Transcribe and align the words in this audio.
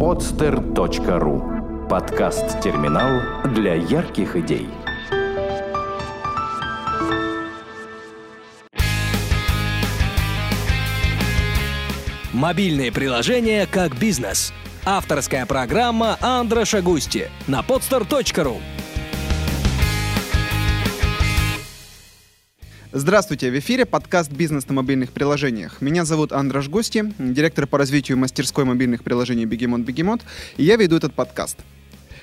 podster.ru 0.00 1.86
Подкаст-терминал 1.86 3.50
для 3.52 3.74
ярких 3.74 4.34
идей. 4.34 4.66
Мобильные 12.32 12.90
приложения 12.90 13.66
как 13.66 13.98
бизнес. 13.98 14.54
Авторская 14.86 15.44
программа 15.44 16.16
Андроша 16.22 16.80
Густи 16.80 17.28
на 17.46 17.60
podster.ru 17.60 18.56
Здравствуйте, 22.92 23.52
в 23.52 23.58
эфире 23.60 23.86
подкаст 23.86 24.32
«Бизнес 24.32 24.66
на 24.66 24.74
мобильных 24.74 25.12
приложениях». 25.12 25.80
Меня 25.80 26.04
зовут 26.04 26.32
Андраш 26.32 26.68
Гости, 26.68 27.14
директор 27.20 27.68
по 27.68 27.78
развитию 27.78 28.18
мастерской 28.18 28.64
мобильных 28.64 29.04
приложений 29.04 29.44
«Бегемот 29.44 29.82
Бегемот», 29.82 30.22
и 30.56 30.64
я 30.64 30.74
веду 30.74 30.96
этот 30.96 31.14
подкаст. 31.14 31.58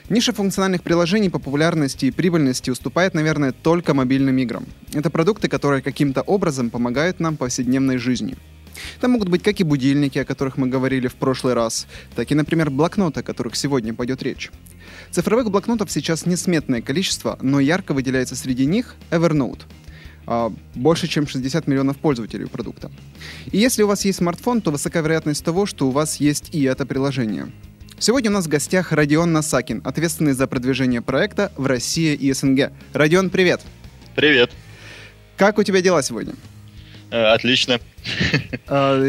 Ниша 0.09 0.33
функциональных 0.33 0.83
приложений 0.83 1.29
по 1.29 1.39
популярности 1.39 2.07
и 2.07 2.11
прибыльности 2.11 2.69
уступает, 2.69 3.13
наверное, 3.13 3.53
только 3.53 3.93
мобильным 3.93 4.37
играм. 4.39 4.65
Это 4.93 5.09
продукты, 5.09 5.47
которые 5.47 5.81
каким-то 5.81 6.21
образом 6.21 6.69
помогают 6.69 7.21
нам 7.21 7.35
в 7.35 7.37
повседневной 7.37 7.97
жизни. 7.97 8.35
Там 8.99 9.11
могут 9.11 9.29
быть 9.29 9.43
как 9.43 9.61
и 9.61 9.63
будильники, 9.63 10.19
о 10.19 10.25
которых 10.25 10.57
мы 10.57 10.67
говорили 10.67 11.07
в 11.07 11.15
прошлый 11.15 11.53
раз, 11.53 11.87
так 12.13 12.29
и, 12.29 12.35
например, 12.35 12.71
блокноты, 12.71 13.21
о 13.21 13.23
которых 13.23 13.55
сегодня 13.55 13.93
пойдет 13.93 14.21
речь. 14.21 14.51
Цифровых 15.11 15.49
блокнотов 15.49 15.89
сейчас 15.89 16.25
несметное 16.25 16.81
количество, 16.81 17.39
но 17.41 17.61
ярко 17.61 17.93
выделяется 17.93 18.35
среди 18.35 18.65
них 18.65 18.95
Evernote– 19.11 19.61
больше, 20.75 21.07
чем 21.07 21.27
60 21.27 21.67
миллионов 21.67 21.97
пользователей 21.97 22.47
продукта. 22.47 22.91
И 23.51 23.57
если 23.57 23.83
у 23.83 23.87
вас 23.87 24.05
есть 24.05 24.17
смартфон, 24.17 24.61
то 24.61 24.71
высока 24.71 25.01
вероятность 25.01 25.43
того, 25.43 25.65
что 25.65 25.87
у 25.87 25.91
вас 25.91 26.19
есть 26.19 26.53
и 26.53 26.63
это 26.63 26.85
приложение. 26.85 27.51
Сегодня 27.99 28.29
у 28.29 28.33
нас 28.33 28.45
в 28.45 28.49
гостях 28.49 28.91
Родион 28.91 29.31
Насакин, 29.33 29.81
ответственный 29.83 30.33
за 30.33 30.45
продвижение 30.45 31.01
проекта 31.01 31.51
в 31.55 31.65
России 31.65 32.13
и 32.13 32.31
СНГ. 32.31 32.71
Родион, 32.93 33.31
привет! 33.31 33.61
Привет! 34.15 34.51
Как 35.35 35.57
у 35.57 35.63
тебя 35.63 35.81
дела 35.81 36.03
сегодня? 36.03 36.33
Э, 37.09 37.33
отлично. 37.33 37.79
А, 38.67 39.01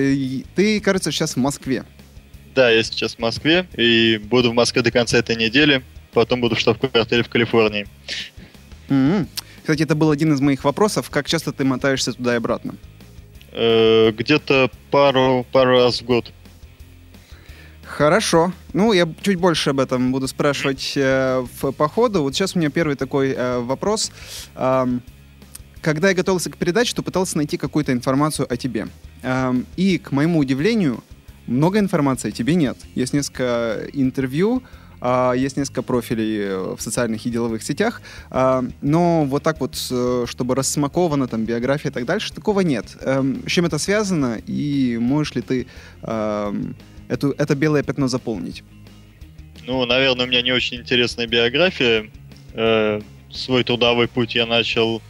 ты, 0.55 0.81
кажется, 0.81 1.11
сейчас 1.11 1.35
в 1.35 1.37
Москве. 1.37 1.85
Да, 2.55 2.71
я 2.71 2.83
сейчас 2.83 3.17
в 3.17 3.19
Москве 3.19 3.67
и 3.77 4.19
буду 4.19 4.51
в 4.51 4.55
Москве 4.55 4.83
до 4.83 4.91
конца 4.91 5.19
этой 5.19 5.37
недели. 5.37 5.83
Потом 6.13 6.41
буду 6.41 6.55
в 6.55 6.61
штаб-квартире 6.61 7.23
в 7.23 7.29
Калифорнии. 7.29 7.87
Mm-hmm. 8.89 9.27
Кстати, 9.69 9.83
это 9.83 9.95
был 9.95 10.11
один 10.11 10.33
из 10.33 10.41
моих 10.41 10.65
вопросов. 10.65 11.11
Как 11.11 11.27
часто 11.27 11.53
ты 11.53 11.63
мотаешься 11.63 12.15
туда 12.15 12.33
и 12.33 12.37
обратно? 12.39 12.75
Э, 13.53 14.11
где-то 14.13 14.71
пару, 14.91 15.45
пару 15.53 15.73
раз 15.73 16.01
в 16.01 16.07
год. 16.07 16.33
Хорошо. 17.85 18.55
Ну, 18.73 18.95
я 18.95 19.07
чуть 19.21 19.37
больше 19.37 19.69
об 19.69 19.81
этом 19.81 20.11
буду 20.11 20.27
спрашивать 20.27 20.95
э, 20.97 21.45
в, 21.61 21.73
по 21.73 21.87
ходу. 21.87 22.23
Вот 22.23 22.35
сейчас 22.35 22.57
у 22.57 22.59
меня 22.59 22.71
первый 22.71 22.97
такой 22.97 23.35
э, 23.37 23.59
вопрос. 23.59 24.11
Э, 24.55 24.87
когда 25.83 26.09
я 26.09 26.15
готовился 26.15 26.49
к 26.49 26.57
передаче, 26.57 26.95
то 26.95 27.03
пытался 27.03 27.37
найти 27.37 27.59
какую-то 27.59 27.93
информацию 27.93 28.51
о 28.51 28.57
тебе. 28.57 28.89
Э, 29.23 29.53
и, 29.77 29.99
к 29.99 30.13
моему 30.13 30.39
удивлению, 30.39 31.05
много 31.47 31.79
информации 31.79 32.31
о 32.31 32.33
тебе 32.33 32.55
нет. 32.55 32.79
Есть 32.95 33.13
несколько 33.13 33.83
интервью, 33.93 34.63
есть 35.37 35.57
несколько 35.57 35.83
профилей 35.83 36.39
э, 36.41 36.75
в 36.77 36.81
социальных 36.81 37.25
и 37.27 37.31
деловых 37.31 37.63
сетях, 37.63 38.03
а, 38.31 38.65
но 38.83 39.25
вот 39.25 39.43
так 39.43 39.61
вот, 39.61 39.77
э, 39.91 40.25
чтобы 40.27 40.55
рассмакована 40.55 41.29
там 41.29 41.45
биография 41.45 41.91
и 41.91 41.95
так 41.95 42.05
дальше, 42.05 42.33
такого 42.33 42.61
нет. 42.61 42.97
Эм, 43.03 43.43
с 43.47 43.51
чем 43.51 43.67
это 43.67 43.79
связано 43.79 44.41
и 44.47 44.99
можешь 45.01 45.35
ли 45.35 45.43
ты 45.43 45.67
эм, 46.03 46.77
эту, 47.09 47.31
это 47.31 47.55
белое 47.55 47.83
пятно 47.83 48.09
заполнить? 48.09 48.65
Ну, 49.67 49.85
наверное, 49.85 50.27
у 50.27 50.29
меня 50.29 50.43
не 50.43 50.53
очень 50.53 50.79
интересная 50.79 51.27
биография. 51.27 52.11
Э, 52.55 53.01
свой 53.31 53.63
трудовой 53.65 54.09
путь 54.09 54.35
я 54.35 54.47
начал 54.47 55.03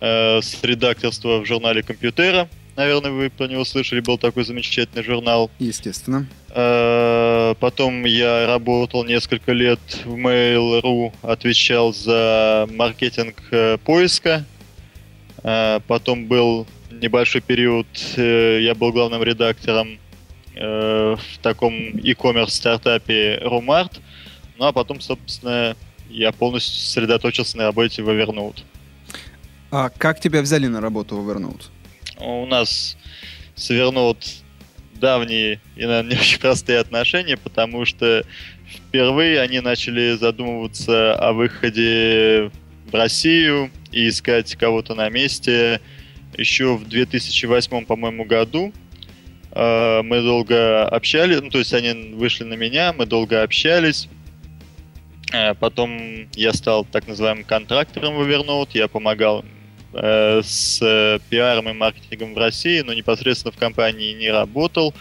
с 0.00 0.58
редакторства 0.62 1.38
в 1.38 1.46
журнале 1.46 1.84
«Компьютера», 1.84 2.48
Наверное, 2.76 3.10
вы 3.10 3.28
про 3.28 3.48
него 3.48 3.64
слышали, 3.64 4.00
был 4.00 4.16
такой 4.16 4.44
замечательный 4.44 5.02
журнал. 5.02 5.50
Естественно. 5.58 6.26
Э, 6.54 7.54
потом 7.60 8.04
я 8.04 8.46
работал 8.46 9.04
несколько 9.04 9.52
лет 9.52 9.80
в 10.04 10.14
Mail.ru, 10.14 11.12
отвечал 11.22 11.92
за 11.92 12.66
маркетинг 12.70 13.42
э, 13.50 13.76
поиска. 13.78 14.46
Э, 15.42 15.80
потом 15.86 16.26
был 16.26 16.66
небольшой 16.90 17.40
период, 17.40 17.86
я 18.16 18.74
был 18.74 18.92
главным 18.92 19.22
редактором 19.22 19.98
в 20.54 21.18
таком 21.40 21.72
e-commerce 21.72 22.50
стартапе 22.50 23.40
Rumart. 23.42 23.98
Ну 24.58 24.66
а 24.66 24.72
потом, 24.72 25.00
собственно, 25.00 25.74
я 26.10 26.30
полностью 26.30 26.74
сосредоточился 26.74 27.56
на 27.56 27.64
работе 27.64 28.02
в 28.02 28.08
Evernote. 28.10 28.62
А 29.70 29.88
как 29.88 30.20
тебя 30.20 30.42
взяли 30.42 30.66
на 30.66 30.82
работу 30.82 31.16
в 31.16 31.28
Evernote? 31.28 31.71
У 32.18 32.46
нас 32.46 32.96
свернут 33.54 34.18
давние 34.94 35.60
и, 35.76 35.84
наверное, 35.84 36.14
не 36.14 36.20
очень 36.20 36.40
простые 36.40 36.78
отношения, 36.78 37.36
потому 37.36 37.84
что 37.84 38.24
впервые 38.68 39.40
они 39.40 39.60
начали 39.60 40.16
задумываться 40.16 41.14
о 41.14 41.32
выходе 41.32 42.50
в 42.90 42.94
Россию 42.94 43.70
и 43.90 44.08
искать 44.08 44.54
кого-то 44.56 44.94
на 44.94 45.08
месте 45.08 45.80
еще 46.36 46.76
в 46.76 46.88
2008, 46.88 47.84
по-моему, 47.84 48.24
году. 48.24 48.72
А, 49.50 50.02
мы 50.02 50.22
долго 50.22 50.86
общались, 50.86 51.40
ну, 51.40 51.50
то 51.50 51.58
есть 51.58 51.74
они 51.74 52.14
вышли 52.14 52.44
на 52.44 52.54
меня, 52.54 52.92
мы 52.92 53.04
долго 53.04 53.42
общались. 53.42 54.08
А, 55.32 55.54
потом 55.54 56.28
я 56.34 56.52
стал 56.52 56.84
так 56.84 57.06
называемым 57.06 57.44
контрактором 57.44 58.14
в 58.14 58.22
Evernote, 58.22 58.70
я 58.74 58.88
помогал 58.88 59.44
Э, 59.44 59.61
с 59.94 60.78
э, 60.80 61.18
пиаром 61.28 61.68
и 61.68 61.72
маркетингом 61.72 62.34
в 62.34 62.38
России, 62.38 62.80
но 62.80 62.94
непосредственно 62.94 63.52
в 63.52 63.56
компании 63.56 64.14
не 64.14 64.30
работал. 64.30 64.94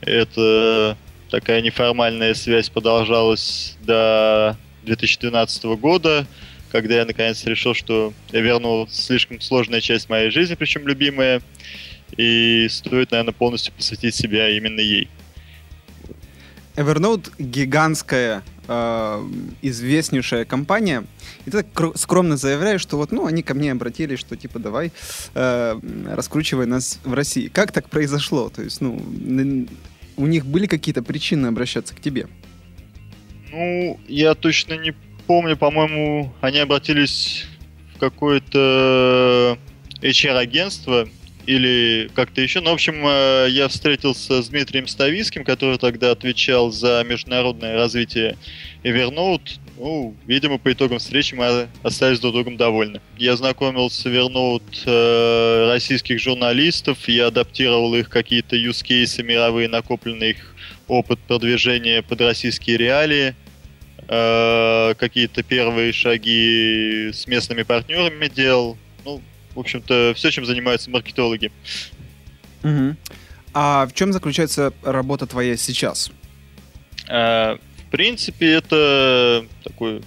Это 0.00 0.96
такая 1.30 1.60
неформальная 1.62 2.34
связь 2.34 2.68
продолжалась 2.68 3.76
до 3.82 4.56
2012 4.84 5.64
года, 5.78 6.26
когда 6.70 6.96
я 6.96 7.04
наконец 7.04 7.44
решил, 7.44 7.74
что 7.74 8.12
я 8.32 8.40
вернул 8.40 8.88
слишком 8.88 9.40
сложная 9.40 9.80
часть 9.80 10.08
моей 10.08 10.30
жизни, 10.30 10.54
причем 10.54 10.86
любимая, 10.88 11.42
и 12.16 12.66
стоит, 12.70 13.10
наверное, 13.10 13.32
полностью 13.32 13.72
посвятить 13.74 14.14
себя 14.14 14.48
именно 14.50 14.80
ей. 14.80 15.08
Evernote 16.76 17.30
гигантская, 17.38 18.42
э, 18.66 19.28
известнейшая 19.60 20.44
компания. 20.44 21.04
И 21.44 21.50
ты 21.50 21.62
так 21.62 21.98
скромно 21.98 22.36
заявляешь, 22.36 22.80
что 22.80 22.96
вот, 22.96 23.12
ну, 23.12 23.26
они 23.26 23.42
ко 23.42 23.54
мне 23.54 23.72
обратились, 23.72 24.18
что 24.18 24.36
типа 24.36 24.58
давай 24.58 24.92
э, 25.34 25.80
раскручивай 26.08 26.66
нас 26.66 26.98
в 27.04 27.12
России. 27.12 27.48
Как 27.48 27.72
так 27.72 27.90
произошло? 27.90 28.48
То 28.48 28.62
есть, 28.62 28.80
ну, 28.80 29.00
у 30.16 30.26
них 30.26 30.46
были 30.46 30.66
какие-то 30.66 31.02
причины 31.02 31.48
обращаться 31.48 31.94
к 31.94 32.00
тебе? 32.00 32.28
Ну, 33.50 34.00
я 34.08 34.34
точно 34.34 34.74
не 34.78 34.94
помню, 35.26 35.56
по-моему, 35.56 36.32
они 36.40 36.58
обратились 36.58 37.44
в 37.94 37.98
какое-то 37.98 39.58
HR-агентство, 40.00 41.08
или 41.46 42.10
как-то 42.14 42.40
еще. 42.40 42.60
Ну, 42.60 42.70
в 42.70 42.74
общем, 42.74 43.06
э, 43.06 43.48
я 43.50 43.68
встретился 43.68 44.42
с 44.42 44.48
Дмитрием 44.48 44.86
Ставицким, 44.86 45.44
который 45.44 45.78
тогда 45.78 46.12
отвечал 46.12 46.70
за 46.70 47.04
международное 47.08 47.74
развитие 47.74 48.36
Evernote. 48.84 49.58
Ну, 49.78 50.14
видимо, 50.26 50.58
по 50.58 50.72
итогам 50.72 50.98
встречи 50.98 51.34
мы 51.34 51.68
остались 51.82 52.20
друг 52.20 52.34
другом 52.34 52.56
довольны. 52.56 53.00
Я 53.16 53.36
знакомил 53.36 53.90
с 53.90 54.06
Evernote 54.06 54.84
э, 54.86 55.68
российских 55.68 56.20
журналистов, 56.20 57.08
я 57.08 57.26
адаптировал 57.26 57.94
их 57.94 58.08
какие-то 58.08 58.56
cases 58.56 59.22
мировые, 59.22 59.68
накопленный 59.68 60.30
их 60.30 60.54
опыт 60.88 61.18
продвижения 61.20 62.02
под 62.02 62.20
российские 62.20 62.76
реалии, 62.76 63.34
э, 64.08 64.94
какие-то 64.98 65.42
первые 65.42 65.92
шаги 65.92 67.10
с 67.12 67.26
местными 67.26 67.62
партнерами 67.62 68.28
делал. 68.28 68.76
В 69.54 69.60
общем-то, 69.60 70.12
все, 70.16 70.30
чем 70.30 70.44
занимаются 70.44 70.90
маркетологи. 70.90 71.50
Угу. 72.62 72.96
А 73.54 73.86
в 73.86 73.92
чем 73.92 74.12
заключается 74.12 74.72
работа 74.82 75.26
твоя 75.26 75.56
сейчас? 75.56 76.10
А, 77.08 77.58
в 77.86 77.90
принципе, 77.90 78.52
это 78.52 79.44
такое 79.62 80.02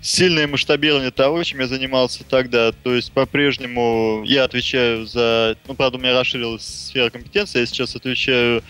сильное 0.00 0.46
масштабирование 0.46 1.10
того, 1.10 1.42
чем 1.42 1.60
я 1.60 1.66
занимался 1.66 2.24
тогда. 2.24 2.72
То 2.72 2.94
есть 2.94 3.10
по-прежнему 3.12 4.22
я 4.24 4.44
отвечаю 4.44 5.06
за... 5.06 5.56
Ну, 5.66 5.74
правда, 5.74 5.96
у 5.98 6.00
меня 6.00 6.18
расширилась 6.18 6.62
сфера 6.62 7.10
компетенции. 7.10 7.60
Я 7.60 7.66
сейчас 7.66 7.96
отвечаю 7.96 8.62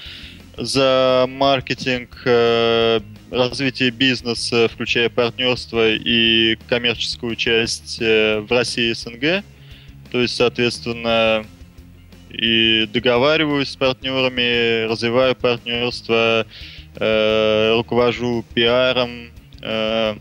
за 0.57 1.27
маркетинг, 1.29 2.23
э, 2.25 3.01
развитие 3.31 3.91
бизнеса, 3.91 4.69
включая 4.73 5.09
партнерство 5.09 5.91
и 5.91 6.57
коммерческую 6.69 7.35
часть 7.35 7.99
э, 8.01 8.39
в 8.39 8.51
России 8.53 8.91
и 8.91 8.95
СНГ. 8.95 9.45
То 10.15 10.21
есть, 10.21 10.37
соответственно, 10.37 11.45
и 12.31 12.87
договариваюсь 12.87 13.71
с 13.71 13.75
партнерами, 13.75 14.85
развиваю 14.85 15.35
партнерство, 15.35 16.47
э, 16.95 17.75
руковожу 17.75 18.45
пиаром, 18.55 19.33
э, 19.61 20.15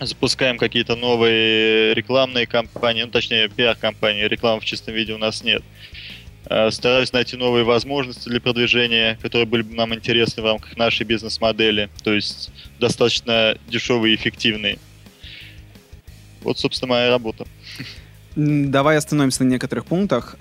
запускаем 0.00 0.58
какие-то 0.58 0.94
новые 0.94 1.92
рекламные 1.94 2.46
кампании, 2.46 3.02
ну, 3.02 3.10
точнее, 3.10 3.48
пиар-компании, 3.48 4.28
рекламы 4.28 4.60
в 4.60 4.64
чистом 4.64 4.94
виде 4.94 5.12
у 5.12 5.18
нас 5.18 5.42
нет. 5.42 5.64
Э, 6.46 6.70
стараюсь 6.70 7.12
найти 7.12 7.36
новые 7.36 7.64
возможности 7.64 8.28
для 8.28 8.40
продвижения, 8.40 9.18
которые 9.20 9.46
были 9.46 9.62
бы 9.62 9.74
нам 9.74 9.92
интересны 9.92 10.40
в 10.40 10.46
рамках 10.46 10.76
нашей 10.76 11.02
бизнес-модели, 11.02 11.90
то 12.04 12.14
есть 12.14 12.52
достаточно 12.78 13.58
дешевые 13.66 14.14
и 14.14 14.16
эффективные. 14.16 14.78
Вот, 16.42 16.60
собственно, 16.60 16.90
моя 16.90 17.10
работа. 17.10 17.44
Давай 18.36 18.96
остановимся 18.96 19.44
на 19.44 19.48
некоторых 19.48 19.86
пунктах. 19.86 20.36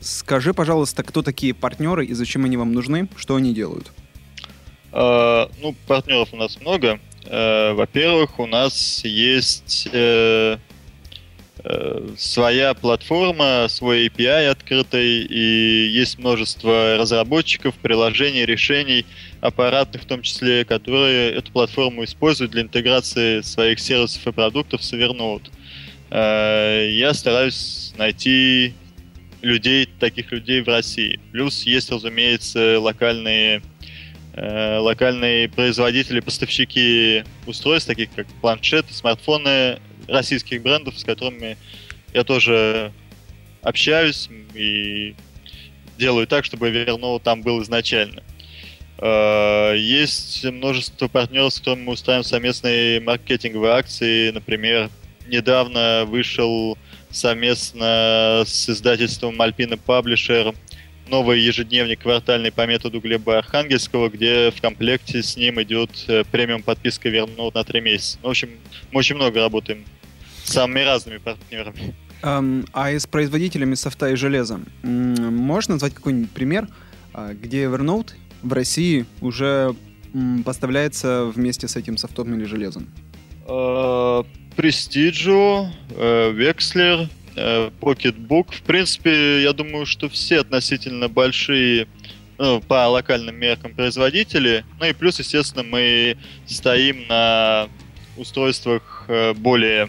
Скажи, 0.00 0.54
пожалуйста, 0.54 1.02
кто 1.02 1.22
такие 1.22 1.54
партнеры 1.54 2.04
и 2.06 2.12
зачем 2.12 2.44
они 2.44 2.56
вам 2.56 2.72
нужны, 2.72 3.08
что 3.16 3.36
они 3.36 3.54
делают? 3.54 3.90
Э, 4.92 5.46
ну, 5.60 5.74
партнеров 5.86 6.28
у 6.32 6.36
нас 6.36 6.60
много. 6.60 7.00
Э, 7.24 7.72
во-первых, 7.72 8.38
у 8.38 8.46
нас 8.46 9.04
есть 9.04 9.88
э, 9.92 10.58
своя 12.16 12.74
платформа, 12.74 13.66
свой 13.68 14.06
API 14.06 14.48
открытый, 14.48 15.22
и 15.22 15.88
есть 15.88 16.18
множество 16.18 16.96
разработчиков, 16.96 17.74
приложений, 17.74 18.46
решений, 18.46 19.04
аппаратных 19.40 20.02
в 20.02 20.06
том 20.06 20.22
числе, 20.22 20.64
которые 20.64 21.32
эту 21.32 21.50
платформу 21.52 22.04
используют 22.04 22.52
для 22.52 22.62
интеграции 22.62 23.40
своих 23.40 23.80
сервисов 23.80 24.26
и 24.26 24.32
продуктов 24.32 24.84
с 24.84 24.92
Evernote. 24.92 25.50
Я 26.10 27.12
стараюсь 27.14 27.92
найти 27.98 28.74
людей, 29.42 29.88
таких 29.98 30.32
людей 30.32 30.60
в 30.62 30.68
России. 30.68 31.20
Плюс 31.32 31.62
есть, 31.64 31.90
разумеется, 31.90 32.80
локальные 32.80 33.62
э, 34.34 34.78
локальные 34.78 35.48
производители, 35.48 36.20
поставщики 36.20 37.24
устройств, 37.46 37.88
таких 37.88 38.10
как 38.14 38.26
планшеты, 38.40 38.92
смартфоны 38.92 39.78
российских 40.08 40.62
брендов, 40.62 40.98
с 40.98 41.04
которыми 41.04 41.56
я 42.12 42.22
тоже 42.24 42.92
общаюсь 43.62 44.28
и 44.54 45.14
делаю 45.98 46.26
так, 46.26 46.44
чтобы 46.44 46.68
Evernote 46.68 47.22
там 47.22 47.42
был 47.42 47.62
изначально. 47.62 48.22
Э, 48.98 49.74
есть 49.76 50.44
множество 50.44 51.08
партнеров, 51.08 51.52
с 51.52 51.58
которыми 51.58 51.84
мы 51.84 51.92
устраиваем 51.92 52.24
совместные 52.24 53.00
маркетинговые 53.00 53.72
акции. 53.72 54.30
Например, 54.30 54.90
недавно 55.28 56.04
вышел 56.06 56.76
совместно 57.10 58.44
с 58.46 58.68
издательством 58.68 59.40
Alpina 59.40 59.78
Publisher 59.84 60.54
новый 61.08 61.40
ежедневник 61.40 62.00
квартальный 62.00 62.50
по 62.50 62.66
методу 62.66 63.00
Глеба 63.00 63.38
Архангельского, 63.38 64.08
где 64.08 64.50
в 64.50 64.60
комплекте 64.60 65.22
с 65.22 65.36
ним 65.36 65.62
идет 65.62 65.90
э, 66.08 66.24
премиум 66.24 66.62
подписка 66.62 67.08
Вернут 67.08 67.54
на 67.54 67.64
три 67.64 67.80
месяца. 67.80 68.18
Ну, 68.22 68.28
в 68.28 68.30
общем, 68.30 68.50
мы 68.90 68.98
очень 68.98 69.16
много 69.16 69.40
работаем 69.40 69.84
с 70.44 70.52
самыми 70.52 70.80
разными 70.80 71.18
партнерами. 71.18 71.94
Um, 72.22 72.68
а 72.72 72.90
из 72.92 73.06
производителями 73.06 73.74
софта 73.74 74.08
и 74.08 74.16
железа 74.16 74.60
можно 74.82 75.74
назвать 75.74 75.94
какой-нибудь 75.94 76.30
пример, 76.30 76.66
а, 77.12 77.34
где 77.34 77.64
Evernote 77.64 78.12
в 78.42 78.52
России 78.52 79.04
уже 79.20 79.74
поставляется 80.44 81.26
вместе 81.26 81.68
с 81.68 81.76
этим 81.76 81.98
софтом 81.98 82.34
или 82.34 82.44
железом? 82.44 82.88
Prestigio, 84.56 85.68
Wexler, 85.90 87.08
Pocketbook. 87.80 88.54
В 88.54 88.62
принципе, 88.62 89.42
я 89.42 89.52
думаю, 89.52 89.86
что 89.86 90.08
все 90.08 90.40
относительно 90.40 91.08
большие 91.08 91.86
ну, 92.38 92.60
по 92.60 92.86
локальным 92.88 93.36
меркам 93.36 93.74
производители. 93.74 94.64
Ну 94.78 94.86
и 94.86 94.92
плюс, 94.92 95.18
естественно, 95.18 95.62
мы 95.62 96.16
стоим 96.46 97.06
на 97.08 97.68
устройствах 98.16 99.04
э, 99.08 99.34
более 99.34 99.88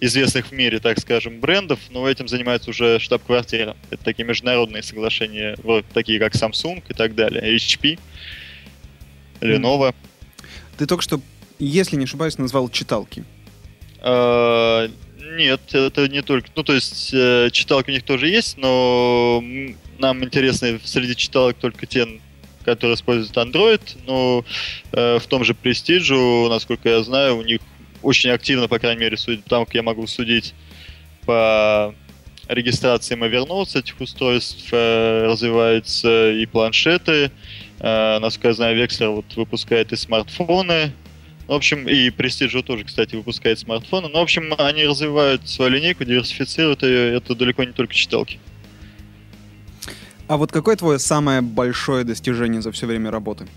известных 0.00 0.46
в 0.46 0.52
мире, 0.52 0.78
так 0.78 0.98
скажем, 0.98 1.40
брендов, 1.40 1.80
но 1.90 2.08
этим 2.08 2.28
занимается 2.28 2.70
уже 2.70 2.98
штаб-квартира. 3.00 3.76
Это 3.90 4.04
такие 4.04 4.24
международные 4.24 4.82
соглашения, 4.82 5.56
вот 5.62 5.84
такие 5.92 6.18
как 6.18 6.34
Samsung 6.34 6.82
и 6.88 6.94
так 6.94 7.14
далее, 7.14 7.56
HP, 7.56 7.98
Lenovo. 9.40 9.94
Ты 10.76 10.86
только 10.86 11.02
что, 11.02 11.20
если 11.58 11.96
не 11.96 12.04
ошибаюсь, 12.04 12.38
назвал 12.38 12.68
читалки. 12.68 13.24
А, 14.00 14.88
нет, 15.36 15.60
это 15.72 16.08
не 16.08 16.22
только. 16.22 16.48
Ну, 16.56 16.62
то 16.62 16.72
есть, 16.72 17.10
э, 17.12 17.50
читалки 17.52 17.90
у 17.90 17.92
них 17.92 18.02
тоже 18.02 18.28
есть, 18.28 18.56
но 18.56 19.42
нам 19.98 20.24
интересны 20.24 20.80
среди 20.84 21.14
читалок 21.16 21.56
только 21.58 21.86
те, 21.86 22.06
которые 22.64 22.94
используют 22.94 23.36
Android. 23.36 23.80
Но 24.06 24.44
э, 24.92 25.18
в 25.18 25.26
том 25.26 25.44
же 25.44 25.54
Prestige, 25.54 26.48
насколько 26.48 26.88
я 26.88 27.02
знаю, 27.02 27.36
у 27.36 27.42
них 27.42 27.60
очень 28.02 28.30
активно, 28.30 28.68
по 28.68 28.78
крайней 28.78 29.00
мере, 29.00 29.16
судить, 29.16 29.44
там, 29.44 29.64
как 29.64 29.74
я 29.74 29.82
могу 29.82 30.06
судить 30.06 30.54
по 31.26 31.94
регистрации 32.48 33.16
Evernote 33.16 33.78
этих 33.78 34.00
устройств 34.00 34.68
э, 34.72 35.24
развиваются 35.26 36.32
и 36.32 36.46
планшеты. 36.46 37.30
Насколько 37.80 38.48
я 38.48 38.54
знаю, 38.54 38.76
Векслер 38.76 39.10
вот 39.10 39.36
выпускает 39.36 39.92
и 39.92 39.96
смартфоны. 39.96 40.92
В 41.48 41.52
общем, 41.54 41.88
и 41.88 42.10
Prestige 42.10 42.62
тоже, 42.62 42.84
кстати, 42.84 43.16
выпускает 43.16 43.58
смартфоны. 43.58 44.08
Но, 44.08 44.18
в 44.18 44.22
общем, 44.22 44.54
они 44.58 44.84
развивают 44.84 45.48
свою 45.48 45.72
линейку, 45.72 46.04
диверсифицируют 46.04 46.82
ее. 46.82 47.16
Это 47.16 47.34
далеко 47.34 47.64
не 47.64 47.72
только 47.72 47.94
читалки. 47.94 48.38
А 50.28 50.36
вот 50.36 50.52
какое 50.52 50.76
твое 50.76 50.98
самое 50.98 51.40
большое 51.40 52.04
достижение 52.04 52.60
за 52.60 52.70
все 52.70 52.86
время 52.86 53.10
работы? 53.10 53.48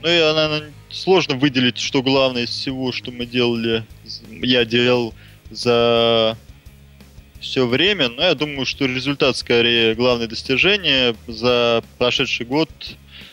Ну, 0.00 0.08
я, 0.08 0.32
наверное, 0.32 0.72
сложно 0.88 1.36
выделить, 1.36 1.76
что 1.76 2.02
главное 2.02 2.44
из 2.44 2.50
всего, 2.50 2.90
что 2.90 3.10
мы 3.10 3.26
делали, 3.26 3.84
я 4.30 4.64
делал 4.64 5.12
за 5.50 6.38
все 7.40 7.66
время, 7.66 8.08
но 8.08 8.22
я 8.22 8.34
думаю, 8.34 8.64
что 8.64 8.86
результат 8.86 9.36
скорее 9.36 9.94
главное 9.94 10.28
достижение. 10.28 11.14
За 11.26 11.84
прошедший 11.98 12.46
год 12.46 12.70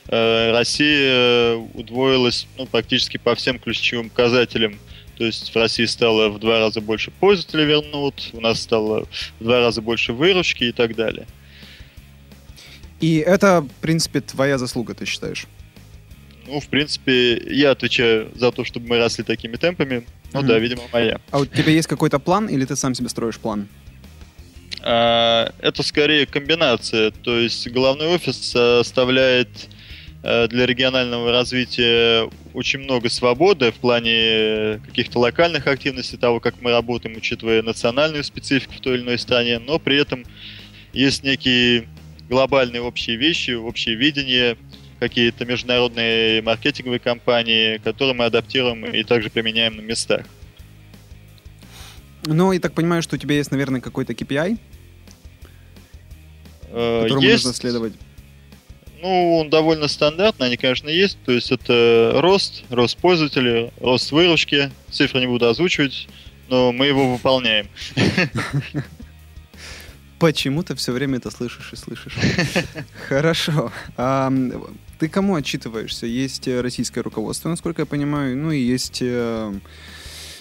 Россия 0.08 1.56
удвоилась 1.74 2.48
ну, 2.58 2.66
практически 2.66 3.18
по 3.18 3.36
всем 3.36 3.60
ключевым 3.60 4.10
показателям. 4.10 4.78
То 5.18 5.26
есть 5.26 5.54
в 5.54 5.56
России 5.56 5.86
стало 5.86 6.30
в 6.30 6.40
два 6.40 6.60
раза 6.60 6.82
больше 6.82 7.12
пользователей 7.12 7.66
вернут, 7.66 8.30
у 8.34 8.42
нас 8.42 8.62
стало 8.62 9.06
в 9.40 9.44
два 9.44 9.60
раза 9.60 9.82
больше 9.82 10.12
выручки 10.12 10.66
и 10.66 10.72
так 10.72 10.96
далее. 10.96 11.28
И 13.00 13.18
это, 13.18 13.62
в 13.62 13.82
принципе, 13.82 14.22
твоя 14.22 14.58
заслуга, 14.58 14.94
ты 14.94 15.06
считаешь? 15.06 15.46
Ну, 16.48 16.60
в 16.60 16.68
принципе, 16.68 17.38
я 17.54 17.72
отвечаю 17.72 18.32
за 18.36 18.52
то, 18.52 18.66
чтобы 18.66 18.88
мы 18.88 18.98
росли 18.98 19.24
такими 19.24 19.56
темпами. 19.56 20.06
Ну 20.34 20.42
mm-hmm. 20.42 20.46
да, 20.46 20.60
видимо, 20.60 20.82
моя. 20.92 21.22
А 21.32 21.40
у 21.40 21.46
тебя 21.46 21.72
есть 21.72 21.88
какой-то 21.88 22.20
план 22.20 22.48
или 22.48 22.66
ты 22.66 22.76
сам 22.76 22.96
себе 22.96 23.08
строишь 23.08 23.38
план? 23.38 23.68
А, 24.82 25.54
это 25.60 25.84
скорее 25.84 26.26
комбинация. 26.26 27.12
То 27.12 27.38
есть 27.38 27.70
главный 27.70 28.08
офис 28.08 28.56
оставляет 28.56 29.50
Э, 29.50 29.73
для 30.24 30.66
регионального 30.66 31.32
развития 31.34 32.30
очень 32.54 32.80
много 32.80 33.10
свободы 33.10 33.72
в 33.72 33.76
плане 33.76 34.80
каких-то 34.86 35.20
локальных 35.20 35.68
активностей, 35.68 36.18
того, 36.18 36.40
как 36.40 36.62
мы 36.62 36.72
работаем, 36.72 37.18
учитывая 37.18 37.62
национальную 37.62 38.24
специфику 38.24 38.74
в 38.74 38.80
той 38.80 38.96
или 38.96 39.04
иной 39.04 39.20
стране, 39.20 39.60
но 39.60 39.80
при 39.80 39.98
этом 39.98 40.24
есть 40.94 41.24
некие 41.24 41.90
глобальные 42.30 42.82
общие 42.82 43.18
вещи, 43.18 43.52
общее 43.52 43.96
видение, 43.96 44.58
какие-то 45.00 45.44
международные 45.44 46.42
маркетинговые 46.42 47.00
компании, 47.00 47.78
которые 47.80 48.16
мы 48.16 48.26
адаптируем 48.26 48.86
и 48.86 49.04
также 49.04 49.30
применяем 49.30 49.76
на 49.76 49.82
местах. 49.82 50.26
Ну, 52.26 52.54
я 52.54 52.60
так 52.62 52.74
понимаю, 52.74 53.02
что 53.02 53.16
у 53.18 53.20
тебя 53.20 53.36
есть, 53.36 53.52
наверное, 53.52 53.82
какой-то 53.82 54.14
KPI, 54.14 54.58
э, 56.70 57.02
которому 57.04 57.22
есть... 57.22 57.44
нужно 57.44 57.54
следовать. 57.54 57.94
Ну, 59.04 59.38
он 59.38 59.50
довольно 59.50 59.90
стандартный, 59.90 60.48
они, 60.48 60.56
конечно, 60.56 60.88
есть. 60.88 61.18
То 61.26 61.34
есть 61.34 61.52
это 61.52 62.14
рост, 62.16 62.64
рост 62.70 62.98
пользователей, 62.98 63.72
рост 63.82 64.14
выручки. 64.14 64.72
Цифры 64.90 65.20
не 65.20 65.28
буду 65.28 65.50
озвучивать, 65.50 66.08
но 66.48 66.72
мы 66.72 66.86
его 66.86 67.12
выполняем. 67.12 67.68
Почему 70.20 70.64
ты 70.64 70.74
все 70.76 70.94
время 70.94 71.18
это 71.18 71.32
слышишь 71.32 71.74
и 71.74 71.76
слышишь? 71.76 72.16
Хорошо. 73.10 73.74
А, 73.98 74.32
ты 75.00 75.10
кому 75.10 75.36
отчитываешься? 75.36 76.06
Есть 76.06 76.48
э, 76.48 76.62
российское 76.62 77.02
руководство, 77.02 77.50
насколько 77.50 77.82
я 77.82 77.86
понимаю, 77.86 78.38
ну 78.38 78.52
и 78.52 78.62
есть 78.62 79.00
э, 79.02 79.54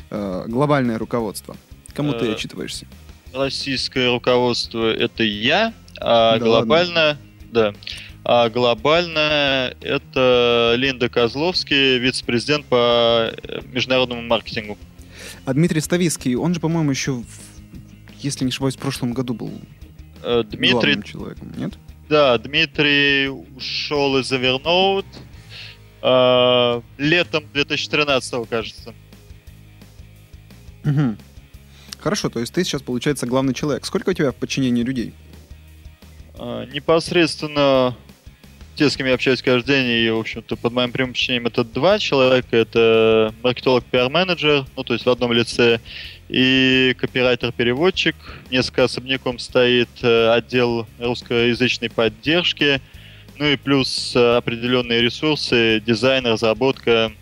э, 0.08 0.44
глобальное 0.46 0.98
руководство. 0.98 1.56
Кому 1.94 2.12
ты 2.12 2.26
э, 2.26 2.34
отчитываешься? 2.34 2.86
Российское 3.34 4.08
руководство 4.08 4.88
это 4.88 5.24
я, 5.24 5.74
а 5.98 6.38
да 6.38 6.44
глобально, 6.44 7.00
ладно. 7.00 7.18
да. 7.50 7.74
А 8.24 8.48
глобально 8.48 9.74
это 9.80 10.74
Линда 10.76 11.08
Козловский, 11.08 11.98
вице-президент 11.98 12.66
по 12.66 13.32
э, 13.32 13.60
международному 13.72 14.22
маркетингу. 14.22 14.78
А 15.44 15.54
Дмитрий 15.54 15.80
Ставицкий, 15.80 16.36
он 16.36 16.54
же, 16.54 16.60
по-моему, 16.60 16.90
еще 16.90 17.22
если 18.20 18.44
не 18.44 18.50
ошибаюсь, 18.50 18.76
в 18.76 18.78
прошлом 18.78 19.12
году 19.12 19.34
был 19.34 19.50
Э, 20.22 20.44
Дмитрий, 20.44 20.94
главным 20.94 21.02
человеком, 21.02 21.52
нет? 21.56 21.72
да, 22.08 22.38
Дмитрий 22.38 23.28
ушел 23.28 24.18
из 24.18 24.30
Evernote 24.30 25.04
э, 26.02 26.82
летом 26.98 27.44
2013 27.52 28.48
кажется. 28.48 28.94
Мгм. 30.84 31.18
Хорошо, 31.98 32.28
то 32.28 32.40
есть 32.40 32.52
ты 32.52 32.64
сейчас, 32.64 32.82
получается, 32.82 33.26
главный 33.26 33.54
человек. 33.54 33.84
Сколько 33.84 34.10
у 34.10 34.12
тебя 34.12 34.32
в 34.32 34.36
подчинении 34.36 34.82
людей? 34.82 35.14
А, 36.34 36.66
непосредственно 36.66 37.96
те, 38.74 38.88
с 38.88 38.96
кем 38.96 39.06
я 39.06 39.14
общаюсь 39.14 39.42
каждый 39.42 39.74
день, 39.74 39.86
и, 39.86 40.10
в 40.10 40.18
общем-то, 40.18 40.56
под 40.56 40.72
моим 40.72 40.92
прямым 40.92 41.12
подчинением 41.12 41.46
это 41.46 41.64
два 41.64 41.98
человека. 41.98 42.56
Это 42.56 43.34
маркетолог, 43.42 43.84
пиар-менеджер, 43.84 44.64
ну, 44.76 44.84
то 44.84 44.94
есть 44.94 45.04
в 45.06 45.10
одном 45.10 45.32
лице, 45.32 45.80
и 46.28 46.94
копирайтер-переводчик. 46.98 48.16
Несколько 48.50 48.84
особняком 48.84 49.38
стоит 49.38 49.90
э, 50.02 50.32
отдел 50.32 50.86
русскоязычной 50.98 51.90
поддержки, 51.90 52.80
ну 53.38 53.46
и 53.46 53.56
плюс 53.56 54.14
э, 54.16 54.36
определенные 54.36 55.02
ресурсы, 55.02 55.82
дизайн, 55.84 56.26
разработка, 56.26 57.12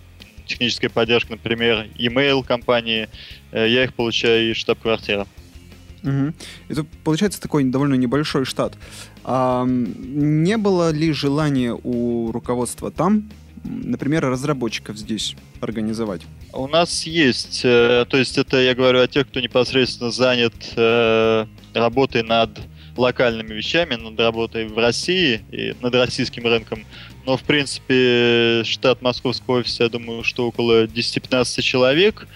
техническая 0.47 0.90
поддержка, 0.90 1.33
например, 1.33 1.87
email 1.99 2.45
компании. 2.45 3.09
Э, 3.50 3.66
Я 3.69 3.85
их 3.85 3.95
получаю 3.95 4.52
из 4.52 4.57
штаб-квартиры. 4.57 5.26
Мгм. 6.02 6.35
Это 6.69 6.85
получается 7.04 7.40
такой 7.40 7.64
довольно 7.64 7.95
небольшой 7.95 8.45
штат. 8.45 8.75
А, 9.25 9.64
не 9.66 10.57
было 10.57 10.90
ли 10.90 11.12
желания 11.12 11.78
у 11.83 12.33
руководства 12.33 12.90
там, 12.90 13.30
например, 13.64 14.25
разработчиков 14.25 14.97
здесь 14.97 15.37
организовать? 15.61 16.23
У 16.52 16.66
нас 16.66 17.04
есть, 17.04 17.61
э, 17.64 18.07
то 18.09 18.16
есть 18.16 18.38
это 18.38 18.61
я 18.61 18.75
говорю 18.75 19.00
о 19.00 19.09
тех, 19.09 19.28
кто 19.28 19.40
непосредственно 19.40 20.11
занят 20.11 20.54
э, 20.76 21.47
работой 21.75 22.23
над 22.23 22.50
локальными 22.97 23.54
вещами, 23.54 23.95
над 23.95 24.19
работой 24.19 24.66
в 24.66 24.76
России 24.78 25.42
и 25.52 25.75
над 25.80 25.95
российским 25.95 26.47
рынком. 26.47 26.85
Но, 27.26 27.37
в 27.37 27.42
принципе, 27.42 28.62
штат 28.64 29.02
московского 29.02 29.59
офиса, 29.59 29.85
я 29.85 29.88
думаю, 29.88 30.25
что 30.25 30.49
около 30.49 30.87
10-15 30.87 31.62
человек. 31.62 32.26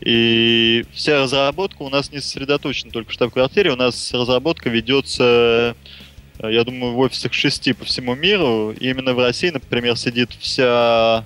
И 0.00 0.84
вся 0.92 1.22
разработка 1.22 1.82
у 1.82 1.88
нас 1.88 2.12
не 2.12 2.20
сосредоточена 2.20 2.92
только 2.92 3.10
в 3.10 3.14
штаб-квартире. 3.14 3.72
У 3.72 3.76
нас 3.76 4.12
разработка 4.12 4.70
ведется, 4.70 5.76
э, 6.38 6.52
я 6.52 6.64
думаю, 6.64 6.94
в 6.94 6.98
офисах 6.98 7.32
шести 7.32 7.72
по 7.72 7.84
всему 7.84 8.14
миру. 8.14 8.72
И 8.78 8.90
именно 8.90 9.14
в 9.14 9.18
России, 9.18 9.50
например, 9.50 9.96
сидит 9.96 10.30
вся 10.38 11.24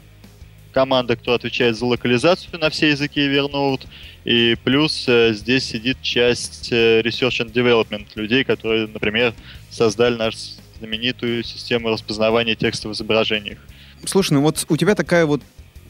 команда, 0.73 1.17
кто 1.17 1.35
отвечает 1.35 1.77
за 1.77 1.85
локализацию 1.85 2.59
на 2.59 2.71
все 2.71 2.91
языки 2.91 3.21
Evernote. 3.21 3.87
И 4.25 4.57
плюс 4.65 5.05
э, 5.07 5.35
здесь 5.35 5.65
сидит 5.65 6.01
часть 6.01 6.73
э, 6.73 7.01
Research 7.01 7.45
and 7.45 7.53
Development 7.53 8.07
людей, 8.15 8.45
которые, 8.45 8.87
например, 8.87 9.35
создали 9.71 10.17
нашу 10.17 10.39
знаменитую 10.79 11.45
систему 11.45 11.91
распознавания 11.91 12.55
текста 12.55 12.89
в 12.89 12.93
изображениях. 12.93 13.59
Слушай, 14.05 14.35
ну 14.35 14.43
вот 14.43 14.65
у 14.69 14.77
тебя 14.77 14.95
такая 14.95 15.27
вот 15.27 15.43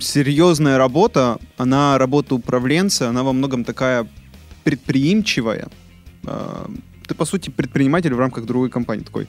серьезная 0.02 0.78
работа, 0.78 1.38
она 1.56 1.99
работа 1.99 2.35
управленца, 2.35 3.09
она 3.09 3.23
во 3.23 3.32
многом 3.32 3.64
такая 3.64 4.06
предприимчивая. 4.64 5.68
А, 6.26 6.71
Ты, 7.06 7.14
по 7.14 7.25
сути, 7.25 7.50
предприниматель 7.50 8.14
в 8.14 8.18
рамках 8.18 8.47
другой 8.47 8.71
компании, 8.71 9.04
такой 9.04 9.26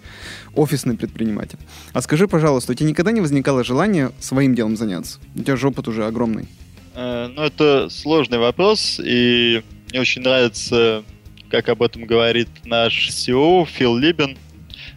офисный 0.56 0.96
предприниматель. 0.96 1.58
А 1.92 2.02
скажи, 2.02 2.28
пожалуйста, 2.28 2.72
у 2.72 2.76
тебя 2.76 2.90
никогда 2.90 3.12
не 3.12 3.20
возникало 3.22 3.64
желания 3.64 4.12
своим 4.20 4.54
делом 4.56 4.78
заняться? 4.78 5.20
У 5.36 5.40
тебя 5.40 5.56
же 5.58 5.68
опыт 5.68 5.88
уже 5.88 6.06
огромный. 6.06 6.48
Э, 6.96 7.28
Ну, 7.36 7.42
это 7.42 7.90
сложный 7.90 8.38
вопрос, 8.38 9.00
и 9.04 9.64
мне 9.90 10.02
очень 10.02 10.22
нравится, 10.22 11.04
как 11.50 11.68
об 11.70 11.82
этом 11.82 12.06
говорит 12.06 12.48
наш 12.66 13.10
CEO 13.10 13.66
Фил 13.66 13.98
Либен. 13.98 14.38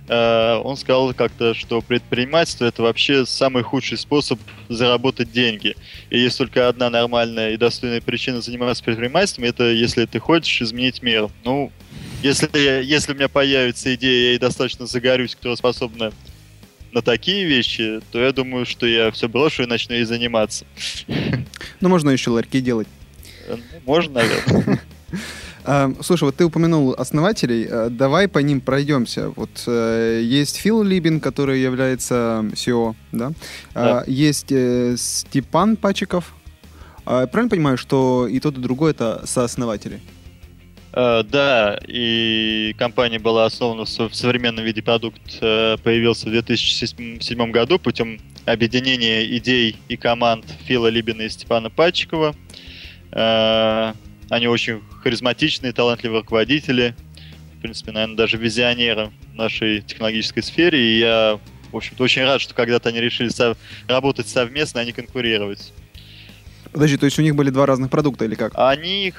Э, 0.08 0.60
Он 0.62 0.76
сказал 0.76 1.12
как-то, 1.14 1.54
что 1.54 1.80
предпринимательство 1.80 2.64
это 2.64 2.82
вообще 2.82 3.26
самый 3.26 3.62
худший 3.62 3.98
способ 3.98 4.38
заработать 4.68 5.32
деньги. 5.32 5.74
И 6.10 6.18
есть 6.18 6.38
только 6.38 6.68
одна 6.68 6.90
нормальная 6.90 7.52
и 7.52 7.56
достойная 7.56 8.00
причина 8.00 8.40
заниматься 8.40 8.84
предпринимательством, 8.84 9.44
это 9.44 9.64
если 9.70 10.04
ты 10.06 10.18
хочешь 10.20 10.62
изменить 10.62 11.02
мир. 11.02 11.28
Ну, 11.44 11.72
если, 12.22 12.48
я- 12.58 12.80
если 12.80 13.12
у 13.12 13.14
меня 13.16 13.28
появится 13.28 13.94
идея, 13.94 14.30
я 14.30 14.34
и 14.36 14.38
достаточно 14.38 14.86
загорюсь, 14.86 15.34
которая 15.34 15.56
способна 15.56 16.12
на 16.92 17.02
такие 17.02 17.44
вещи, 17.44 18.00
то 18.12 18.20
я 18.22 18.32
думаю, 18.32 18.64
что 18.64 18.86
я 18.86 19.10
все 19.10 19.28
брошу 19.28 19.64
и 19.64 19.66
начну 19.66 19.94
ей 19.96 20.04
заниматься. 20.04 20.64
Ну, 21.80 21.88
можно 21.88 22.10
еще 22.10 22.30
ларьки 22.30 22.60
делать. 22.60 22.88
Э, 23.48 23.56
ну, 23.56 23.78
Можно, 23.84 24.14
наверное. 24.22 24.80
А, 25.68 25.92
Слушай, 26.00 26.24
вот 26.24 26.36
ты 26.36 26.44
упомянул 26.44 26.94
основателей, 26.96 27.66
э, 27.68 27.88
давай 27.90 28.28
по 28.28 28.38
ним 28.38 28.60
пройдемся. 28.60 29.30
Вот 29.30 29.50
э, 29.66 30.20
есть 30.22 30.56
Фил 30.58 30.82
Либин, 30.84 31.18
который 31.20 31.60
является 31.60 32.44
SEO, 32.52 32.94
да? 33.12 33.32
А, 33.74 34.04
Есть 34.06 34.52
э, 34.52 34.94
Степан 34.96 35.76
Пачиков. 35.76 36.34
А, 37.04 37.26
Правильно 37.26 37.50
понимаю, 37.50 37.78
что 37.78 38.28
и 38.28 38.38
тот, 38.38 38.56
и 38.56 38.60
другой 38.60 38.92
это 38.92 39.22
сооснователи? 39.26 40.00
Э, 40.92 41.24
Да, 41.24 41.80
и 41.88 42.72
компания 42.78 43.18
была 43.18 43.46
основана 43.46 43.86
в 43.86 43.88
со- 43.88 44.08
в 44.08 44.14
современном 44.14 44.64
виде. 44.64 44.82
Продукт 44.82 45.40
появился 45.40 46.28
в 46.28 46.30
2007 46.30 47.50
году 47.50 47.80
путем 47.80 48.20
объединения 48.44 49.24
идей 49.36 49.76
и 49.88 49.96
команд 49.96 50.44
Фила 50.66 50.86
Либина 50.86 51.22
и 51.22 51.28
Степана 51.28 51.70
Патчикова. 51.70 52.36
Они 54.30 54.48
очень 54.48 54.82
харизматичные, 55.02 55.72
талантливые 55.72 56.20
руководители. 56.20 56.94
В 57.58 57.60
принципе, 57.62 57.92
наверное, 57.92 58.16
даже 58.16 58.36
визионеры 58.36 59.10
в 59.32 59.34
нашей 59.34 59.82
технологической 59.82 60.42
сфере. 60.42 60.78
И 60.78 60.98
я, 60.98 61.38
в 61.72 61.76
общем-то, 61.76 62.02
очень 62.02 62.24
рад, 62.24 62.40
что 62.40 62.54
когда-то 62.54 62.88
они 62.88 63.00
решили 63.00 63.28
сов- 63.28 63.56
работать 63.88 64.28
совместно, 64.28 64.80
а 64.80 64.84
не 64.84 64.92
конкурировать. 64.92 65.72
Подожди, 66.72 66.96
то 66.96 67.06
есть 67.06 67.18
у 67.18 67.22
них 67.22 67.34
были 67.34 67.50
два 67.50 67.66
разных 67.66 67.90
продукта 67.90 68.24
или 68.24 68.34
как? 68.34 68.52
Они 68.54 69.14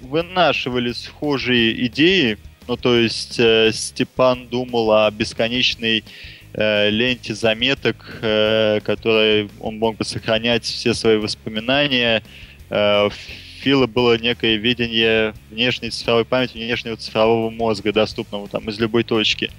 вынашивали 0.00 0.92
схожие 0.92 1.86
идеи. 1.86 2.38
Ну, 2.66 2.76
то 2.76 2.94
есть 2.94 3.38
э, 3.40 3.70
Степан 3.72 4.46
думал 4.46 4.92
о 4.92 5.10
бесконечной 5.10 6.04
э, 6.52 6.90
ленте 6.90 7.34
заметок, 7.34 8.18
э, 8.22 8.80
которые 8.84 9.48
он 9.60 9.78
мог 9.78 9.96
бы 9.96 10.04
сохранять 10.04 10.64
все 10.64 10.94
свои 10.94 11.16
воспоминания. 11.16 12.22
Э, 12.70 13.08
Фила 13.60 13.86
было 13.86 14.16
некое 14.18 14.56
видение 14.56 15.34
внешней 15.50 15.90
цифровой 15.90 16.24
памяти, 16.24 16.58
внешнего 16.58 16.96
цифрового 16.96 17.50
мозга, 17.50 17.92
доступного 17.92 18.48
там 18.48 18.68
из 18.68 18.78
любой 18.78 19.02
точки. 19.04 19.50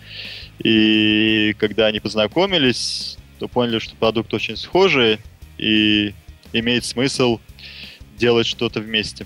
И 0.60 1.56
когда 1.60 1.88
они 1.88 2.00
познакомились, 2.00 3.18
то 3.40 3.48
поняли, 3.48 3.80
что 3.80 3.96
продукт 3.96 4.34
очень 4.34 4.56
схожий 4.56 5.20
и 5.58 6.14
имеет 6.54 6.86
смысл 6.86 7.40
делать 8.18 8.48
что-то 8.48 8.80
вместе. 8.80 9.26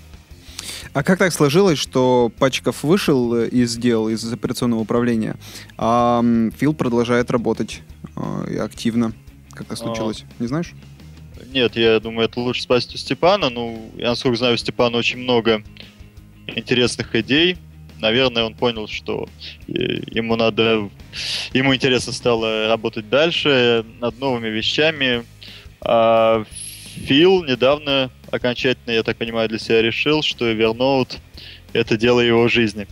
А 0.92 1.02
как 1.02 1.18
так 1.18 1.32
сложилось, 1.32 1.78
что 1.78 2.30
Пачков 2.38 2.82
вышел 2.84 3.34
из 3.44 3.76
дел, 3.76 4.08
из 4.08 4.32
операционного 4.32 4.80
управления, 4.80 5.36
а 5.76 6.22
Фил 6.56 6.74
продолжает 6.74 7.30
работать 7.30 7.82
э, 8.16 8.58
активно? 8.58 9.12
Как 9.52 9.66
это 9.66 9.76
случилось? 9.76 10.24
Не 10.38 10.46
знаешь? 10.46 10.72
Нет, 11.54 11.76
я 11.76 12.00
думаю, 12.00 12.26
это 12.28 12.40
лучше 12.40 12.62
спросить 12.62 12.96
у 12.96 12.98
Степана. 12.98 13.48
Ну, 13.48 13.92
я 13.96 14.08
насколько 14.08 14.36
знаю, 14.36 14.54
у 14.54 14.56
Степана 14.56 14.98
очень 14.98 15.18
много 15.18 15.62
интересных 16.48 17.14
идей. 17.14 17.56
Наверное, 18.00 18.42
он 18.42 18.54
понял, 18.56 18.88
что 18.88 19.28
э, 19.68 19.72
ему 20.10 20.34
надо... 20.34 20.90
Ему 21.52 21.72
интересно 21.72 22.12
стало 22.12 22.66
работать 22.66 23.08
дальше 23.08 23.86
над 24.00 24.18
новыми 24.18 24.48
вещами. 24.48 25.24
А 25.80 26.44
Фил 26.96 27.44
недавно 27.44 28.10
окончательно, 28.32 28.90
я 28.90 29.04
так 29.04 29.16
понимаю, 29.16 29.48
для 29.48 29.60
себя 29.60 29.80
решил, 29.80 30.22
что 30.22 30.50
Evernote— 30.50 31.18
это 31.72 31.96
дело 31.96 32.18
его 32.18 32.48
жизни. 32.48 32.88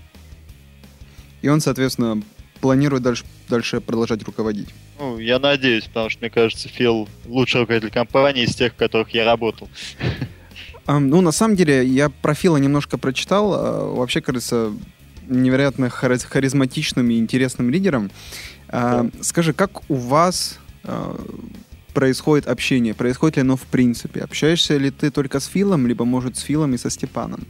И 1.43 1.49
он, 1.49 1.61
соответственно, 1.61 2.23
планирует 2.61 3.03
дальше, 3.03 3.25
дальше 3.49 3.81
продолжать 3.81 4.23
руководить. 4.23 4.69
Ну, 5.03 5.19
я 5.19 5.41
надеюсь, 5.41 5.87
потому 5.87 6.11
что, 6.11 6.21
мне 6.21 6.31
кажется, 6.31 6.69
Фил 6.69 7.09
лучший 7.27 7.63
руководитель 7.63 7.91
компании 7.93 8.45
из 8.45 8.55
тех, 8.55 8.73
в 8.73 8.77
которых 8.77 9.11
я 9.11 9.25
работал. 9.25 9.69
Ну, 10.87 11.21
на 11.21 11.33
самом 11.33 11.57
деле, 11.57 11.85
я 11.85 12.09
про 12.09 12.35
Фила 12.35 12.57
немножко 12.57 12.99
прочитал. 12.99 13.53
а, 13.53 13.95
Вообще, 13.95 14.21
кажется, 14.21 14.71
невероятно 15.29 15.87
хариз- 15.87 16.25
харизматичным 16.29 17.11
и 17.11 17.19
интересным 17.19 17.71
лидером. 17.71 18.13
А, 18.69 19.09
Скажи, 19.23 19.53
как 19.53 19.91
у 19.91 19.95
вас 19.97 20.61
а, 20.85 21.17
происходит 21.95 22.47
общение? 22.47 22.95
Происходит 22.95 23.37
ли 23.39 23.43
оно 23.43 23.57
в 23.57 23.63
принципе? 23.63 24.21
Общаешься 24.21 24.77
ли 24.77 24.93
ты 24.93 25.11
только 25.11 25.41
с 25.41 25.47
Филом, 25.47 25.89
либо, 25.89 26.05
может, 26.05 26.37
с 26.37 26.43
Филом 26.43 26.75
и 26.75 26.79
со 26.79 26.91
Степаном? 26.91 27.45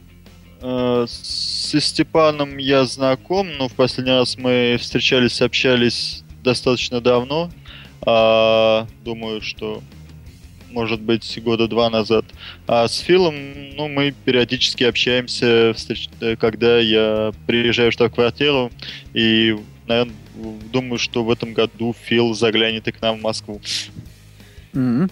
Со 0.59 1.79
Степаном 1.79 2.57
я 2.57 2.85
знаком, 2.85 3.47
но 3.59 3.67
в 3.67 3.73
последний 3.73 4.13
раз 4.13 4.37
мы 4.37 4.77
встречались, 4.79 5.41
общались 5.41 6.22
достаточно 6.43 7.01
давно. 7.01 7.49
А, 8.05 8.87
думаю, 9.03 9.41
что 9.41 9.81
может 10.73 11.01
быть, 11.01 11.39
года 11.43 11.67
два 11.67 11.89
назад. 11.89 12.25
А 12.67 12.87
с 12.87 12.97
Филом, 12.97 13.35
ну, 13.75 13.87
мы 13.87 14.13
периодически 14.25 14.83
общаемся, 14.83 15.73
встреч... 15.75 16.09
когда 16.39 16.79
я 16.79 17.31
приезжаю 17.45 17.91
в 17.91 17.93
штаб-квартиру, 17.93 18.71
и, 19.13 19.55
наверное, 19.87 20.15
думаю, 20.71 20.97
что 20.97 21.23
в 21.23 21.31
этом 21.31 21.53
году 21.53 21.95
Фил 22.05 22.33
заглянет 22.33 22.87
и 22.87 22.91
к 22.91 23.01
нам 23.01 23.19
в 23.19 23.21
Москву. 23.21 23.61
Mm-hmm. 24.73 25.11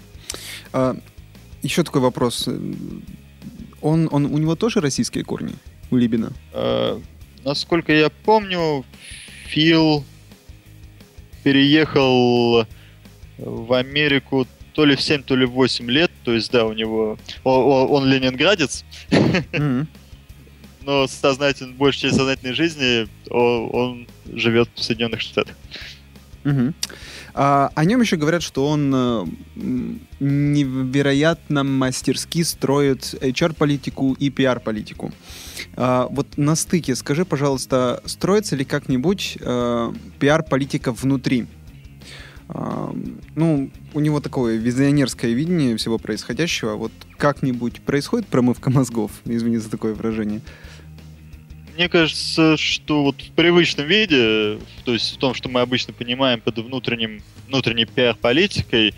А, 0.73 0.95
еще 1.61 1.83
такой 1.83 2.01
вопрос. 2.01 2.49
Он, 3.81 4.09
он, 4.11 4.25
у 4.25 4.37
него 4.37 4.55
тоже 4.55 4.81
российские 4.81 5.23
корни, 5.23 5.53
у 5.91 5.95
Либина? 5.97 6.33
А, 6.53 6.99
насколько 7.45 7.93
я 7.93 8.09
помню, 8.09 8.83
Фил 9.45 10.03
переехал 11.43 12.67
в 13.37 13.73
Америку 13.73 14.47
то 14.73 14.85
ли 14.85 14.95
в 14.95 15.01
7, 15.01 15.23
то 15.23 15.35
ли 15.35 15.45
в 15.45 15.51
8 15.51 15.89
лет. 15.91 16.11
То 16.23 16.33
есть, 16.33 16.51
да, 16.51 16.65
у 16.65 16.73
него... 16.73 17.17
Он, 17.43 17.91
он 17.91 18.09
ленинградец. 18.09 18.85
Mm-hmm. 19.09 19.87
Но 20.83 21.07
сознательно, 21.07 21.73
большая 21.73 22.09
часть 22.09 22.15
сознательной 22.15 22.53
жизни 22.53 23.07
он, 23.29 23.69
он 23.71 24.07
живет 24.33 24.69
в 24.73 24.81
Соединенных 24.81 25.21
Штатах. 25.21 25.55
Угу. 26.43 26.73
А, 27.33 27.71
о 27.75 27.85
нем 27.85 28.01
еще 28.01 28.17
говорят, 28.17 28.41
что 28.41 28.67
он 28.67 28.91
э, 28.93 29.25
невероятно 30.19 31.63
мастерски 31.63 32.43
строит 32.43 33.13
HR-политику 33.21 34.13
и 34.13 34.29
PR-политику. 34.29 35.13
А, 35.75 36.07
вот 36.09 36.37
на 36.37 36.55
стыке 36.55 36.95
скажи, 36.95 37.25
пожалуйста, 37.25 38.01
строится 38.05 38.55
ли 38.55 38.65
как-нибудь 38.65 39.37
э, 39.39 39.93
PR-политика 40.19 40.91
внутри? 40.91 41.47
А, 42.49 42.93
ну, 43.35 43.71
у 43.93 43.99
него 43.99 44.19
такое 44.19 44.57
визионерское 44.57 45.31
видение 45.31 45.77
всего 45.77 45.97
происходящего. 45.97 46.75
Вот 46.75 46.91
как-нибудь 47.17 47.81
происходит 47.81 48.27
промывка 48.27 48.69
мозгов? 48.69 49.11
Извини 49.25 49.57
за 49.57 49.69
такое 49.69 49.93
выражение. 49.93 50.41
Мне 51.75 51.87
кажется, 51.87 52.57
что 52.57 53.03
вот 53.03 53.21
в 53.21 53.31
привычном 53.31 53.87
виде, 53.87 54.59
то 54.83 54.93
есть 54.93 55.15
в 55.15 55.17
том, 55.17 55.33
что 55.33 55.47
мы 55.47 55.61
обычно 55.61 55.93
понимаем 55.93 56.41
под 56.41 56.57
внутренним, 56.57 57.21
внутренней 57.47 57.85
пиар-политикой, 57.85 58.93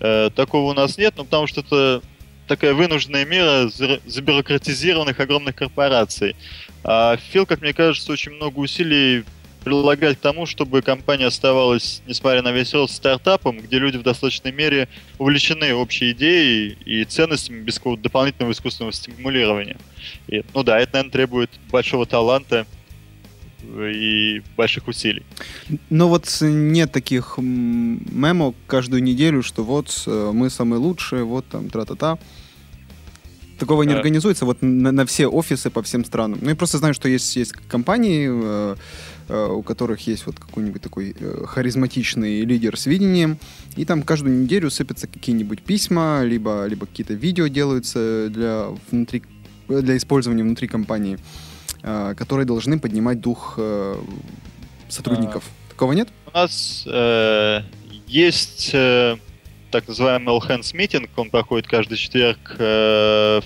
э, 0.00 0.30
такого 0.34 0.70
у 0.70 0.74
нас 0.74 0.96
нет, 0.96 1.14
ну 1.16 1.24
потому 1.24 1.46
что 1.46 1.60
это 1.60 2.02
такая 2.46 2.74
вынужденная 2.74 3.24
мера 3.24 3.68
забюрократизированных 4.06 5.18
огромных 5.20 5.54
корпораций. 5.54 6.36
А 6.82 7.16
Фил, 7.16 7.46
как 7.46 7.62
мне 7.62 7.72
кажется, 7.72 8.12
очень 8.12 8.32
много 8.32 8.58
усилий 8.58 9.24
прилагать 9.64 10.18
к 10.18 10.20
тому, 10.20 10.44
чтобы 10.44 10.82
компания 10.82 11.26
оставалась, 11.26 12.02
несмотря 12.06 12.42
на 12.42 12.52
весь 12.52 12.74
рост, 12.74 12.94
стартапом, 12.94 13.58
где 13.58 13.78
люди 13.78 13.96
в 13.96 14.02
достаточной 14.02 14.52
мере 14.52 14.88
увлечены 15.18 15.74
общей 15.74 16.12
идеей 16.12 16.76
и 16.84 17.04
ценностями 17.04 17.60
без 17.60 17.78
какого-то 17.78 18.02
дополнительного 18.02 18.52
искусственного 18.52 18.92
стимулирования. 18.92 19.78
И, 20.28 20.44
ну 20.52 20.62
да, 20.62 20.78
это, 20.78 20.94
наверное, 20.94 21.12
требует 21.12 21.50
большого 21.70 22.04
таланта 22.04 22.66
и 23.78 24.42
больших 24.56 24.88
усилий. 24.88 25.24
Но 25.90 26.08
вот 26.08 26.26
нет 26.40 26.92
таких 26.92 27.38
мемо 27.38 28.54
каждую 28.66 29.02
неделю, 29.02 29.42
что 29.42 29.64
вот 29.64 30.04
э, 30.06 30.30
мы 30.32 30.50
самые 30.50 30.80
лучшие, 30.80 31.24
вот 31.24 31.46
там 31.46 31.70
тра-та-та. 31.70 32.18
Такого 33.58 33.84
не 33.84 33.94
организуется 33.94 34.44
вот 34.44 34.62
на, 34.62 34.90
на 34.90 35.06
все 35.06 35.28
офисы 35.28 35.70
по 35.70 35.80
всем 35.82 36.04
странам. 36.04 36.40
Ну, 36.42 36.48
я 36.48 36.56
просто 36.56 36.78
знаю, 36.78 36.92
что 36.92 37.08
есть, 37.08 37.36
есть 37.36 37.52
компании, 37.52 38.28
э, 38.30 38.76
Э, 39.26 39.46
у 39.46 39.62
которых 39.62 40.06
есть 40.06 40.26
вот 40.26 40.38
какой-нибудь 40.38 40.82
такой 40.82 41.16
э, 41.18 41.44
харизматичный 41.46 42.42
лидер 42.42 42.76
с 42.76 42.84
видением, 42.84 43.38
и 43.74 43.86
там 43.86 44.02
каждую 44.02 44.38
неделю 44.38 44.70
сыпятся 44.70 45.06
какие-нибудь 45.06 45.62
письма, 45.62 46.22
либо, 46.24 46.66
либо 46.66 46.84
какие-то 46.84 47.14
видео 47.14 47.46
делаются 47.46 48.28
для, 48.28 48.66
внутри, 48.90 49.22
для 49.66 49.96
использования 49.96 50.42
внутри 50.42 50.68
компании, 50.68 51.14
э, 51.14 51.53
которые 52.16 52.46
должны 52.46 52.78
поднимать 52.78 53.20
дух 53.20 53.58
сотрудников. 54.88 55.44
А, 55.46 55.70
Такого 55.70 55.92
нет? 55.92 56.08
У 56.32 56.36
нас 56.36 56.84
э, 56.86 57.62
есть 58.06 58.70
э, 58.72 59.16
так 59.70 59.88
называемый 59.88 60.34
All 60.34 60.40
Hands 60.40 60.74
Meeting, 60.74 61.10
он 61.16 61.30
проходит 61.30 61.66
каждый 61.66 61.96
четверг 61.96 62.56
э, 62.58 63.40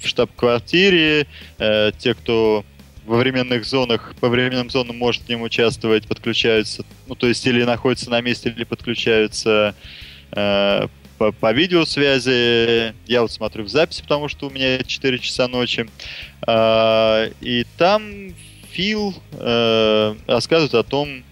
в 0.00 0.06
штаб-квартире. 0.06 1.26
Э, 1.58 1.92
те, 1.98 2.14
кто 2.14 2.64
во 3.04 3.18
временных 3.18 3.66
зонах, 3.66 4.14
по 4.18 4.28
временным 4.28 4.70
зонам 4.70 4.96
может 4.96 5.24
в 5.24 5.28
нем 5.28 5.42
участвовать, 5.42 6.08
подключаются, 6.08 6.84
ну, 7.06 7.14
то 7.14 7.26
есть 7.26 7.46
или 7.46 7.62
находятся 7.64 8.08
на 8.10 8.22
месте, 8.22 8.48
или 8.48 8.64
подключаются 8.64 9.74
э, 10.32 10.88
по, 11.24 11.32
по 11.32 11.52
видеосвязи. 11.52 12.94
Я 13.06 13.22
вот 13.22 13.32
смотрю 13.32 13.64
в 13.64 13.68
записи, 13.68 14.02
потому 14.02 14.28
что 14.28 14.48
у 14.48 14.50
меня 14.50 14.82
4 14.82 15.18
часа 15.18 15.48
ночи. 15.48 15.88
Э, 16.46 17.30
и 17.40 17.66
там 17.76 18.34
Фил 18.70 19.14
э, 19.32 20.14
рассказывает 20.26 20.74
о 20.74 20.82
том, 20.82 21.22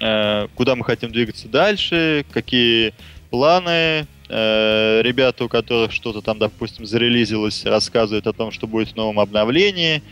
э, 0.00 0.48
куда 0.54 0.76
мы 0.76 0.84
хотим 0.84 1.12
двигаться 1.12 1.48
дальше, 1.48 2.24
какие 2.30 2.94
планы, 3.30 4.06
э, 4.28 5.00
ребята, 5.02 5.44
у 5.44 5.48
которых 5.48 5.92
что-то 5.92 6.20
там, 6.20 6.38
допустим, 6.38 6.86
зарелизилось, 6.86 7.64
рассказывают 7.64 8.26
о 8.26 8.32
том, 8.32 8.50
что 8.50 8.66
будет 8.66 8.90
в 8.90 8.96
новом 8.96 9.18
обновлении. 9.18 10.02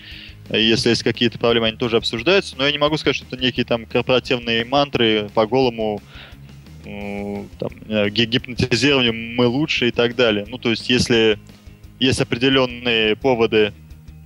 Если 0.51 0.89
есть 0.89 1.03
какие-то 1.03 1.39
проблемы, 1.39 1.67
они 1.67 1.77
тоже 1.77 1.99
обсуждаются. 1.99 2.57
Но 2.57 2.65
я 2.65 2.73
не 2.73 2.79
могу 2.79 2.97
сказать, 2.97 3.17
что 3.17 3.27
это 3.27 3.37
некие 3.37 3.67
там 3.67 3.85
корпоративные 3.85 4.65
мантры 4.65 5.29
по 5.35 5.47
голому 5.47 6.01
там, 6.85 7.71
гипнотизированию 8.11 9.13
мы 9.13 9.47
лучше 9.47 9.89
и 9.89 9.91
так 9.91 10.17
далее. 10.17 10.47
Ну, 10.49 10.59
то 10.59 10.71
есть, 10.71 10.89
если 10.89 11.39
есть 11.99 12.21
определенные 12.21 13.17
поводы 13.17 13.73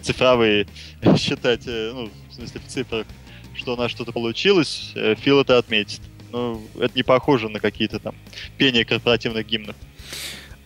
цифровые 0.02 0.66
считать, 1.16 1.62
э, 1.66 1.92
ну, 1.94 2.10
в 2.30 2.34
смысле 2.34 2.60
в 2.60 2.70
цифрах, 2.70 3.06
что 3.54 3.74
у 3.74 3.76
нас 3.76 3.90
что-то 3.90 4.12
получилось, 4.12 4.92
э, 4.94 5.14
Фил 5.16 5.40
это 5.40 5.58
отметит. 5.58 6.00
Ну, 6.32 6.62
это 6.78 6.92
не 6.94 7.02
похоже 7.02 7.48
на 7.48 7.60
какие-то 7.60 7.98
там 7.98 8.14
пение 8.56 8.84
корпоративных 8.84 9.46
гимнов. 9.46 9.76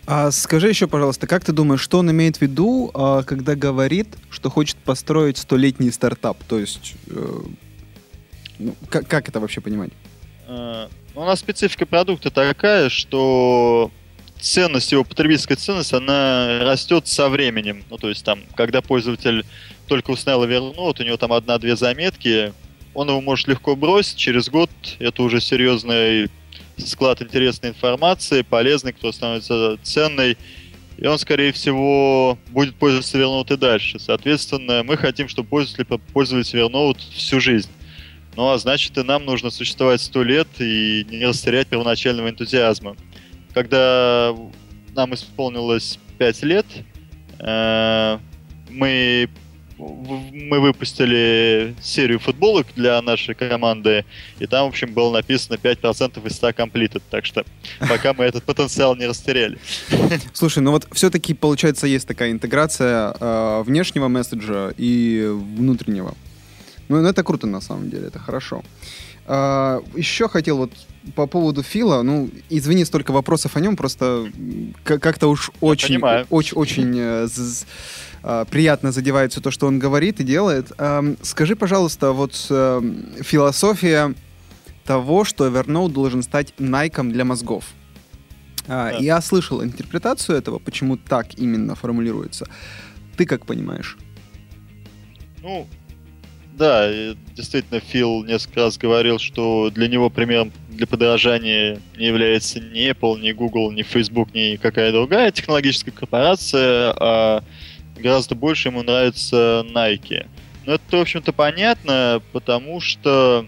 А 0.05 0.31
скажи 0.31 0.69
еще, 0.69 0.87
пожалуйста, 0.87 1.27
как 1.27 1.43
ты 1.43 1.51
думаешь, 1.51 1.81
что 1.81 1.99
он 1.99 2.09
имеет 2.09 2.37
в 2.37 2.41
виду, 2.41 2.89
а, 2.93 3.23
когда 3.23 3.55
говорит, 3.55 4.07
что 4.29 4.49
хочет 4.49 4.77
построить 4.77 5.37
столетний 5.37 5.91
стартап? 5.91 6.41
То 6.45 6.57
есть, 6.57 6.95
э, 7.07 7.41
ну, 8.59 8.75
как, 8.89 9.05
как 9.07 9.27
это 9.27 9.41
вообще 9.41 9.59
понимать? 9.59 9.91
Uh, 11.17 11.21
у 11.21 11.25
нас 11.25 11.39
специфика 11.39 11.87
продукта 11.87 12.29
такая, 12.29 12.89
что 12.89 13.91
ценность 14.39 14.91
его, 14.91 15.03
потребительская 15.03 15.57
ценность, 15.57 15.91
она 15.91 16.59
растет 16.61 17.07
со 17.07 17.27
временем. 17.27 17.83
Ну, 17.89 17.97
то 17.97 18.07
есть 18.07 18.23
там, 18.23 18.41
когда 18.55 18.81
пользователь 18.81 19.43
только 19.87 20.11
установил 20.11 20.73
вот 20.73 20.99
у 20.99 21.03
него 21.03 21.17
там 21.17 21.33
одна-две 21.33 21.75
заметки, 21.75 22.53
он 22.93 23.09
его 23.09 23.19
может 23.21 23.47
легко 23.47 23.75
бросить, 23.75 24.17
через 24.17 24.47
год 24.49 24.69
это 24.99 25.23
уже 25.23 25.41
серьезный 25.41 26.29
склад 26.77 27.21
интересной 27.21 27.69
информации, 27.69 28.43
полезный, 28.43 28.93
кто 28.93 29.11
становится 29.11 29.77
ценной, 29.81 30.37
и 30.97 31.07
он, 31.07 31.17
скорее 31.17 31.51
всего, 31.51 32.37
будет 32.49 32.75
пользоваться 32.75 33.17
Evernote 33.17 33.55
и 33.55 33.57
дальше. 33.57 33.99
Соответственно, 33.99 34.83
мы 34.83 34.97
хотим, 34.97 35.29
чтобы 35.29 35.49
пользователи 35.49 35.99
пользовались 36.13 36.53
Evernote 36.53 36.99
всю 37.11 37.39
жизнь. 37.39 37.69
Ну 38.37 38.49
а 38.49 38.57
значит, 38.59 38.95
и 38.99 39.03
нам 39.03 39.25
нужно 39.25 39.49
существовать 39.49 39.99
сто 39.99 40.21
лет 40.21 40.47
и 40.59 41.03
не 41.09 41.25
растерять 41.25 41.67
первоначального 41.67 42.29
энтузиазма. 42.29 42.95
Когда 43.55 44.35
нам 44.95 45.15
исполнилось 45.15 45.97
пять 46.19 46.43
лет, 46.43 46.67
э, 47.39 48.19
мы 48.69 49.27
мы 49.79 50.59
выпустили 50.59 51.75
серию 51.81 52.19
футболок 52.19 52.65
для 52.75 52.99
нашей 53.01 53.35
команды, 53.35 54.05
и 54.39 54.47
там, 54.47 54.65
в 54.65 54.69
общем, 54.69 54.91
было 54.91 55.11
написано 55.11 55.55
5% 55.55 56.25
из 56.25 56.35
100 56.35 56.49
completed, 56.49 57.03
так 57.11 57.25
что 57.27 57.45
пока 57.87 58.13
мы 58.13 58.25
этот 58.25 58.43
потенциал 58.43 58.95
не 58.95 59.05
растеряли. 59.05 59.59
Слушай, 60.33 60.63
ну 60.63 60.71
вот 60.71 60.87
все-таки, 60.93 61.35
получается, 61.35 61.85
есть 61.85 62.07
такая 62.07 62.31
интеграция 62.31 63.15
э, 63.19 63.63
внешнего 63.65 64.07
месседжа 64.07 64.73
и 64.77 65.27
внутреннего. 65.27 66.15
Ну, 66.89 66.97
это 67.05 67.23
круто, 67.23 67.47
на 67.47 67.61
самом 67.61 67.89
деле, 67.89 68.07
это 68.07 68.19
хорошо. 68.19 68.63
Uh, 69.25 69.83
еще 69.99 70.29
хотел 70.29 70.57
вот 70.57 70.71
по 71.15 71.27
поводу 71.27 71.61
Фила, 71.61 72.01
ну, 72.01 72.29
извини, 72.49 72.85
столько 72.85 73.11
вопросов 73.11 73.57
о 73.57 73.59
нем, 73.59 73.75
просто 73.75 74.31
как-то 74.83 75.27
уж 75.27 75.51
очень, 75.59 76.01
очень, 76.29 76.57
очень 76.57 76.95
э, 76.97 77.27
а, 78.23 78.45
приятно 78.45 78.91
задевает 78.91 79.31
все 79.31 79.41
то, 79.41 79.51
что 79.51 79.67
он 79.67 79.79
говорит 79.79 80.19
и 80.19 80.23
делает. 80.23 80.71
Скажи, 81.21 81.55
пожалуйста, 81.55 82.11
вот 82.11 82.35
философия 82.35 84.13
того, 84.85 85.25
что 85.25 85.47
Evernote 85.47 85.91
должен 85.91 86.23
стать 86.23 86.53
найком 86.57 87.11
для 87.11 87.25
мозгов. 87.25 87.65
А, 88.67 88.91
да. 88.91 88.97
Я 88.97 89.21
слышал 89.21 89.63
интерпретацию 89.63 90.37
этого, 90.37 90.59
почему 90.59 90.97
так 90.97 91.37
именно 91.37 91.75
формулируется. 91.75 92.47
Ты 93.15 93.25
как 93.25 93.45
понимаешь? 93.45 93.97
Ну, 95.41 95.67
да, 96.57 96.89
действительно, 97.35 97.79
Фил 97.79 98.23
несколько 98.23 98.61
раз 98.61 98.77
говорил, 98.77 99.19
что 99.19 99.69
для 99.69 99.87
него 99.87 100.09
примером 100.09 100.51
для 100.69 100.87
подражания 100.87 101.79
не 101.97 102.07
является 102.07 102.59
ни 102.59 102.89
Apple, 102.89 103.19
ни 103.19 103.31
Google, 103.31 103.71
ни 103.71 103.83
Facebook, 103.83 104.33
ни 104.33 104.55
какая 104.55 104.91
другая 104.91 105.31
технологическая 105.31 105.91
корпорация, 105.91 106.93
а 106.99 107.43
гораздо 107.95 108.35
больше 108.35 108.69
ему 108.69 108.83
нравится 108.83 109.65
Nike. 109.73 110.25
Но 110.65 110.73
это, 110.73 110.97
в 110.97 111.01
общем-то, 111.01 111.31
понятно, 111.31 112.21
потому 112.33 112.79
что 112.79 113.45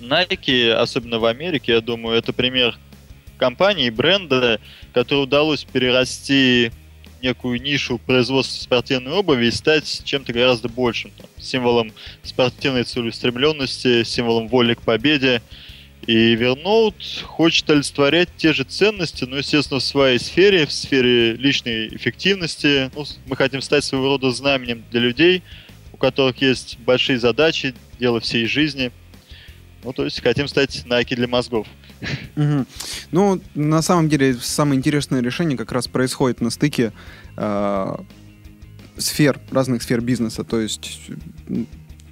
Nike, 0.00 0.70
особенно 0.70 1.18
в 1.18 1.24
Америке, 1.24 1.72
я 1.72 1.80
думаю, 1.80 2.18
это 2.18 2.32
пример 2.32 2.78
компании, 3.38 3.90
бренда, 3.90 4.60
который 4.92 5.24
удалось 5.24 5.64
перерасти 5.64 6.70
некую 7.22 7.60
нишу 7.60 7.98
производства 7.98 8.62
спортивной 8.62 9.12
обуви 9.12 9.46
и 9.46 9.50
стать 9.50 10.02
чем-то 10.04 10.32
гораздо 10.32 10.68
большим. 10.68 11.10
Там, 11.16 11.26
символом 11.38 11.92
спортивной 12.22 12.84
целеустремленности, 12.84 14.04
символом 14.04 14.48
воли 14.48 14.74
к 14.74 14.82
победе. 14.82 15.42
И 16.06 16.34
Верноут 16.34 16.94
хочет 17.24 17.68
олицетворять 17.68 18.28
те 18.36 18.52
же 18.52 18.64
ценности, 18.64 19.24
но, 19.24 19.36
естественно, 19.38 19.80
в 19.80 19.84
своей 19.84 20.18
сфере, 20.18 20.64
в 20.64 20.72
сфере 20.72 21.34
личной 21.34 21.88
эффективности. 21.88 22.90
Ну, 22.94 23.04
мы 23.26 23.36
хотим 23.36 23.60
стать 23.60 23.84
своего 23.84 24.08
рода 24.08 24.30
знаменем 24.30 24.84
для 24.90 25.00
людей, 25.00 25.42
у 25.92 25.96
которых 25.96 26.40
есть 26.40 26.78
большие 26.78 27.18
задачи, 27.18 27.74
дело 27.98 28.20
всей 28.20 28.46
жизни. 28.46 28.90
Ну, 29.84 29.92
то 29.92 30.04
есть 30.04 30.22
хотим 30.22 30.48
стать 30.48 30.84
Nike 30.86 31.14
для 31.14 31.28
мозгов. 31.28 31.66
Угу. 32.36 32.66
Ну, 33.12 33.40
на 33.54 33.82
самом 33.82 34.08
деле, 34.08 34.34
самое 34.34 34.78
интересное 34.78 35.20
решение 35.20 35.58
как 35.58 35.72
раз 35.72 35.88
происходит 35.88 36.40
на 36.40 36.50
стыке 36.50 36.92
э, 37.36 37.96
сфер, 38.96 39.40
разных 39.50 39.82
сфер 39.82 40.00
бизнеса. 40.00 40.44
То 40.44 40.60
есть 40.60 41.10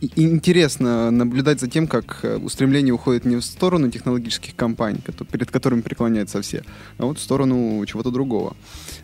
интересно 0.01 1.11
наблюдать 1.11 1.61
за 1.61 1.69
тем, 1.69 1.87
как 1.87 2.21
э, 2.23 2.37
устремление 2.37 2.93
уходит 2.93 3.25
не 3.25 3.37
в 3.37 3.43
сторону 3.43 3.91
технологических 3.91 4.55
компаний, 4.55 5.01
перед 5.31 5.51
которыми 5.51 5.81
преклоняются 5.81 6.43
все, 6.43 6.65
а 6.99 7.07
вот 7.07 7.19
в 7.19 7.23
сторону 7.23 7.85
чего-то 7.87 8.11
другого. 8.11 8.57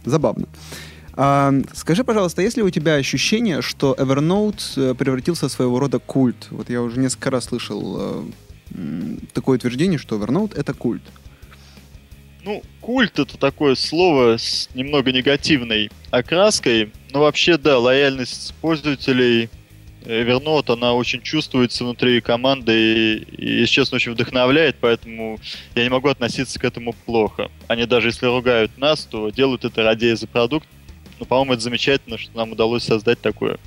Забавно. 0.04 0.46
А, 1.14 1.52
скажи, 1.74 2.04
пожалуйста, 2.04 2.42
есть 2.42 2.56
ли 2.56 2.62
у 2.62 2.70
тебя 2.70 2.94
ощущение, 2.94 3.60
что 3.62 3.94
Evernote 3.98 4.62
э, 4.76 4.94
превратился 4.94 5.48
в 5.48 5.52
своего 5.52 5.78
рода 5.78 5.98
культ? 5.98 6.48
Вот 6.50 6.70
я 6.70 6.82
уже 6.82 6.98
несколько 6.98 7.30
раз 7.30 7.44
слышал 7.44 7.96
э, 7.98 8.22
такое 9.32 9.58
утверждение, 9.58 9.98
что 9.98 10.16
Evernote— 10.16 10.54
это 10.56 10.74
культ. 10.74 11.02
Ну, 12.44 12.62
культ 12.80 13.18
это 13.18 13.38
такое 13.38 13.76
слово 13.76 14.36
с 14.36 14.68
немного 14.74 15.12
негативной 15.12 15.90
окраской, 16.10 16.92
но 17.12 17.20
вообще, 17.20 17.56
да, 17.56 17.78
лояльность 17.78 18.52
пользователей 18.60 19.48
Evernote, 20.04 20.72
она 20.72 20.94
очень 20.94 21.22
чувствуется 21.22 21.84
внутри 21.84 22.20
команды 22.20 22.72
и, 22.72 23.16
и, 23.36 23.60
если 23.60 23.74
честно, 23.74 23.96
очень 23.96 24.12
вдохновляет, 24.12 24.76
поэтому 24.80 25.38
я 25.76 25.84
не 25.84 25.90
могу 25.90 26.08
относиться 26.08 26.58
к 26.58 26.64
этому 26.64 26.92
плохо. 27.06 27.50
Они 27.68 27.86
даже 27.86 28.08
если 28.08 28.26
ругают 28.26 28.76
нас, 28.76 29.04
то 29.04 29.30
делают 29.30 29.64
это 29.64 29.84
ради 29.84 30.12
за 30.14 30.26
продукт, 30.26 30.66
ну, 31.22 31.26
по-моему, 31.26 31.52
это 31.52 31.62
замечательно, 31.62 32.18
что 32.18 32.36
нам 32.36 32.50
удалось 32.50 32.82
создать 32.82 33.20
такое 33.20 33.58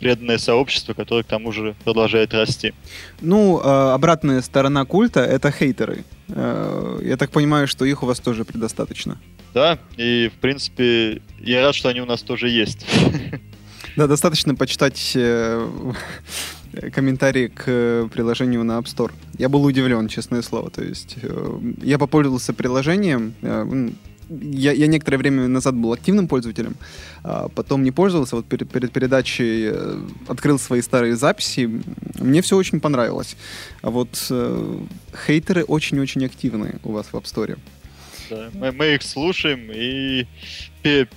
преданное 0.00 0.36
сообщество, 0.36 0.94
которое 0.94 1.22
к 1.22 1.28
тому 1.28 1.52
же 1.52 1.76
продолжает 1.84 2.34
расти. 2.34 2.74
Ну, 3.20 3.60
а, 3.62 3.94
обратная 3.94 4.42
сторона 4.42 4.84
культа— 4.84 5.20
это 5.20 5.52
хейтеры. 5.52 6.04
Э, 6.28 6.98
я 7.04 7.16
так 7.16 7.30
понимаю, 7.30 7.68
что 7.68 7.84
их 7.84 8.02
у 8.02 8.06
вас 8.06 8.18
тоже 8.18 8.44
предостаточно. 8.44 9.20
Да, 9.52 9.78
и, 9.96 10.28
в 10.36 10.40
принципе, 10.40 11.22
я 11.38 11.62
рад, 11.62 11.76
что 11.76 11.88
они 11.88 12.00
у 12.00 12.06
нас 12.06 12.22
тоже 12.22 12.48
есть. 12.48 12.84
Да, 13.96 14.08
достаточно 14.08 14.56
почитать 14.56 15.12
э, 15.14 15.68
комментарии 16.92 17.46
к 17.46 18.08
приложению 18.12 18.64
на 18.64 18.80
App 18.80 18.86
Store. 18.86 19.12
Я 19.38 19.48
был 19.48 19.62
удивлен, 19.62 20.08
честное 20.08 20.42
слово. 20.42 20.68
То 20.70 20.82
есть 20.82 21.14
э, 21.22 21.60
я 21.80 21.96
попользовался 21.96 22.52
приложением, 22.52 23.34
я, 24.40 24.72
я 24.72 24.86
некоторое 24.86 25.18
время 25.18 25.48
назад 25.48 25.74
был 25.74 25.92
активным 25.92 26.28
пользователем, 26.28 26.76
а 27.22 27.48
потом 27.48 27.82
не 27.82 27.90
пользовался, 27.90 28.36
вот 28.36 28.46
перед, 28.46 28.70
перед 28.70 28.92
передачей 28.92 29.70
э, 29.72 30.00
открыл 30.28 30.58
свои 30.58 30.82
старые 30.82 31.16
записи, 31.16 31.70
мне 32.18 32.42
все 32.42 32.56
очень 32.56 32.80
понравилось. 32.80 33.36
А 33.82 33.90
вот 33.90 34.26
э, 34.30 34.78
хейтеры 35.26 35.64
очень-очень 35.64 36.24
активны 36.24 36.76
у 36.84 36.92
вас 36.92 37.06
в 37.06 37.14
App 37.14 37.24
Store. 37.24 37.58
Да, 38.30 38.50
мы, 38.54 38.72
мы 38.72 38.94
их 38.94 39.02
слушаем 39.02 39.70
и 39.72 40.26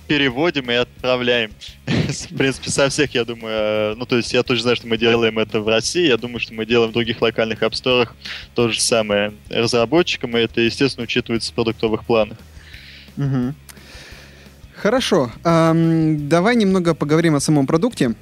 переводим 0.06 0.70
и 0.70 0.74
отправляем. 0.74 1.50
в 1.86 2.36
принципе, 2.36 2.70
со 2.70 2.88
всех, 2.88 3.14
я 3.14 3.24
думаю, 3.24 3.54
э, 3.54 3.94
ну, 3.96 4.06
то 4.06 4.16
есть 4.16 4.32
я 4.32 4.42
точно 4.42 4.62
знаю, 4.62 4.76
что 4.76 4.86
мы 4.86 4.96
делаем 4.96 5.38
это 5.38 5.60
в 5.60 5.68
России, 5.68 6.06
я 6.06 6.16
думаю, 6.16 6.40
что 6.40 6.54
мы 6.54 6.66
делаем 6.66 6.90
в 6.90 6.94
других 6.94 7.20
локальных 7.20 7.62
App 7.62 7.72
Store 7.72 8.08
то 8.54 8.68
же 8.68 8.80
самое 8.80 9.34
разработчикам, 9.50 10.36
это, 10.36 10.60
естественно, 10.60 11.04
учитывается 11.04 11.52
в 11.52 11.54
продуктовых 11.54 12.04
планах. 12.04 12.38
Угу. 13.18 13.54
Хорошо. 14.76 15.32
Эм, 15.44 16.28
давай 16.28 16.56
немного 16.56 16.94
поговорим 16.94 17.34
о 17.34 17.40
самом 17.40 17.66
продукте. 17.66 18.14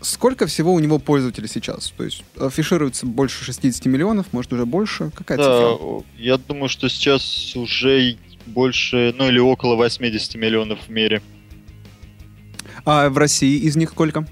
Сколько 0.00 0.46
всего 0.46 0.74
у 0.74 0.80
него 0.80 0.98
пользователей 0.98 1.48
сейчас? 1.48 1.92
То 1.96 2.02
есть 2.02 2.24
афишируется 2.38 3.06
больше 3.06 3.44
60 3.44 3.86
миллионов, 3.86 4.26
может 4.32 4.52
уже 4.52 4.66
больше? 4.66 5.12
Какая 5.14 5.38
да, 5.38 5.44
цифра? 5.44 6.04
Я 6.18 6.36
думаю, 6.36 6.68
что 6.68 6.88
сейчас 6.88 7.54
уже 7.54 8.16
больше, 8.46 9.14
ну 9.16 9.28
или 9.28 9.38
около 9.38 9.76
80 9.76 10.34
миллионов 10.34 10.80
в 10.86 10.88
мире. 10.88 11.22
А 12.84 13.08
в 13.08 13.16
России 13.16 13.60
из 13.60 13.76
них 13.76 13.90
сколько? 13.90 14.26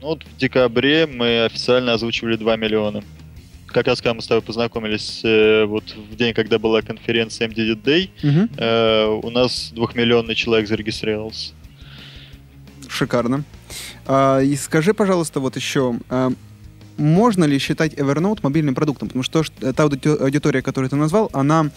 Ну, 0.00 0.08
вот 0.08 0.24
в 0.24 0.36
декабре 0.36 1.06
мы 1.06 1.44
официально 1.44 1.92
озвучивали 1.92 2.34
2 2.36 2.56
миллиона 2.56 3.04
как 3.68 3.86
раз 3.86 4.00
когда 4.00 4.14
мы 4.14 4.22
с 4.22 4.26
тобой 4.26 4.42
познакомились 4.42 5.20
э, 5.24 5.64
вот 5.64 5.84
в 5.96 6.16
день, 6.16 6.34
когда 6.34 6.58
была 6.58 6.82
конференция 6.82 7.48
MDD 7.48 7.82
Day, 7.82 8.10
угу. 8.22 8.48
э, 8.56 9.20
у 9.22 9.30
нас 9.30 9.70
двухмиллионный 9.72 10.34
человек 10.34 10.68
зарегистрировался. 10.68 11.52
Шикарно. 12.88 13.44
А, 14.06 14.40
и 14.40 14.56
скажи, 14.56 14.94
пожалуйста, 14.94 15.40
вот 15.40 15.56
еще, 15.56 15.98
а, 16.08 16.32
можно 16.96 17.44
ли 17.44 17.58
считать 17.58 17.94
Evernote 17.94 18.40
мобильным 18.42 18.74
продуктом? 18.74 19.08
Потому 19.08 19.22
что 19.22 19.44
та 19.72 19.82
аудитория, 19.84 20.62
которую 20.62 20.90
ты 20.90 20.96
назвал, 20.96 21.30
она 21.32 21.70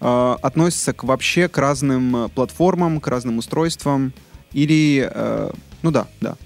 а, 0.00 0.36
относится 0.42 0.92
к 0.92 1.04
вообще 1.04 1.48
к 1.48 1.56
разным 1.58 2.30
платформам, 2.34 3.00
к 3.00 3.06
разным 3.06 3.38
устройствам. 3.38 4.12
Или, 4.52 5.08
а, 5.10 5.52
ну 5.82 5.90
да, 5.90 6.08
да. 6.20 6.36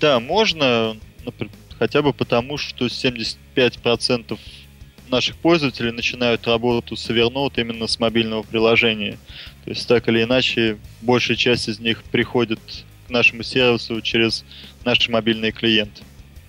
Да, 0.00 0.18
можно, 0.20 0.96
хотя 1.78 2.02
бы 2.02 2.12
потому, 2.12 2.58
что 2.58 2.86
75% 2.86 4.38
наших 5.08 5.36
пользователей 5.36 5.92
начинают 5.92 6.46
работу 6.46 6.96
с 6.96 7.08
Evernote 7.10 7.60
именно 7.60 7.86
с 7.86 7.98
мобильного 7.98 8.42
приложения. 8.42 9.18
То 9.64 9.70
есть 9.70 9.86
так 9.86 10.08
или 10.08 10.22
иначе, 10.22 10.78
большая 11.02 11.36
часть 11.36 11.68
из 11.68 11.78
них 11.78 12.02
приходит 12.04 12.60
к 13.06 13.10
нашему 13.10 13.42
сервису 13.42 14.00
через 14.00 14.44
наши 14.84 15.10
мобильные 15.10 15.52
клиенты. 15.52 16.02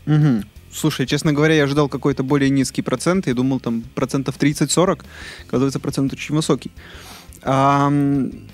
Угу. 0.06 0.44
Слушай, 0.72 1.06
честно 1.06 1.32
говоря, 1.32 1.56
я 1.56 1.64
ожидал 1.64 1.88
какой-то 1.88 2.24
более 2.24 2.50
низкий 2.50 2.82
процент. 2.82 3.28
Я 3.28 3.34
думал, 3.34 3.60
там 3.60 3.84
процентов 3.96 4.38
30-40. 4.38 5.06
Оказывается, 5.48 5.80
процент 5.80 6.12
очень 6.12 6.36
высокий. 6.36 6.72
А, 7.44 7.90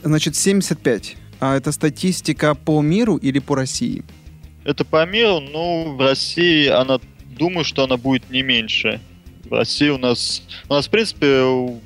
значит, 0.04 0.36
75. 0.36 1.16
А 1.40 1.58
это 1.58 1.72
статистика 1.72 2.54
по 2.54 2.82
миру 2.82 3.18
или 3.18 3.40
по 3.40 3.56
России? 3.56 4.04
Это 4.64 4.86
по 4.86 5.06
миру, 5.06 5.40
ну, 5.40 5.96
в 5.96 6.02
России 6.02 6.68
она, 6.68 7.00
думаю, 7.26 7.64
что 7.64 7.84
она 7.84 7.98
будет 7.98 8.30
не 8.30 8.44
меньше. 8.44 9.00
В 9.46 9.54
России 9.54 9.90
у 9.90 9.98
нас, 9.98 10.44
у 10.70 10.74
нас, 10.74 10.88
в 10.88 10.90
принципе, 10.90 11.80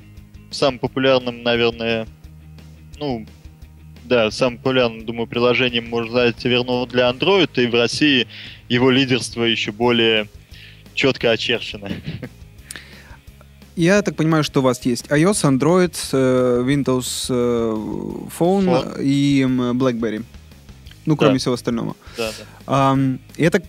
самым 0.50 0.78
популярным, 0.78 1.42
наверное, 1.42 2.06
ну, 2.98 3.26
да, 4.04 4.30
самым 4.30 4.58
популярным, 4.58 5.04
думаю, 5.04 5.26
приложением 5.26 5.88
можно 5.88 6.12
назвать 6.12 6.44
Evernote 6.44 6.90
для 6.90 7.10
Android, 7.10 7.50
и 7.56 7.66
в 7.66 7.74
России 7.74 8.26
его 8.68 8.90
лидерство 8.90 9.42
еще 9.42 9.72
более 9.72 10.28
четко 10.94 11.30
очерчено. 11.30 11.90
Я 13.76 14.00
так 14.00 14.16
понимаю, 14.16 14.42
что 14.42 14.60
у 14.60 14.62
вас 14.62 14.84
есть 14.86 15.06
iOS, 15.08 15.58
Android, 15.58 15.94
э, 16.12 16.62
Windows 16.66 17.26
э, 17.28 17.74
Phone, 18.38 18.64
Phone. 18.64 19.02
и 19.02 19.42
BlackBerry. 19.42 20.24
Ну, 21.06 21.16
кроме 21.16 21.34
да. 21.34 21.38
всего 21.38 21.54
остального. 21.54 21.96
Да, 22.16 22.30
да. 22.30 22.44
А, 22.66 22.98
я 23.36 23.50
так 23.50 23.62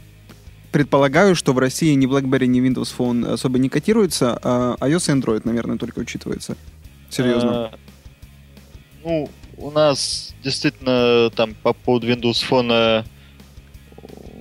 предполагаю, 0.72 1.36
что 1.36 1.54
в 1.54 1.60
России 1.60 1.94
ни 1.94 2.08
BlackBerry, 2.08 2.46
ни 2.46 2.62
Windows 2.62 2.94
Phone 2.96 3.34
особо 3.34 3.58
не 3.60 3.70
котируются, 3.70 4.38
а 4.44 4.76
iOS 4.82 5.12
и 5.12 5.20
Android, 5.20 5.42
наверное, 5.46 5.78
только 5.78 6.00
учитывается. 6.00 6.58
Серьезно. 7.10 7.68
А, 7.68 7.72
ну, 9.04 9.30
у 9.58 9.72
нас 9.72 10.34
действительно 10.44 11.32
там 11.36 11.56
по 11.56 11.74
поводу 11.74 12.08
Windows 12.08 12.44
Phone 12.48 13.06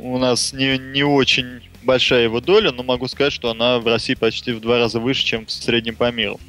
у 0.00 0.18
нас 0.18 0.52
не, 0.52 0.78
не 0.78 1.04
очень 1.04 1.60
большая 1.82 2.24
его 2.24 2.40
доля, 2.40 2.72
но 2.72 2.82
могу 2.82 3.08
сказать, 3.08 3.32
что 3.32 3.50
она 3.50 3.78
в 3.78 3.86
России 3.86 4.14
почти 4.14 4.52
в 4.52 4.60
два 4.60 4.78
раза 4.78 5.00
выше, 5.00 5.24
чем 5.24 5.46
в 5.46 5.50
среднем 5.50 5.96
по 5.96 6.10
миру. 6.10 6.40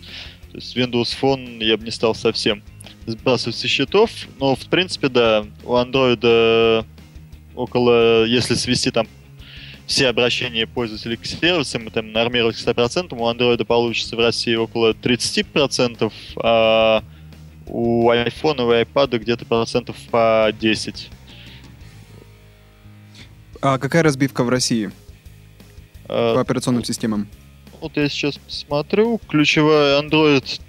То 0.52 0.58
есть 0.58 0.76
Windows 0.76 1.16
Phone 1.22 1.64
я 1.64 1.78
бы 1.78 1.86
не 1.86 1.92
стал 1.92 2.16
совсем 2.16 2.64
сбрасывать 3.08 3.56
со 3.56 3.68
счетов, 3.68 4.12
но 4.40 4.56
в 4.56 4.66
принципе, 4.68 5.10
да, 5.10 5.46
у 5.64 5.74
Android 5.74 6.86
около, 7.56 8.26
если 8.26 8.54
свести 8.54 8.92
там 8.92 9.08
все 9.88 10.10
обращения 10.10 10.68
пользователей 10.68 11.16
к 11.16 11.26
сервисам, 11.26 11.90
там 11.90 12.12
нормировать 12.12 12.58
к 12.58 12.60
100%, 12.60 13.16
у 13.18 13.32
Android 13.32 13.64
получится 13.66 14.16
в 14.16 14.20
России 14.20 14.54
около 14.56 14.92
30%, 14.92 16.12
а 16.44 17.04
у 17.66 18.12
iPhone 18.12 18.82
и 18.82 18.84
iPad 18.84 19.18
где-то 19.18 19.46
процентов 19.46 19.96
по 20.12 20.54
10. 20.60 21.10
А 23.62 23.78
какая 23.80 24.04
разбивка 24.04 24.44
в 24.44 24.50
России 24.50 24.92
А, 26.08 26.36
по 26.36 26.42
операционным 26.42 26.84
системам? 26.84 27.28
Вот 27.80 27.96
я 27.96 28.10
сейчас 28.10 28.38
посмотрю. 28.38 29.20
Ключевая 29.28 30.02
Android 30.02 30.60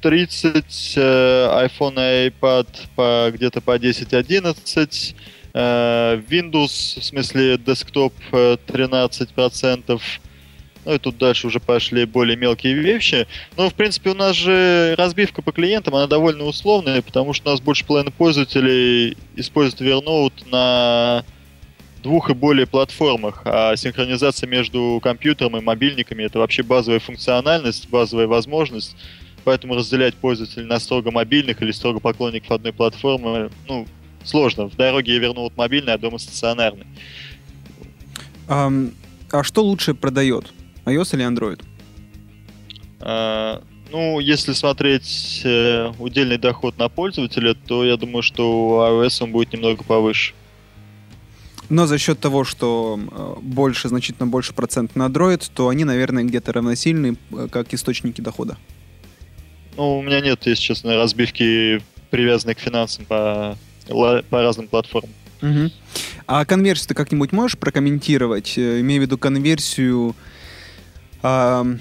30, 0.00 0.94
э, 0.96 1.66
iPhone 1.66 1.94
и 1.96 2.30
iPad 2.30 2.66
по, 2.96 3.30
где-то 3.32 3.60
по 3.60 3.76
10-11, 3.78 5.14
э, 5.52 6.22
Windows, 6.28 7.00
в 7.00 7.04
смысле 7.04 7.58
десктоп, 7.58 8.14
э, 8.32 8.56
13%. 8.66 10.00
Ну 10.84 10.94
и 10.94 10.98
тут 10.98 11.18
дальше 11.18 11.46
уже 11.46 11.60
пошли 11.60 12.06
более 12.06 12.36
мелкие 12.36 12.74
вещи. 12.74 13.26
Но, 13.56 13.68
в 13.68 13.74
принципе, 13.74 14.10
у 14.10 14.14
нас 14.14 14.34
же 14.34 14.94
разбивка 14.96 15.42
по 15.42 15.52
клиентам, 15.52 15.94
она 15.94 16.06
довольно 16.06 16.44
условная, 16.44 17.02
потому 17.02 17.34
что 17.34 17.50
у 17.50 17.52
нас 17.52 17.60
больше 17.60 17.84
половины 17.84 18.10
пользователей 18.10 19.16
используют 19.36 19.82
Evernote 19.82 20.50
на 20.50 21.24
двух 22.02 22.30
и 22.30 22.34
более 22.34 22.66
платформах, 22.66 23.42
а 23.44 23.76
синхронизация 23.76 24.48
между 24.48 25.00
компьютером 25.02 25.58
и 25.58 25.60
мобильниками 25.60 26.22
это 26.22 26.38
вообще 26.38 26.62
базовая 26.62 27.00
функциональность, 27.00 27.88
базовая 27.90 28.26
возможность. 28.26 28.96
Поэтому 29.50 29.74
разделять 29.74 30.14
пользователей 30.14 30.64
на 30.64 30.78
строго 30.78 31.10
мобильных 31.10 31.60
или 31.60 31.72
строго 31.72 31.98
поклонников 31.98 32.52
одной 32.52 32.72
платформы, 32.72 33.50
ну, 33.66 33.84
сложно. 34.22 34.68
В 34.68 34.76
дороге 34.76 35.14
я 35.14 35.18
вернул 35.18 35.52
мобильный, 35.56 35.92
а 35.92 35.98
дома 35.98 36.18
стационарный. 36.18 36.86
Ам, 38.46 38.92
а 39.32 39.42
что 39.42 39.64
лучше 39.64 39.94
продает? 39.94 40.52
iOS 40.84 41.16
или 41.16 41.26
Android? 41.26 41.60
А, 43.00 43.60
ну, 43.90 44.20
если 44.20 44.52
смотреть 44.52 45.40
э, 45.42 45.90
удельный 45.98 46.38
доход 46.38 46.78
на 46.78 46.88
пользователя, 46.88 47.54
то 47.54 47.84
я 47.84 47.96
думаю, 47.96 48.22
что 48.22 48.68
у 48.68 48.78
iOS 48.82 49.24
он 49.24 49.32
будет 49.32 49.52
немного 49.52 49.82
повыше. 49.82 50.32
Но 51.68 51.88
за 51.88 51.98
счет 51.98 52.20
того, 52.20 52.44
что 52.44 53.00
э, 53.00 53.34
больше, 53.42 53.88
значительно 53.88 54.28
больше 54.28 54.54
процент 54.54 54.94
на 54.94 55.08
Android, 55.08 55.50
то 55.52 55.70
они, 55.70 55.82
наверное, 55.82 56.22
где-то 56.22 56.52
равносильны, 56.52 57.16
э, 57.32 57.48
как 57.50 57.74
источники 57.74 58.20
дохода. 58.20 58.56
Ну, 59.80 59.96
у 59.96 60.02
меня 60.02 60.20
нет, 60.20 60.44
если 60.44 60.60
честно, 60.60 60.96
разбивки, 60.96 61.80
привязанной 62.10 62.54
к 62.54 62.58
финансам 62.58 63.06
по, 63.06 63.56
по 63.88 64.42
разным 64.42 64.68
платформам. 64.68 65.08
Мгм. 65.40 65.72
А 66.26 66.44
конверсию 66.44 66.88
ты 66.88 66.94
как-нибудь 66.94 67.32
можешь 67.32 67.56
прокомментировать? 67.56 68.58
Э, 68.58 68.80
Имею 68.80 69.00
в 69.00 69.04
виду 69.06 69.16
конверсию, 69.16 70.14
ам, 71.22 71.78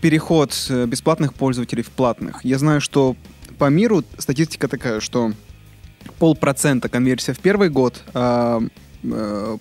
переход 0.00 0.54
э, 0.70 0.86
бесплатных 0.86 1.34
пользователей 1.34 1.82
в 1.82 1.90
платных. 1.90 2.42
Я 2.46 2.56
знаю, 2.56 2.80
что 2.80 3.14
по 3.58 3.68
миру 3.68 4.04
статистика 4.16 4.66
такая, 4.66 5.00
что 5.00 5.32
полпроцента 6.18 6.88
конверсия 6.88 7.34
в 7.34 7.40
первый 7.40 7.68
год, 7.68 8.02
э, 8.14 8.60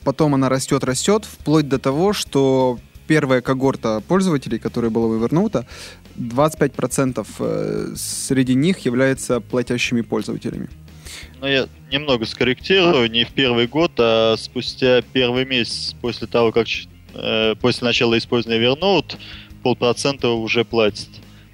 потом 0.06 0.36
она 0.36 0.48
растет, 0.48 0.86
растет, 0.86 1.26
вплоть 1.26 1.68
до 1.68 1.80
того, 1.80 2.14
что 2.14 2.80
первая 3.08 3.42
когорта 3.42 4.02
пользователей, 4.08 4.60
которая 4.60 4.92
была 4.92 5.16
Evernote, 5.16 5.66
25% 6.18 7.28
э, 7.40 7.94
среди 7.96 8.56
них 8.56 8.80
являются 8.80 9.40
платящими 9.40 10.02
пользователями. 10.02 10.70
Но 11.40 11.48
я 11.48 11.68
немного 11.92 12.26
скорректирую, 12.26 13.10
не 13.12 13.26
в 13.26 13.30
первый 13.30 13.68
год, 13.68 13.92
а 13.98 14.36
спустя 14.38 15.02
первый 15.02 15.46
месяц 15.46 15.96
после 16.02 16.28
того, 16.28 16.52
как 16.52 16.68
э, 17.14 17.56
после 17.60 17.86
начала 17.86 18.18
использования 18.18 18.64
Evernote, 18.64 19.18
полпроцента 19.62 20.30
уже 20.30 20.64
платит. 20.64 21.10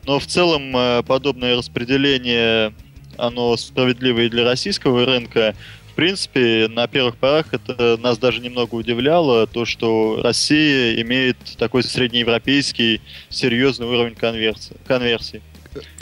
Но 0.05 0.19
в 0.19 0.25
целом 0.25 0.75
э, 0.75 1.03
подобное 1.03 1.57
распределение, 1.57 2.73
оно 3.17 3.55
справедливо 3.57 4.21
и 4.21 4.29
для 4.29 4.43
российского 4.43 5.05
рынка. 5.05 5.55
В 5.99 6.01
принципе, 6.01 6.69
на 6.69 6.87
первых 6.87 7.17
порах 7.17 7.47
это 7.51 7.97
нас 7.97 8.17
даже 8.17 8.39
немного 8.39 8.75
удивляло, 8.75 9.45
то, 9.47 9.65
что 9.65 10.21
Россия 10.23 11.01
имеет 11.01 11.35
такой 11.57 11.83
среднеевропейский 11.83 13.01
серьезный 13.27 13.85
уровень 13.85 14.15
конверсии. 14.15 14.77
конверсии. 14.87 15.41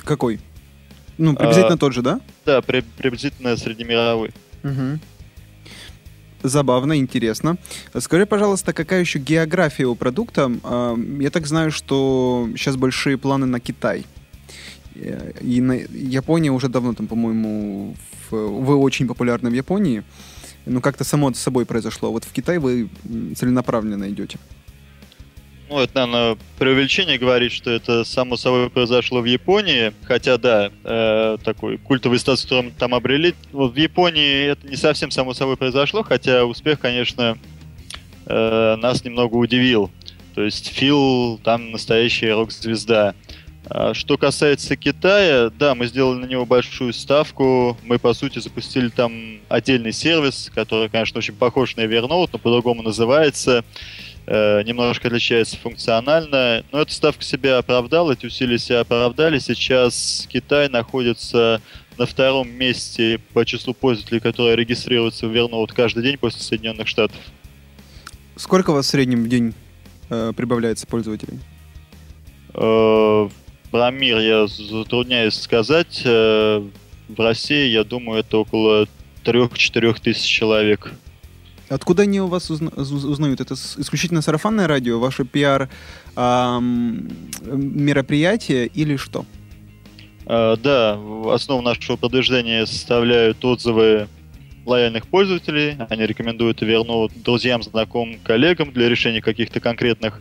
Какой? 0.03 0.39
Ну, 1.17 1.35
приблизительно 1.35 1.73
А, 1.73 1.77
тот 1.79 1.93
же, 1.93 2.03
да? 2.03 2.21
Да, 2.45 2.61
при- 2.61 2.81
приблизительно 2.81 3.57
среднемировой. 3.57 4.29
Мгм. 4.61 4.99
Забавно, 6.43 6.95
интересно. 6.99 7.57
Скажи, 7.97 8.27
пожалуйста, 8.27 8.73
какая 8.73 8.99
еще 8.99 9.17
география 9.17 9.85
у 9.85 9.95
продукта? 9.95 10.51
Я 11.19 11.31
так 11.31 11.47
знаю, 11.47 11.71
что 11.71 12.47
сейчас 12.55 12.75
большие 12.75 13.17
планы 13.17 13.47
на 13.47 13.59
Китай. 13.59 14.05
И 15.41 15.61
на 15.61 15.73
Япония 15.73 16.51
уже 16.51 16.69
давно 16.69 16.93
там, 16.93 17.07
по-моему, 17.07 17.95
вы 18.31 18.75
очень 18.75 19.07
популярны 19.07 19.49
в 19.49 19.53
Японии. 19.53 20.03
Ну, 20.65 20.81
как-то 20.81 21.03
само 21.03 21.33
собой 21.33 21.65
произошло. 21.65 22.11
Вот 22.11 22.25
в 22.25 22.33
Китай 22.33 22.57
вы 22.57 22.89
целенаправленно 23.35 24.09
идете. 24.09 24.37
Ну, 25.69 25.79
это, 25.79 26.05
наверное, 26.05 26.37
преувеличение 26.57 27.17
говорить, 27.17 27.51
что 27.51 27.69
это 27.71 28.05
само 28.05 28.37
собой 28.37 28.69
произошло 28.69 29.19
в 29.19 29.25
Японии. 29.25 29.93
Хотя, 30.03 30.37
да, 30.37 30.71
э, 30.83 31.37
такой 31.43 31.77
культовый 31.77 32.19
статус, 32.19 32.43
который 32.43 32.71
там 32.71 32.95
обрели. 32.95 33.35
Вот 33.51 33.73
в 33.73 33.75
Японии 33.75 34.47
это 34.47 34.67
не 34.67 34.77
совсем 34.77 35.11
само 35.11 35.33
собой 35.33 35.57
произошло, 35.57 36.03
хотя 36.03 36.45
успех, 36.45 36.79
конечно, 36.79 37.37
э, 38.25 38.75
нас 38.77 39.03
немного 39.03 39.35
удивил. 39.35 39.91
То 40.35 40.43
есть 40.43 40.67
Фил 40.67 41.39
там 41.43 41.71
настоящая 41.71 42.33
рок-звезда. 42.33 43.15
А 43.69 43.93
Что 43.93 44.17
касается 44.17 44.75
Китая, 44.77 45.49
да, 45.49 45.75
мы 45.75 45.87
сделали 45.87 46.19
на 46.19 46.25
него 46.25 46.45
большую 46.45 46.93
ставку. 46.93 47.77
Мы, 47.83 47.99
по 47.99 48.13
сути, 48.13 48.39
запустили 48.39 48.89
там 48.89 49.39
отдельный 49.49 49.91
сервис, 49.91 50.49
который, 50.53 50.89
конечно, 50.89 51.17
очень 51.17 51.35
похож 51.35 51.75
на 51.75 51.81
Evernote, 51.81 52.29
но 52.31 52.39
по-другому 52.39 52.81
называется 52.81 53.65
э, 54.25 54.63
немножко 54.63 55.07
отличается 55.09 55.57
функционально. 55.57 56.63
Но 56.71 56.81
эта 56.81 56.93
ставка 56.93 57.23
себя 57.23 57.57
оправдала, 57.57 58.13
эти 58.13 58.25
усилия 58.25 58.57
себя 58.57 58.81
оправдали. 58.81 59.39
Сейчас 59.39 60.27
Китай 60.31 60.69
находится 60.69 61.61
на 61.97 62.05
втором 62.05 62.49
месте 62.49 63.19
по 63.33 63.45
числу 63.45 63.73
пользователей, 63.73 64.21
которые 64.21 64.55
регистрируются 64.55 65.27
в 65.27 65.33
Evernote 65.33 65.73
каждый 65.75 66.03
день 66.03 66.17
после 66.17 66.41
Соединенных 66.41 66.87
Штатов. 66.87 67.19
Сколько 68.37 68.69
у 68.69 68.75
вас 68.75 68.85
в 68.85 68.89
среднем 68.89 69.23
в 69.25 69.27
день 69.27 69.53
э, 70.09 70.31
прибавляется 70.35 70.87
пользователей? 70.87 71.39
Про 73.71 73.91
мир 73.91 74.19
я 74.19 74.47
затрудняюсь 74.47 75.35
сказать. 75.35 76.01
Э, 76.05 76.61
В 77.09 77.19
России, 77.21 77.69
я 77.69 77.83
думаю, 77.85 78.19
это 78.19 78.37
около 78.37 78.85
3-4 79.23 79.93
тысяч 80.01 80.25
человек. 80.25 80.91
Откуда 81.69 82.03
они 82.03 82.19
у 82.21 82.27
вас 82.27 82.49
узна- 82.51 82.71
уз- 82.75 82.91
узнают? 82.91 83.39
Это 83.41 83.53
исключительно 83.53 84.21
сарафанное 84.21 84.67
радио, 84.67 84.99
ваше 84.99 85.23
пиар 85.25 85.69
мероприятие 87.41 88.67
или 88.67 88.95
что? 88.97 89.25
Э, 90.25 90.55
Да, 90.61 90.99
основу 91.33 91.61
нашего 91.61 91.95
продвижения 91.97 92.65
составляют 92.65 93.43
отзывы 93.45 94.07
лояльных 94.65 95.07
пользователей. 95.07 95.77
Они 95.89 96.05
рекомендуют 96.05 96.61
Evernote 96.61 97.21
друзьям, 97.23 97.63
знакомым, 97.63 98.19
коллегам 98.23 98.71
для 98.73 98.89
решения 98.89 99.21
каких-то 99.21 99.59
конкретных 99.61 100.19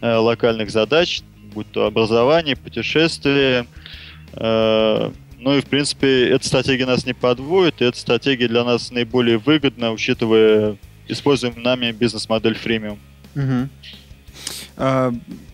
э, 0.00 0.14
локальных 0.16 0.70
задач, 0.70 1.20
будь 1.52 1.70
то 1.70 1.86
образование, 1.86 2.56
путешествие. 2.56 3.66
Э, 4.34 5.10
ну 5.38 5.56
и, 5.56 5.60
в 5.60 5.66
принципе, 5.66 6.28
эта 6.28 6.46
стратегия 6.46 6.86
нас 6.86 7.04
не 7.04 7.14
подводит, 7.14 7.82
и 7.82 7.84
эта 7.84 7.98
стратегия 7.98 8.48
для 8.48 8.64
нас 8.64 8.90
наиболее 8.90 9.38
выгодна, 9.38 9.92
учитывая 9.92 10.76
используемую 11.08 11.62
нами 11.62 11.92
бизнес-модель 11.92 12.54
фримиум. 12.54 12.98
Мгм. 13.34 13.68
А, 14.76 15.12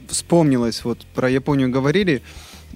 вспомнилось, 0.09 0.85
вот 0.85 0.99
про 1.15 1.31
Японию 1.31 1.71
говорили. 1.71 2.23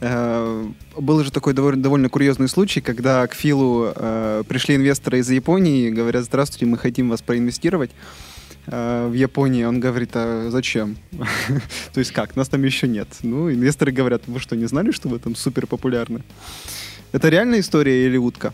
Э, 0.01 0.67
был 0.97 1.23
же 1.23 1.31
такой 1.31 1.53
довольно, 1.53 1.83
довольно 1.83 2.09
курьезный 2.09 2.49
случай, 2.49 2.81
когда 2.81 3.27
к 3.27 3.35
Филу 3.35 3.93
э, 3.95 4.43
пришли 4.49 4.77
инвесторы 4.77 5.19
из 5.19 5.31
Японии 5.31 5.91
говорят, 5.91 6.25
здравствуйте, 6.25 6.67
мы 6.67 6.79
хотим 6.79 7.11
вас 7.11 7.23
проинвестировать 7.23 7.91
в 8.67 9.13
Японии. 9.13 9.65
Он 9.65 9.81
говорит, 9.81 10.11
а 10.15 10.49
зачем? 10.51 10.97
То 11.93 11.99
есть 11.99 12.13
как, 12.13 12.37
нас 12.37 12.49
там 12.49 12.63
еще 12.63 12.87
нет. 12.87 13.09
Ну, 13.23 13.51
инвесторы 13.53 13.93
говорят, 13.93 14.23
вы 14.27 14.39
что, 14.41 14.57
не 14.57 14.67
знали, 14.67 14.93
что 14.93 15.09
вы 15.09 15.19
там 15.19 15.35
супер 15.35 15.67
популярны? 15.67 16.23
Это 17.13 17.29
реальная 17.29 17.61
история 17.61 18.07
или 18.07 18.17
утка? 18.17 18.53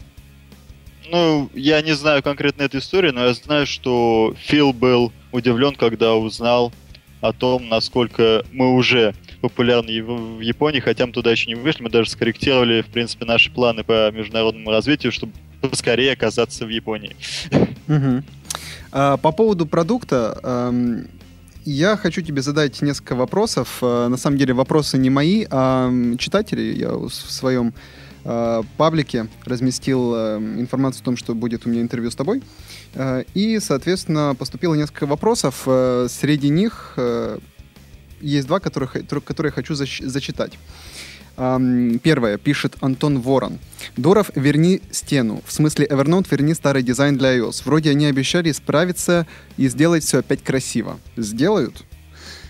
Ну, 1.10 1.50
я 1.54 1.80
не 1.80 1.92
знаю 1.94 2.22
конкретно 2.22 2.62
эту 2.62 2.78
историю, 2.78 3.14
но 3.14 3.26
я 3.26 3.34
знаю, 3.34 3.66
что 3.66 4.34
Фил 4.38 4.72
был 4.72 5.12
удивлен, 5.32 5.74
когда 5.74 6.14
узнал 6.14 6.72
о 7.20 7.32
том, 7.32 7.68
насколько 7.68 8.44
мы 8.52 8.74
уже 8.74 9.14
популярны 9.40 10.02
в 10.02 10.40
Японии, 10.40 10.80
хотя 10.80 11.06
мы 11.06 11.12
туда 11.12 11.30
еще 11.30 11.46
не 11.46 11.54
вышли. 11.54 11.82
Мы 11.82 11.90
даже 11.90 12.10
скорректировали, 12.10 12.82
в 12.82 12.86
принципе, 12.86 13.24
наши 13.24 13.50
планы 13.50 13.84
по 13.84 14.10
международному 14.10 14.70
развитию, 14.70 15.12
чтобы 15.12 15.32
поскорее 15.60 16.12
оказаться 16.12 16.66
в 16.66 16.68
Японии. 16.68 17.16
Мгм. 17.86 18.24
А, 18.92 19.16
По 19.16 19.32
поводу 19.32 19.66
продукта, 19.66 20.72
я 21.64 21.96
хочу 21.98 22.22
тебе 22.22 22.40
задать 22.40 22.80
несколько 22.80 23.14
вопросов. 23.14 23.78
Э, 23.82 24.08
на 24.08 24.16
самом 24.16 24.38
деле 24.38 24.54
вопросы 24.54 24.96
не 24.96 25.10
мои, 25.10 25.44
а 25.50 25.92
читатели. 26.16 26.62
Я 26.62 26.92
в 26.92 27.10
своем 27.10 27.74
э, 28.24 28.62
паблике 28.78 29.26
разместил 29.44 30.14
информацию 30.14 31.02
о 31.02 31.04
том, 31.04 31.16
что 31.18 31.34
будет 31.34 31.66
у 31.66 31.68
меня 31.68 31.82
интервью 31.82 32.10
с 32.10 32.16
тобой. 32.16 32.42
И, 33.34 33.58
соответственно, 33.60 34.34
поступило 34.38 34.74
несколько 34.74 35.04
вопросов. 35.04 35.60
Среди 36.08 36.48
них 36.48 36.96
есть 38.22 38.46
два, 38.46 38.60
которых, 38.60 38.96
которые 39.24 39.50
я 39.50 39.54
хочу 39.54 39.74
зач- 39.74 40.06
зачитать. 40.06 40.54
Первое, 41.38 42.36
пишет 42.36 42.74
Антон 42.80 43.20
Ворон. 43.20 43.60
Дуров, 43.96 44.32
верни 44.34 44.80
стену. 44.90 45.40
В 45.46 45.52
смысле, 45.52 45.86
Evernote, 45.86 46.26
верни 46.32 46.52
старый 46.52 46.82
дизайн 46.82 47.16
для 47.16 47.38
iOS. 47.38 47.62
Вроде 47.64 47.90
они 47.90 48.06
обещали 48.06 48.50
исправиться 48.50 49.24
и 49.56 49.68
сделать 49.68 50.02
все 50.02 50.18
опять 50.18 50.42
красиво. 50.42 50.98
Сделают? 51.16 51.84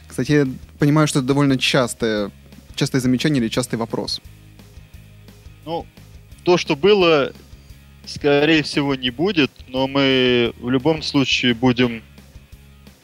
Кстати, 0.06 0.32
я 0.32 0.46
понимаю, 0.78 1.06
что 1.06 1.18
это 1.18 1.28
довольно 1.28 1.58
частое, 1.58 2.30
частое 2.76 3.02
замечание 3.02 3.42
или 3.42 3.50
частый 3.50 3.78
вопрос. 3.78 4.22
Ну, 5.66 5.84
то, 6.44 6.56
что 6.56 6.74
было, 6.74 7.34
скорее 8.06 8.62
всего, 8.62 8.94
не 8.94 9.10
будет, 9.10 9.50
но 9.66 9.86
мы 9.86 10.54
в 10.58 10.70
любом 10.70 11.02
случае 11.02 11.52
будем 11.52 12.02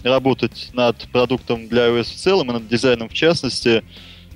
работать 0.03 0.71
над 0.73 0.97
продуктом 1.13 1.69
для 1.69 1.89
iOS 1.89 2.05
в 2.05 2.17
целом 2.17 2.49
и 2.49 2.55
над 2.55 2.69
дизайном 2.69 3.11
в 3.11 3.13
частности, 3.13 3.85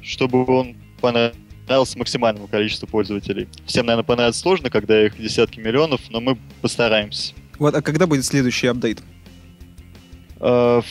чтобы 0.03 0.45
он 0.45 0.77
понравился 0.99 1.99
максимальному 1.99 2.49
количеству 2.49 2.87
пользователей. 2.87 3.49
Всем, 3.67 3.87
наверное, 3.87 4.05
понравится 4.05 4.41
сложно, 4.41 4.71
когда 4.71 5.07
их 5.07 5.17
десятки 5.21 5.61
миллионов, 5.61 6.01
но 6.11 6.21
мы 6.21 6.39
постараемся. 6.61 7.35
Вот, 7.59 7.75
а 7.75 7.83
когда 7.83 8.07
будет 8.07 8.25
следующий 8.25 8.67
апдейт? 8.69 9.03
Uh, 10.39 10.85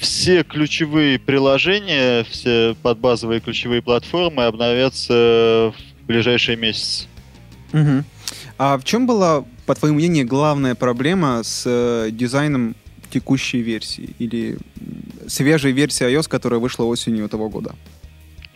все 0.00 0.42
ключевые 0.44 1.18
приложения, 1.18 2.24
все 2.24 2.76
подбазовые 2.82 3.40
ключевые 3.40 3.82
платформы 3.82 4.44
обновятся 4.44 5.72
в 5.74 6.06
ближайшие 6.06 6.56
месяцы. 6.56 7.06
Угу. 7.72 8.04
А 8.58 8.78
в 8.78 8.84
чем 8.84 9.06
была, 9.06 9.44
по 9.66 9.74
твоему 9.74 9.98
мнению, 9.98 10.26
главная 10.26 10.74
проблема 10.74 11.42
с 11.42 11.64
э, 11.66 12.10
дизайном 12.10 12.76
текущей 13.10 13.60
версии 13.60 14.14
или 14.18 14.58
свежей 15.26 15.72
версии 15.72 16.06
iOS, 16.06 16.28
которая 16.28 16.60
вышла 16.60 16.84
осенью 16.84 17.24
этого 17.24 17.48
года? 17.48 17.74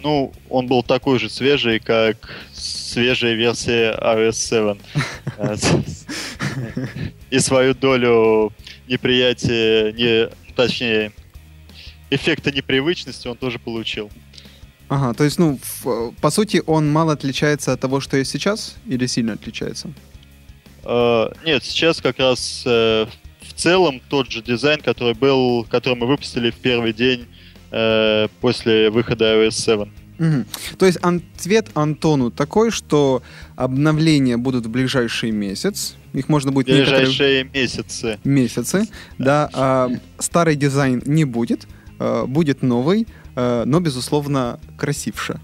Ну, 0.03 0.33
он 0.51 0.67
был 0.67 0.83
такой 0.83 1.19
же 1.19 1.31
свежий, 1.31 1.79
как 1.79 2.17
свежая 2.53 3.35
версия 3.35 3.93
iOS 3.93 4.33
7. 4.33 5.79
И 7.31 7.39
свою 7.39 7.75
долю 7.75 8.53
неприятия, 8.89 9.93
не, 9.93 10.29
точнее, 10.55 11.13
эффекта 12.11 12.51
непривычности 12.51 13.29
он 13.29 13.37
тоже 13.37 13.59
получил. 13.59 14.11
Ага, 14.89 15.15
то 15.15 15.25
есть, 15.25 15.39
ну, 15.39 15.59
в, 15.63 16.13
по 16.21 16.31
сути, 16.31 16.63
он 16.67 16.91
мало 16.93 17.13
отличается 17.13 17.73
от 17.73 17.81
того, 17.81 18.01
что 18.01 18.17
есть 18.17 18.31
сейчас, 18.31 18.77
или 18.87 19.07
сильно 19.07 19.35
отличается? 19.35 19.91
Uh, 20.83 21.35
нет, 21.47 21.65
сейчас 21.65 22.01
как 22.01 22.19
раз 22.19 22.65
uh, 22.67 23.09
в 23.41 23.53
целом 23.55 24.03
тот 24.11 24.31
же 24.31 24.43
дизайн, 24.43 24.81
который 24.81 25.15
был, 25.15 25.65
который 25.65 25.95
мы 25.95 26.07
выпустили 26.07 26.51
в 26.51 26.57
первый 26.57 26.93
день 26.93 27.27
э, 27.73 28.29
после 28.41 28.91
выхода 28.91 29.25
iOS 29.25 29.51
7. 29.51 29.87
Угу. 30.19 30.45
То 30.79 30.87
есть 30.87 30.99
ответ 30.99 31.71
Антону 31.75 32.31
такой, 32.31 32.71
что 32.71 33.23
обновления 33.57 34.37
будут 34.37 34.67
в 34.67 34.71
ближайший 34.71 35.31
месяц. 35.31 35.97
Их 36.13 36.29
можно 36.29 36.53
будет... 36.53 36.67
Ближайшие 36.67 37.45
некоторые... 37.45 37.63
месяцы. 37.63 38.19
Месяцы, 38.23 38.89
да. 39.19 39.51
А, 39.53 39.91
старый 40.19 40.55
дизайн 40.55 41.03
не 41.07 41.25
будет, 41.25 41.67
а, 41.99 42.27
будет 42.27 42.63
новый, 42.63 43.09
а, 43.35 43.65
но, 43.65 43.81
безусловно, 43.81 44.61
красивше. 44.77 45.41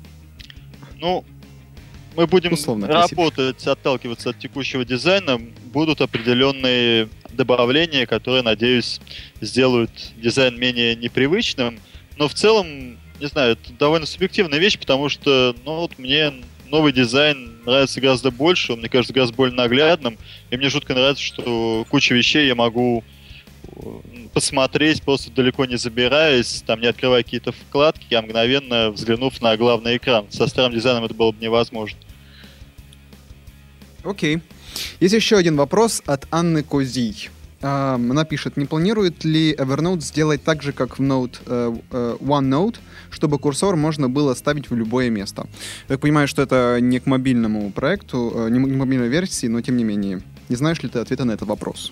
Ну, 1.01 1.25
мы 2.17 2.27
будем 2.27 2.53
Условно 2.53 2.87
работать, 2.89 3.35
красивше. 3.35 3.71
отталкиваться 3.71 4.31
от 4.31 4.39
текущего 4.39 4.85
дизайна. 4.85 5.41
Будут 5.73 6.01
определенные 6.01 7.09
добавления, 7.33 8.07
которые, 8.07 8.43
надеюсь, 8.43 9.01
сделают 9.41 9.91
дизайн 10.17 10.59
менее 10.59 10.97
непривычным. 10.97 11.79
Но 12.19 12.27
в 12.29 12.35
целом, 12.35 12.99
не 13.21 13.27
знаю, 13.27 13.53
это 13.53 13.73
довольно 13.79 14.05
субъективная 14.05 14.59
вещь, 14.59 14.79
потому 14.79 15.09
что, 15.09 15.55
ну 15.65 15.77
вот 15.77 15.99
мне 15.99 16.33
новый 16.69 16.93
дизайн 16.93 17.61
нравится 17.65 18.01
гораздо 18.01 18.31
больше, 18.31 18.73
он 18.73 18.81
мне 18.81 18.89
кажется 18.89 19.15
гораздо 19.15 19.37
более 19.37 19.55
наглядным, 19.55 20.19
и 20.51 20.57
мне 20.57 20.69
жутко 20.69 20.95
нравится, 20.95 21.23
что 21.23 21.87
куча 21.89 22.15
вещей 22.15 22.49
я 22.49 22.57
могу 22.57 23.05
э, 23.69 23.81
посмотреть, 24.35 25.03
просто 25.03 25.31
далеко 25.31 25.65
не 25.65 25.77
забираясь, 25.77 26.63
там 26.67 26.81
не 26.81 26.89
открывая 26.89 27.23
какие-то 27.23 27.53
вкладки, 27.53 28.13
а 28.15 28.23
мгновенно 28.23 28.91
взглянув 28.91 29.41
на 29.41 29.57
главный 29.57 29.97
экран. 29.97 30.27
Со 30.31 30.49
старым 30.49 30.73
дизайном 30.73 31.05
это 31.05 31.15
было 31.15 31.31
бы 31.31 31.41
невозможно. 31.41 31.99
Окей. 34.03 34.37
Okay. 34.37 34.43
Есть 35.01 35.15
еще 35.15 35.37
один 35.37 35.57
вопрос 35.57 36.03
от 36.07 36.27
Анны 36.31 36.63
Козий. 36.63 37.31
Она 37.61 38.25
пишет, 38.25 38.57
не 38.57 38.67
планирует 38.67 39.25
ли 39.25 39.53
Evernote 39.53 40.01
сделать 40.01 40.45
так 40.45 40.63
же, 40.63 40.73
как 40.73 40.99
в 40.99 41.03
Note, 41.03 41.39
э, 41.47 41.77
э, 41.91 42.17
OneNote, 42.21 42.77
чтобы 43.11 43.39
курсор 43.39 43.75
можно 43.75 44.09
было 44.09 44.35
ставить 44.35 44.71
в 44.71 44.77
любое 44.77 45.11
место? 45.11 45.49
Я 45.89 45.99
понимаю, 45.99 46.29
что 46.29 46.43
это 46.43 46.79
не 46.81 47.01
к 47.01 47.07
мобильному 47.07 47.73
проекту, 47.73 48.33
э, 48.35 48.51
не 48.51 48.61
к 48.61 48.77
мобильной 48.77 49.09
версии, 49.09 49.49
но 49.49 49.61
тем 49.61 49.77
не 49.77 49.83
менее. 49.83 50.21
Не 50.49 50.57
знаешь 50.57 50.83
ли 50.83 50.89
ты 50.89 51.01
ответа 51.01 51.25
на 51.25 51.33
этот 51.33 51.49
вопрос? 51.49 51.91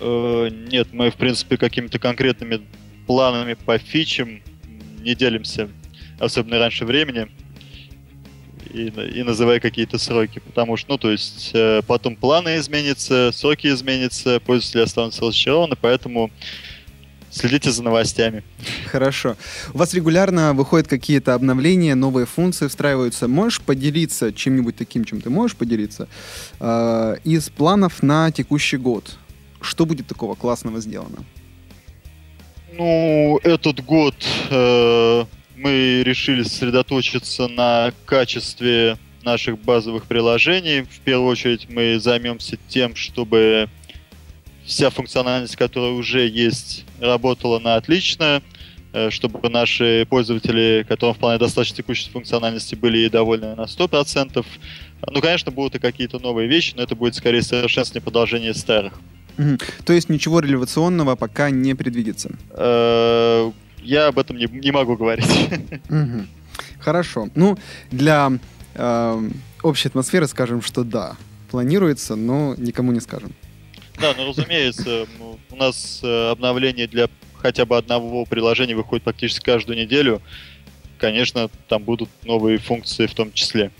Нет, 0.00 0.88
мы, 0.92 1.10
в 1.10 1.16
принципе, 1.16 1.56
какими-то 1.58 1.98
конкретными 1.98 2.62
планами 3.06 3.54
по 3.54 3.78
фичам 3.78 4.40
не 5.00 5.14
делимся, 5.14 5.68
особенно 6.18 6.58
раньше 6.58 6.86
времени 6.86 7.28
и, 8.70 8.88
и 8.88 9.22
называй 9.22 9.60
какие-то 9.60 9.98
сроки, 9.98 10.40
потому 10.40 10.76
что, 10.76 10.92
ну, 10.92 10.98
то 10.98 11.10
есть, 11.10 11.50
э, 11.54 11.82
потом 11.86 12.16
планы 12.16 12.56
изменятся, 12.58 13.30
сроки 13.32 13.68
изменятся, 13.68 14.40
пользователи 14.40 14.82
останутся 14.82 15.22
разочарованы, 15.22 15.76
поэтому 15.80 16.30
следите 17.30 17.70
за 17.70 17.82
новостями. 17.82 18.44
Хорошо. 18.86 19.36
У 19.74 19.78
вас 19.78 19.94
регулярно 19.94 20.52
выходят 20.52 20.86
какие-то 20.86 21.34
обновления, 21.34 21.94
новые 21.94 22.26
функции 22.26 22.68
встраиваются. 22.68 23.26
Можешь 23.28 23.60
поделиться 23.60 24.32
чем-нибудь 24.32 24.76
таким, 24.76 25.04
чем 25.04 25.20
ты 25.20 25.30
можешь 25.30 25.56
поделиться, 25.56 26.08
э, 26.60 27.16
из 27.24 27.48
планов 27.50 28.02
на 28.02 28.30
текущий 28.30 28.76
год? 28.76 29.16
Что 29.60 29.86
будет 29.86 30.06
такого 30.06 30.34
классного 30.34 30.80
сделано? 30.80 31.24
Ну, 32.72 33.38
этот 33.42 33.84
год 33.84 34.14
э, 34.50 35.24
мы 35.62 36.02
решили 36.02 36.42
сосредоточиться 36.42 37.46
на 37.46 37.92
качестве 38.04 38.98
наших 39.22 39.58
базовых 39.58 40.04
приложений. 40.06 40.86
В 40.90 41.00
первую 41.00 41.28
очередь 41.28 41.68
мы 41.70 42.00
займемся 42.00 42.58
тем, 42.68 42.96
чтобы 42.96 43.68
вся 44.64 44.90
функциональность, 44.90 45.56
которая 45.56 45.92
уже 45.92 46.26
есть, 46.28 46.84
работала 47.00 47.60
на 47.60 47.76
отлично, 47.76 48.42
э, 48.92 49.10
чтобы 49.10 49.48
наши 49.48 50.06
пользователи, 50.10 50.84
которым 50.88 51.14
вполне 51.14 51.38
достаточно 51.38 51.76
текущей 51.76 52.10
функциональности, 52.10 52.74
были 52.74 53.08
довольны 53.08 53.54
на 53.54 53.66
100%. 53.66 54.44
Ну, 55.08 55.20
конечно, 55.20 55.52
будут 55.52 55.76
и 55.76 55.78
какие-то 55.78 56.18
новые 56.18 56.48
вещи, 56.48 56.74
но 56.76 56.82
это 56.82 56.96
будет 56.96 57.14
скорее 57.14 57.42
совершенствование 57.42 58.02
продолжения 58.02 58.54
старых. 58.54 58.94
Угу. 59.38 59.58
То 59.84 59.92
есть 59.92 60.08
ничего 60.08 60.40
революционного 60.40 61.16
пока 61.16 61.50
не 61.50 61.74
предвидится? 61.74 62.30
Э, 62.50 63.50
я 63.82 64.08
об 64.08 64.18
этом 64.18 64.36
не, 64.36 64.46
не 64.46 64.70
могу 64.70 64.96
говорить. 64.96 65.26
Угу. 65.88 66.26
Хорошо. 66.80 67.28
Ну, 67.34 67.56
для 67.90 68.32
э, 68.74 69.30
общей 69.62 69.88
атмосферы 69.88 70.26
скажем, 70.26 70.62
что 70.62 70.84
да, 70.84 71.16
планируется, 71.50 72.16
но 72.16 72.54
никому 72.56 72.92
не 72.92 73.00
скажем. 73.00 73.32
Да, 74.00 74.14
ну 74.16 74.28
разумеется, 74.28 75.06
у 75.50 75.56
нас 75.56 76.00
э, 76.02 76.30
обновление 76.30 76.86
для 76.86 77.08
хотя 77.36 77.64
бы 77.66 77.76
одного 77.76 78.24
приложения 78.24 78.74
выходит 78.74 79.04
практически 79.04 79.44
каждую 79.44 79.78
неделю. 79.78 80.22
Конечно, 80.98 81.50
там 81.68 81.82
будут 81.82 82.08
новые 82.24 82.58
функции 82.58 83.06
в 83.06 83.14
том 83.14 83.32
числе. 83.32 83.70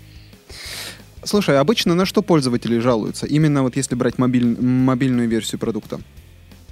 Слушай, 1.23 1.57
обычно 1.57 1.95
на 1.95 2.05
что 2.05 2.21
пользователи 2.21 2.79
жалуются? 2.79 3.25
Именно 3.25 3.63
вот 3.63 3.77
если 3.77 3.95
брать 3.95 4.17
мобиль... 4.17 4.59
мобильную 4.61 5.29
версию 5.29 5.59
продукта? 5.59 6.01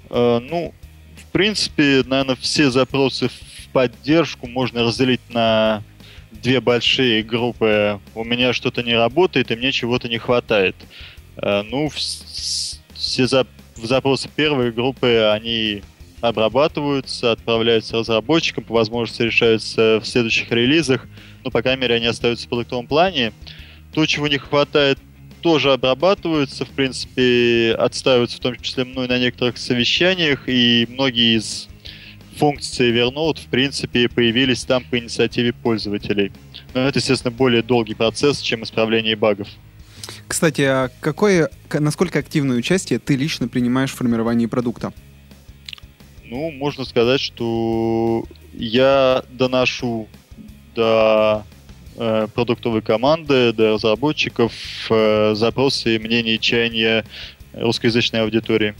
Э, 0.10 0.39
ну, 0.39 0.74
в 1.32 1.34
принципе, 1.34 2.04
наверное, 2.06 2.36
все 2.36 2.69
запросы 2.69 3.29
в 3.29 3.69
поддержку 3.71 4.48
можно 4.48 4.84
разделить 4.84 5.21
на 5.29 5.82
две 6.29 6.60
большие 6.60 7.23
группы. 7.23 8.02
У 8.15 8.25
меня 8.25 8.52
что-то 8.52 8.84
не 8.84 8.94
работает, 8.94 9.50
и 9.50 9.56
мне 9.56 9.71
чего-то 9.71 10.10
не 10.10 10.17
хватает. 10.17 10.75
Э, 11.38 11.62
ну, 11.62 11.90
все 11.90 13.27
запросы 13.77 14.27
первой 14.36 14.73
группы, 14.73 15.32
они 15.34 15.84
обрабатываются, 16.19 17.32
отправляются 17.32 17.96
разработчикам, 17.96 18.65
по 18.65 18.73
возможности 18.73 19.21
решаются 19.21 20.02
в 20.04 20.06
следующих 20.06 20.52
релизах. 20.52 21.08
Ну, 21.46 21.50
по 21.50 21.62
крайней 21.62 21.84
мере, 21.84 21.96
они 21.96 22.08
остаются 22.08 22.46
в 22.46 22.50
продуктовом 22.50 22.88
плане. 22.88 23.32
То, 23.94 24.06
чего 24.06 24.27
не 24.27 24.38
хватает 24.38 25.00
тоже 25.42 25.73
обрабатываются, 25.73 26.65
в 26.65 26.69
принципе, 26.69 27.75
отстаиваются 27.77 28.37
в 28.37 28.39
том 28.39 28.56
числе 28.56 28.85
мной 28.85 29.08
на 29.08 29.19
некоторых 29.19 29.58
совещаниях, 29.58 30.48
и 30.48 30.87
многие 30.89 31.37
из 31.37 31.67
функции 32.37 32.92
Evernote, 32.92 33.39
в 33.39 33.48
принципе, 33.48 34.08
появились 34.08 34.63
там 34.63 34.83
по 34.83 34.98
инициативе 34.98 35.54
пользователей. 35.54 36.31
Но 36.73 36.81
это, 36.81 37.00
естественно, 37.00 37.31
более 37.31 37.62
долгий 37.62 37.94
процесс, 37.94 38.39
чем 38.39 38.63
исправление 38.63 39.15
багов. 39.15 39.48
Кстати, 40.27 40.62
а 40.62 40.89
какое, 41.02 41.50
насколько 41.71 42.19
активное 42.19 42.58
участие 42.58 43.00
ты 43.00 43.15
лично 43.15 43.48
принимаешь 43.48 43.92
в 43.92 43.96
формировании 43.96 44.46
продукта? 44.46 44.94
Ну, 46.25 46.52
можно 46.52 46.85
сказать, 46.85 47.19
что 47.19 48.23
я 48.54 49.23
доношу 49.31 50.08
до 50.73 51.44
э, 52.02 52.27
продуктовой 52.33 52.81
команды, 52.81 53.54
до 53.54 53.73
разработчиков 53.73 54.52
э, 54.89 55.33
запросы, 55.35 55.99
мнения 55.99 56.35
и 56.35 56.39
чаяния 56.39 57.06
русскоязычной 57.54 58.21
аудитории. 58.21 58.73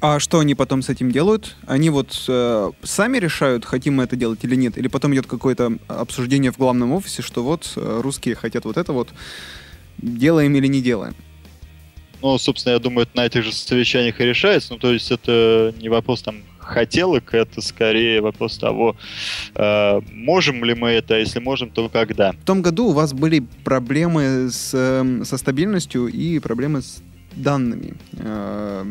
А 0.00 0.18
что 0.18 0.40
они 0.40 0.56
потом 0.56 0.82
с 0.82 0.88
этим 0.88 1.12
делают? 1.12 1.54
Они 1.66 1.90
вот 1.90 2.24
э, 2.26 2.70
сами 2.82 3.18
решают, 3.18 3.64
хотим 3.64 3.96
мы 3.96 4.04
это 4.04 4.16
делать 4.16 4.40
или 4.42 4.56
нет? 4.56 4.76
Или 4.76 4.88
потом 4.88 5.14
идет 5.14 5.26
какое-то 5.26 5.78
обсуждение 5.86 6.50
в 6.50 6.58
главном 6.58 6.92
офисе, 6.92 7.22
что 7.22 7.44
вот 7.44 7.72
э, 7.76 8.00
русские 8.02 8.34
хотят 8.34 8.64
вот 8.64 8.78
это 8.78 8.92
вот, 8.92 9.10
делаем 9.98 10.56
или 10.56 10.66
не 10.66 10.80
делаем? 10.80 11.14
Ну, 12.22 12.38
собственно, 12.38 12.72
я 12.72 12.78
думаю, 12.78 13.02
это 13.04 13.16
на 13.16 13.26
этих 13.26 13.44
же 13.44 13.52
совещаниях 13.52 14.20
и 14.20 14.24
решается. 14.24 14.72
Ну, 14.72 14.78
то 14.78 14.92
есть 14.92 15.10
это 15.10 15.74
не 15.78 15.88
вопрос 15.88 16.22
там 16.22 16.42
хотелок, 16.64 17.34
это 17.34 17.60
скорее 17.60 18.20
вопрос 18.20 18.58
того, 18.58 18.96
э, 19.54 20.00
можем 20.12 20.64
ли 20.64 20.74
мы 20.74 20.90
это, 20.90 21.14
а 21.14 21.18
если 21.18 21.40
можем, 21.40 21.70
то 21.70 21.88
когда. 21.88 22.32
В 22.32 22.44
том 22.44 22.62
году 22.62 22.88
у 22.88 22.92
вас 22.92 23.12
были 23.12 23.44
проблемы 23.64 24.48
с, 24.50 24.70
э, 24.72 25.24
со 25.24 25.36
стабильностью 25.36 26.06
и 26.06 26.38
проблемы 26.38 26.82
с 26.82 27.02
данными. 27.34 27.94
Э, 28.18 28.84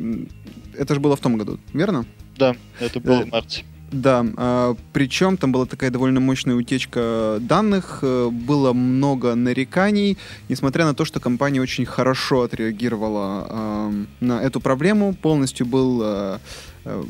это 0.78 0.94
же 0.94 1.00
было 1.00 1.16
в 1.16 1.20
том 1.20 1.38
году, 1.38 1.60
верно? 1.74 2.06
Да, 2.38 2.56
это 2.80 3.00
было 3.00 3.24
в 3.24 3.32
марте. 3.32 3.64
Да, 3.92 4.26
а, 4.38 4.76
причем 4.94 5.36
там 5.36 5.52
была 5.52 5.66
такая 5.66 5.92
довольно 5.92 6.22
мощная 6.22 6.56
утечка 6.56 7.40
данных, 7.42 8.00
э, 8.02 8.30
было 8.32 8.72
много 8.72 9.36
нареканий, 9.36 10.18
несмотря 10.48 10.86
на 10.86 10.96
то, 10.96 11.04
что 11.04 11.20
компания 11.20 11.60
очень 11.60 11.86
хорошо 11.86 12.44
отреагировала 12.44 13.48
э, 13.50 13.92
на 14.22 14.42
эту 14.42 14.62
проблему, 14.62 15.14
полностью 15.14 15.66
был 15.66 16.02
э, 16.04 16.40
э 16.86 17.04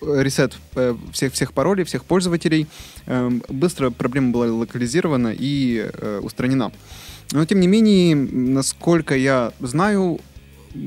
ресет 0.00 0.56
э, 0.74 0.94
всех, 1.12 1.32
всех 1.32 1.52
паролей, 1.52 1.84
всех 1.84 2.04
пользователей, 2.04 2.66
э, 3.06 3.30
быстро 3.48 3.90
проблема 3.90 4.32
была 4.32 4.46
локализирована 4.46 5.34
и 5.36 5.90
э, 5.92 6.20
устранена. 6.22 6.72
Но, 7.32 7.44
тем 7.44 7.60
не 7.60 7.66
менее, 7.66 8.14
насколько 8.14 9.16
я 9.16 9.52
знаю, 9.60 10.20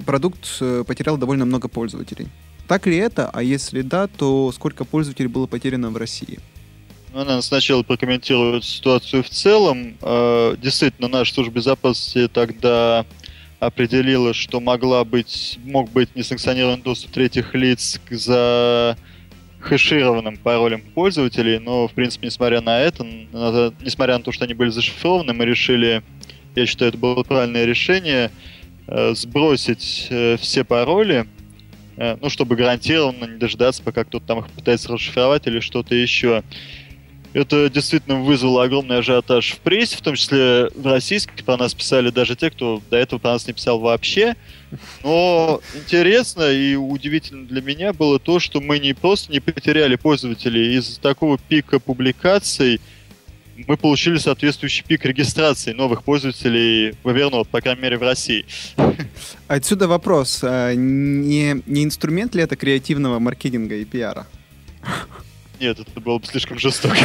продукт 0.05 0.57
э, 0.61 0.83
потерял 0.87 1.17
довольно 1.17 1.45
много 1.45 1.67
пользователей. 1.67 2.27
Так 2.67 2.87
ли 2.87 2.97
это? 2.97 3.29
А 3.29 3.41
если 3.41 3.81
да, 3.81 4.07
то 4.07 4.51
сколько 4.51 4.85
пользователей 4.85 5.27
было 5.27 5.47
потеряно 5.47 5.89
в 5.89 5.97
России? 5.97 6.39
Ну, 7.11 7.19
надо 7.25 7.41
сначала 7.41 7.81
прокомментировать 7.81 8.63
ситуацию 8.63 9.23
в 9.23 9.29
целом. 9.29 9.95
Действительно, 10.61 11.07
наша 11.07 11.33
служба 11.33 11.55
безопасности 11.55 12.29
тогда 12.31 13.07
определила, 13.59 14.33
что 14.33 14.59
могла 14.59 15.03
быть, 15.03 15.59
мог 15.63 15.91
быть 15.91 16.15
несанкционированный 16.15 16.81
доступ 16.81 17.11
третьих 17.11 17.53
лиц 17.55 17.99
за 18.09 18.97
хэшированным 19.59 20.37
паролем 20.37 20.81
пользователей, 20.93 21.59
но, 21.59 21.87
в 21.87 21.91
принципе, 21.91 22.27
несмотря 22.27 22.61
на 22.61 22.79
это, 22.79 23.03
несмотря 23.03 24.17
на 24.17 24.23
то, 24.23 24.31
что 24.31 24.45
они 24.45 24.53
были 24.53 24.69
зашифрованы, 24.69 25.33
мы 25.33 25.45
решили, 25.45 26.01
я 26.55 26.65
считаю, 26.65 26.89
это 26.89 26.97
было 26.97 27.23
правильное 27.23 27.65
решение, 27.65 28.31
э, 28.87 29.13
сбросить 29.15 30.07
э, 30.09 30.37
все 30.37 30.63
пароли, 30.63 31.27
Э, 32.01 32.15
ну, 32.21 32.29
чтобы 32.29 32.55
гарантированно 32.55 33.25
не 33.25 33.37
дожидаться, 33.37 33.83
пока 33.83 34.05
кто-то 34.05 34.25
там 34.25 34.39
их 34.39 34.49
пытается 34.49 34.89
расшифровать 34.89 35.47
или 35.47 35.59
что-то 35.59 35.95
еще. 35.95 36.43
Это 37.33 37.69
действительно 37.69 38.21
вызвало 38.21 38.63
огромный 38.63 38.99
ажиотаж 38.99 39.51
в 39.51 39.59
прессе, 39.59 39.97
в 39.97 40.01
том 40.01 40.15
числе 40.15 40.69
в 40.75 40.85
российских. 40.85 41.43
Про 41.45 41.57
нас 41.57 41.73
писали 41.73 42.09
даже 42.09 42.35
те, 42.35 42.49
кто 42.49 42.81
до 42.89 42.97
этого 42.97 43.19
про 43.19 43.33
нас 43.33 43.45
не 43.45 43.53
писал 43.53 43.79
вообще. 43.79 44.35
Но 45.03 45.61
интересно 45.75 46.51
и 46.51 46.75
удивительно 46.75 47.45
для 47.45 47.61
меня 47.61 47.93
было 47.93 48.19
то, 48.19 48.39
что 48.39 48.61
мы 48.61 48.79
не 48.79 48.93
просто 48.93 49.31
не 49.31 49.39
потеряли 49.39 49.95
пользователей 49.95 50.75
из-за 50.75 50.99
такого 50.99 51.37
пика 51.37 51.79
публикаций, 51.79 52.81
мы 53.67 53.77
получили 53.77 54.17
соответствующий 54.17 54.83
пик 54.87 55.05
регистрации 55.05 55.73
новых 55.73 56.03
пользователей 56.03 56.91
в 57.03 57.07
Evernote, 57.07 57.47
по 57.49 57.61
крайней 57.61 57.81
мере, 57.81 57.97
в 57.97 58.03
России. 58.03 58.45
Отсюда 59.47 59.87
вопрос. 59.87 60.39
А 60.43 60.73
не, 60.73 61.61
не 61.65 61.83
инструмент 61.83 62.35
ли 62.35 62.43
это 62.43 62.55
креативного 62.55 63.19
маркетинга 63.19 63.75
и 63.75 63.85
пиара? 63.85 64.27
Нет, 65.59 65.79
это 65.79 65.99
было 65.99 66.19
бы 66.19 66.25
слишком 66.25 66.57
жестоко. 66.57 66.95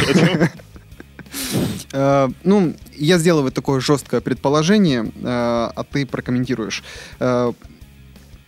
Uh, 1.91 2.33
ну, 2.43 2.73
я 2.95 3.17
сделаю 3.17 3.51
такое 3.51 3.81
жесткое 3.81 4.21
предположение, 4.21 5.03
uh, 5.03 5.71
а 5.75 5.83
ты 5.83 6.05
прокомментируешь. 6.05 6.83
Uh, 7.19 7.55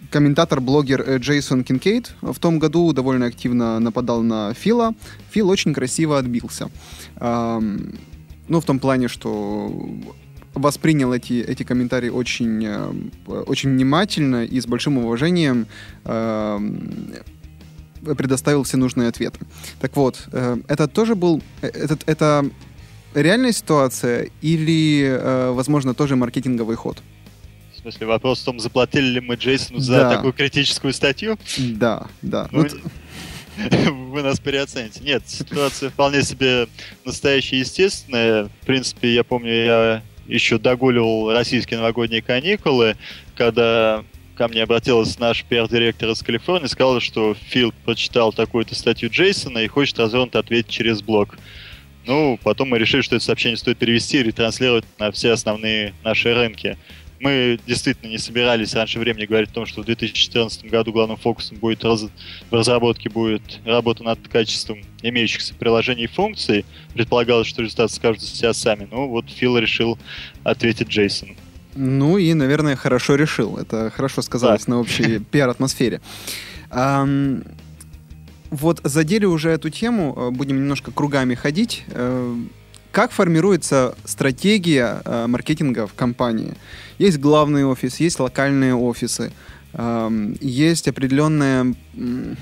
комментатор-блогер 0.10 1.02
э, 1.02 1.18
Джейсон 1.18 1.66
Кинкейт 1.66 2.14
в 2.22 2.40
том 2.40 2.60
году 2.60 2.94
довольно 2.94 3.26
активно 3.26 3.78
нападал 3.80 4.24
на 4.24 4.54
Фила. 4.54 4.94
Фил 5.32 5.50
очень 5.50 5.74
красиво 5.74 6.18
отбился. 6.18 6.70
Ну, 7.20 8.62
в 8.62 8.64
том 8.64 8.80
плане, 8.80 9.10
что 9.10 9.70
воспринял 10.54 11.14
эти, 11.14 11.34
эти 11.42 11.64
комментарии 11.64 12.10
очень, 12.10 12.66
э, 12.66 12.94
очень 13.28 13.72
внимательно 13.72 14.46
и 14.46 14.60
с 14.60 14.66
большим 14.66 14.98
уважением 14.98 15.68
предоставил 18.16 18.64
все 18.64 18.78
нужные 18.78 19.10
ответы. 19.10 19.40
Так 19.80 19.96
вот, 19.96 20.28
э, 20.32 20.58
это 20.68 20.88
тоже 20.88 21.16
был... 21.16 21.42
Этот, 21.62 22.04
это 22.08 22.50
реальная 23.14 23.52
ситуация 23.52 24.30
или, 24.42 25.52
возможно, 25.54 25.94
тоже 25.94 26.16
маркетинговый 26.16 26.76
ход? 26.76 27.02
В 27.74 27.80
смысле, 27.80 28.08
вопрос 28.08 28.42
в 28.42 28.46
том, 28.46 28.60
заплатили 28.60 29.06
ли 29.06 29.20
мы 29.22 29.36
Джейсону 29.36 29.80
за 29.80 29.94
да. 29.94 30.16
такую 30.16 30.34
критическую 30.34 30.94
статью? 30.94 31.38
Да, 31.58 32.08
да. 32.22 32.48
Ну, 32.52 32.66
вы 34.12 34.24
нас 34.24 34.40
переоцените. 34.40 35.02
Нет, 35.04 35.24
ситуация 35.26 35.90
вполне 35.90 36.22
себе 36.24 36.68
настоящая 37.06 37.60
естественная. 37.60 38.46
В 38.62 38.66
принципе, 38.66 39.14
я 39.14 39.24
помню, 39.24 39.52
я 39.52 40.04
еще 40.28 40.58
догуливал 40.58 41.32
российские 41.32 41.80
новогодние 41.80 42.22
каникулы, 42.22 42.98
когда 43.36 44.04
ко 44.38 44.48
мне 44.48 44.64
обратилась 44.64 45.18
наш 45.18 45.44
пиар-директор 45.44 46.10
из 46.10 46.22
Калифорнии 46.22 46.68
сказала, 46.68 47.02
что 47.02 47.34
Фил 47.34 47.74
прочитал 47.84 48.32
такую-то 48.32 48.76
статью 48.76 49.10
Джейсона 49.10 49.60
и 49.60 49.68
хочет 49.68 49.98
развернуто 49.98 50.40
ответить 50.40 50.70
через 50.70 51.02
блог. 51.02 51.38
Ну, 52.06 52.40
потом 52.44 52.70
мы 52.70 52.78
решили, 52.78 53.02
что 53.02 53.16
это 53.16 53.26
сообщение 53.26 53.58
стоит 53.58 53.80
перевести 53.80 54.20
и 54.20 54.24
ретранслировать 54.24 54.86
на 55.00 55.12
все 55.12 55.32
основные 55.32 55.94
наши 56.04 56.34
рынки. 56.34 56.78
Мы 57.20 57.60
действительно 57.66 58.12
не 58.12 58.20
собирались 58.20 58.76
раньше 58.76 59.00
времени 59.00 59.26
говорить 59.26 59.50
о 59.50 59.54
том, 59.54 59.66
что 59.66 59.82
в 59.82 59.86
2014 59.86 60.66
году 60.66 60.94
главным 60.94 61.18
фокусом 61.18 61.58
будет 61.58 61.84
раз... 61.84 62.06
в 62.52 62.54
разработке 62.54 63.10
будет 63.10 63.60
работа 63.66 64.04
над 64.04 64.20
качеством 64.28 64.84
имеющихся 65.02 65.56
приложений 65.56 66.04
и 66.04 66.08
функций. 66.08 66.64
Предполагалось, 66.94 67.48
что 67.48 67.64
результаты 67.64 67.92
скажут 67.92 68.22
за 68.22 68.28
себя 68.28 68.54
сами. 68.54 68.88
Ну, 68.90 69.08
вот 69.08 69.26
Фил 69.32 69.58
решил 69.58 69.98
ответить 70.44 70.90
Джейсону. 70.90 71.36
Ну 71.80 72.18
и, 72.18 72.34
наверное, 72.34 72.76
хорошо 72.76 73.16
решил. 73.16 73.58
Это 73.58 73.92
хорошо 73.96 74.22
сказалось 74.22 74.66
да. 74.66 74.74
на 74.74 74.80
общей 74.80 75.20
пиар-атмосфере. 75.32 76.02
Вот 78.50 78.80
задели 78.84 79.26
уже 79.26 79.50
эту 79.50 79.70
тему, 79.70 80.14
э, 80.16 80.30
будем 80.32 80.56
немножко 80.56 80.92
кругами 80.92 81.36
ходить. 81.36 81.84
Э, 81.90 82.34
как 82.98 83.12
формируется 83.12 83.96
стратегия 84.06 85.04
э, 85.06 85.28
маркетинга 85.28 85.86
в 85.86 85.94
компании? 85.94 86.56
Есть 86.98 87.20
главный 87.20 87.64
офис, 87.64 88.00
есть 88.00 88.20
локальные 88.20 88.74
офисы, 88.74 89.32
э, 89.74 90.34
есть 90.42 90.88
определенная 90.88 91.76
э, 91.94 92.34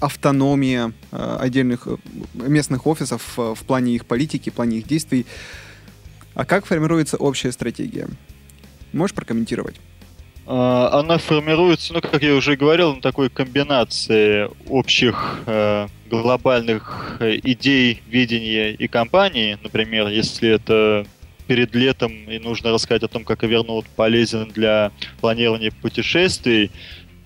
автономия 0.00 0.92
отдельных 1.12 1.86
местных 2.34 2.86
офисов 2.86 3.22
в 3.36 3.64
плане 3.64 3.94
их 3.94 4.06
политики, 4.06 4.50
в 4.50 4.54
плане 4.54 4.78
их 4.78 4.88
действий. 4.88 5.24
А 6.34 6.44
как 6.44 6.66
формируется 6.66 7.16
общая 7.16 7.52
стратегия? 7.52 8.08
Можешь 8.96 9.14
прокомментировать? 9.14 9.76
А, 10.46 11.00
она 11.00 11.18
формируется, 11.18 11.92
ну, 11.92 12.00
как 12.00 12.22
я 12.22 12.34
уже 12.34 12.56
говорил, 12.56 12.94
на 12.94 13.02
такой 13.02 13.28
комбинации 13.28 14.48
общих 14.68 15.42
э, 15.46 15.86
глобальных 16.08 17.18
э, 17.20 17.38
идей, 17.42 18.02
видения 18.08 18.72
и 18.72 18.88
компании. 18.88 19.58
Например, 19.62 20.08
если 20.08 20.48
это 20.48 21.06
перед 21.46 21.74
летом 21.74 22.12
и 22.12 22.38
нужно 22.38 22.72
рассказать 22.72 23.02
о 23.02 23.08
том, 23.08 23.24
как 23.24 23.44
Evernote 23.44 23.84
полезен 23.94 24.48
для 24.48 24.92
планирования 25.20 25.72
путешествий, 25.82 26.70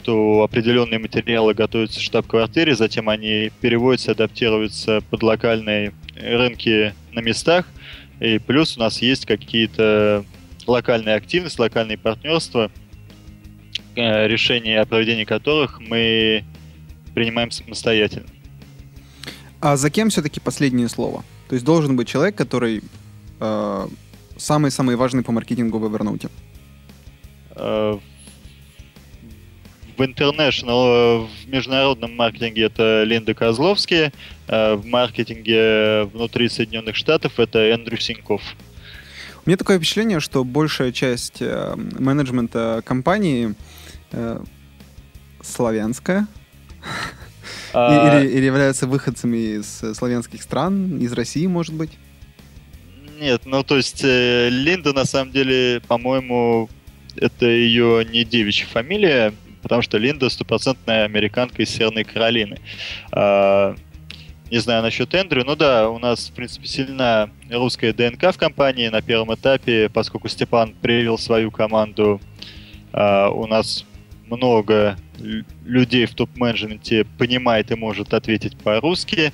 то 0.02 0.42
определенные 0.42 0.98
материалы 0.98 1.54
готовятся 1.54 2.00
в 2.00 2.02
штаб-квартире, 2.02 2.74
затем 2.74 3.08
они 3.08 3.52
переводятся, 3.60 4.12
адаптируются 4.12 5.02
под 5.08 5.22
локальные 5.22 5.92
рынки 6.16 6.94
на 7.12 7.20
местах. 7.20 7.66
И 8.18 8.38
плюс 8.38 8.76
у 8.76 8.80
нас 8.80 9.00
есть 9.00 9.24
какие-то 9.24 10.24
локальные 10.68 11.14
активности, 11.14 11.60
локальные 11.60 11.98
партнерства, 11.98 12.70
Э, 13.96 14.28
решения 14.28 14.80
о 14.80 14.86
проведении 14.86 15.24
которых 15.24 15.80
мы 15.80 16.44
принимаем 17.12 17.50
самостоятельно. 17.50 18.28
А 19.60 19.76
за 19.76 19.90
кем 19.90 20.10
все-таки 20.10 20.38
последнее 20.38 20.88
слово? 20.88 21.24
То 21.48 21.54
есть 21.54 21.64
должен 21.66 21.96
быть 21.96 22.06
человек, 22.06 22.36
который 22.36 22.82
э, 23.40 23.88
самый-самый 24.36 24.94
важный 24.94 25.24
по 25.24 25.32
маркетингу 25.32 25.78
в 25.78 25.84
Evernote. 25.84 26.30
Э, 27.56 27.98
в 29.96 30.02
international, 30.02 31.26
в 31.26 31.48
международном 31.48 32.14
маркетинге 32.14 32.62
это 32.66 33.02
Линда 33.02 33.34
Козловский, 33.34 34.12
э, 34.46 34.74
в 34.74 34.86
маркетинге 34.86 36.04
внутри 36.04 36.48
Соединенных 36.48 36.94
Штатов 36.94 37.40
это 37.40 37.58
Эндрю 37.58 37.98
Синьков. 37.98 38.40
У 39.44 39.48
меня 39.48 39.56
такое 39.56 39.78
впечатление, 39.78 40.20
что 40.20 40.44
большая 40.44 40.92
часть 40.92 41.40
э, 41.40 41.74
менеджмента 41.76 42.82
компании 42.84 43.54
э, 44.12 44.42
славянская. 45.42 46.26
А... 47.72 48.20
Или, 48.20 48.30
или 48.30 48.44
являются 48.44 48.86
выходцами 48.86 49.58
из 49.58 49.82
славянских 49.96 50.42
стран, 50.42 50.98
из 50.98 51.12
России, 51.12 51.46
может 51.46 51.74
быть? 51.74 51.90
Нет, 53.18 53.42
ну 53.44 53.62
то 53.62 53.76
есть 53.76 54.02
э, 54.02 54.48
Линда 54.50 54.92
на 54.92 55.04
самом 55.04 55.30
деле, 55.30 55.80
по-моему, 55.86 56.68
это 57.16 57.46
ее 57.46 58.04
не 58.04 58.24
девичья 58.24 58.66
фамилия, 58.66 59.34
потому 59.62 59.82
что 59.82 59.98
Линда 59.98 60.28
стопроцентная 60.30 61.04
американка 61.04 61.62
из 61.62 61.70
Северной 61.70 62.04
Каролины. 62.04 62.58
А, 63.12 63.76
не 64.50 64.58
знаю 64.58 64.82
насчет 64.82 65.14
Эндрю, 65.14 65.44
но 65.44 65.54
да, 65.54 65.88
у 65.88 65.98
нас, 65.98 66.28
в 66.28 66.32
принципе, 66.32 66.66
сильна 66.66 67.30
русская 67.50 67.92
ДНК 67.92 68.34
в 68.34 68.38
компании 68.38 68.88
на 68.88 69.00
первом 69.00 69.32
этапе, 69.34 69.88
поскольку 69.88 70.28
Степан 70.28 70.74
привел 70.80 71.18
свою 71.18 71.52
команду. 71.52 72.20
А, 72.92 73.28
у 73.30 73.46
нас 73.46 73.84
много 74.26 74.96
людей 75.64 76.06
в 76.06 76.14
топ-менеджменте 76.14 77.04
понимает 77.18 77.70
и 77.70 77.76
может 77.76 78.12
ответить 78.12 78.56
по-русски. 78.58 79.32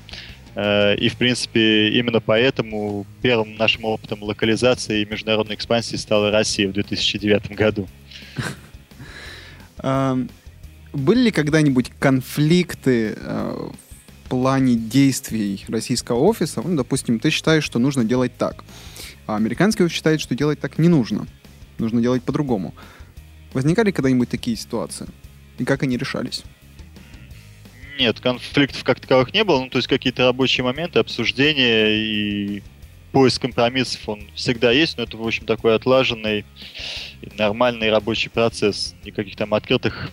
А, 0.54 0.92
и, 0.94 1.08
в 1.08 1.16
принципе, 1.16 1.88
именно 1.98 2.20
поэтому 2.20 3.06
первым 3.22 3.56
нашим 3.56 3.86
опытом 3.86 4.22
локализации 4.22 5.00
и 5.00 5.06
международной 5.06 5.54
экспансии 5.54 5.96
стала 5.96 6.30
Россия 6.30 6.68
в 6.68 6.72
2009 6.72 7.52
году. 7.52 7.88
Были 10.92 11.20
ли 11.24 11.30
когда-нибудь 11.30 11.90
конфликты 11.98 13.16
в 13.16 13.85
плане 14.28 14.74
действий 14.74 15.64
российского 15.68 16.18
офиса, 16.18 16.62
ну, 16.62 16.76
допустим, 16.76 17.18
ты 17.18 17.30
считаешь, 17.30 17.64
что 17.64 17.78
нужно 17.78 18.04
делать 18.04 18.36
так, 18.36 18.64
а 19.26 19.36
американский 19.36 19.84
офис 19.84 19.94
считает, 19.94 20.20
что 20.20 20.34
делать 20.34 20.60
так 20.60 20.78
не 20.78 20.88
нужно, 20.88 21.26
нужно 21.78 22.00
делать 22.00 22.22
по-другому. 22.22 22.74
Возникали 23.52 23.90
когда-нибудь 23.90 24.28
такие 24.28 24.56
ситуации? 24.56 25.06
И 25.58 25.64
как 25.64 25.82
они 25.82 25.96
решались? 25.96 26.42
Нет, 27.98 28.20
конфликтов 28.20 28.84
как 28.84 29.00
таковых 29.00 29.32
не 29.32 29.42
было, 29.42 29.60
ну, 29.60 29.70
то 29.70 29.78
есть 29.78 29.88
какие-то 29.88 30.26
рабочие 30.26 30.64
моменты, 30.64 30.98
обсуждения 30.98 31.96
и 31.96 32.62
поиск 33.12 33.40
компромиссов, 33.40 34.06
он 34.08 34.28
всегда 34.34 34.70
есть, 34.70 34.98
но 34.98 35.04
это, 35.04 35.16
в 35.16 35.26
общем, 35.26 35.46
такой 35.46 35.74
отлаженный 35.74 36.44
нормальный 37.38 37.90
рабочий 37.90 38.28
процесс. 38.28 38.94
Никаких 39.04 39.36
там 39.36 39.54
открытых 39.54 40.10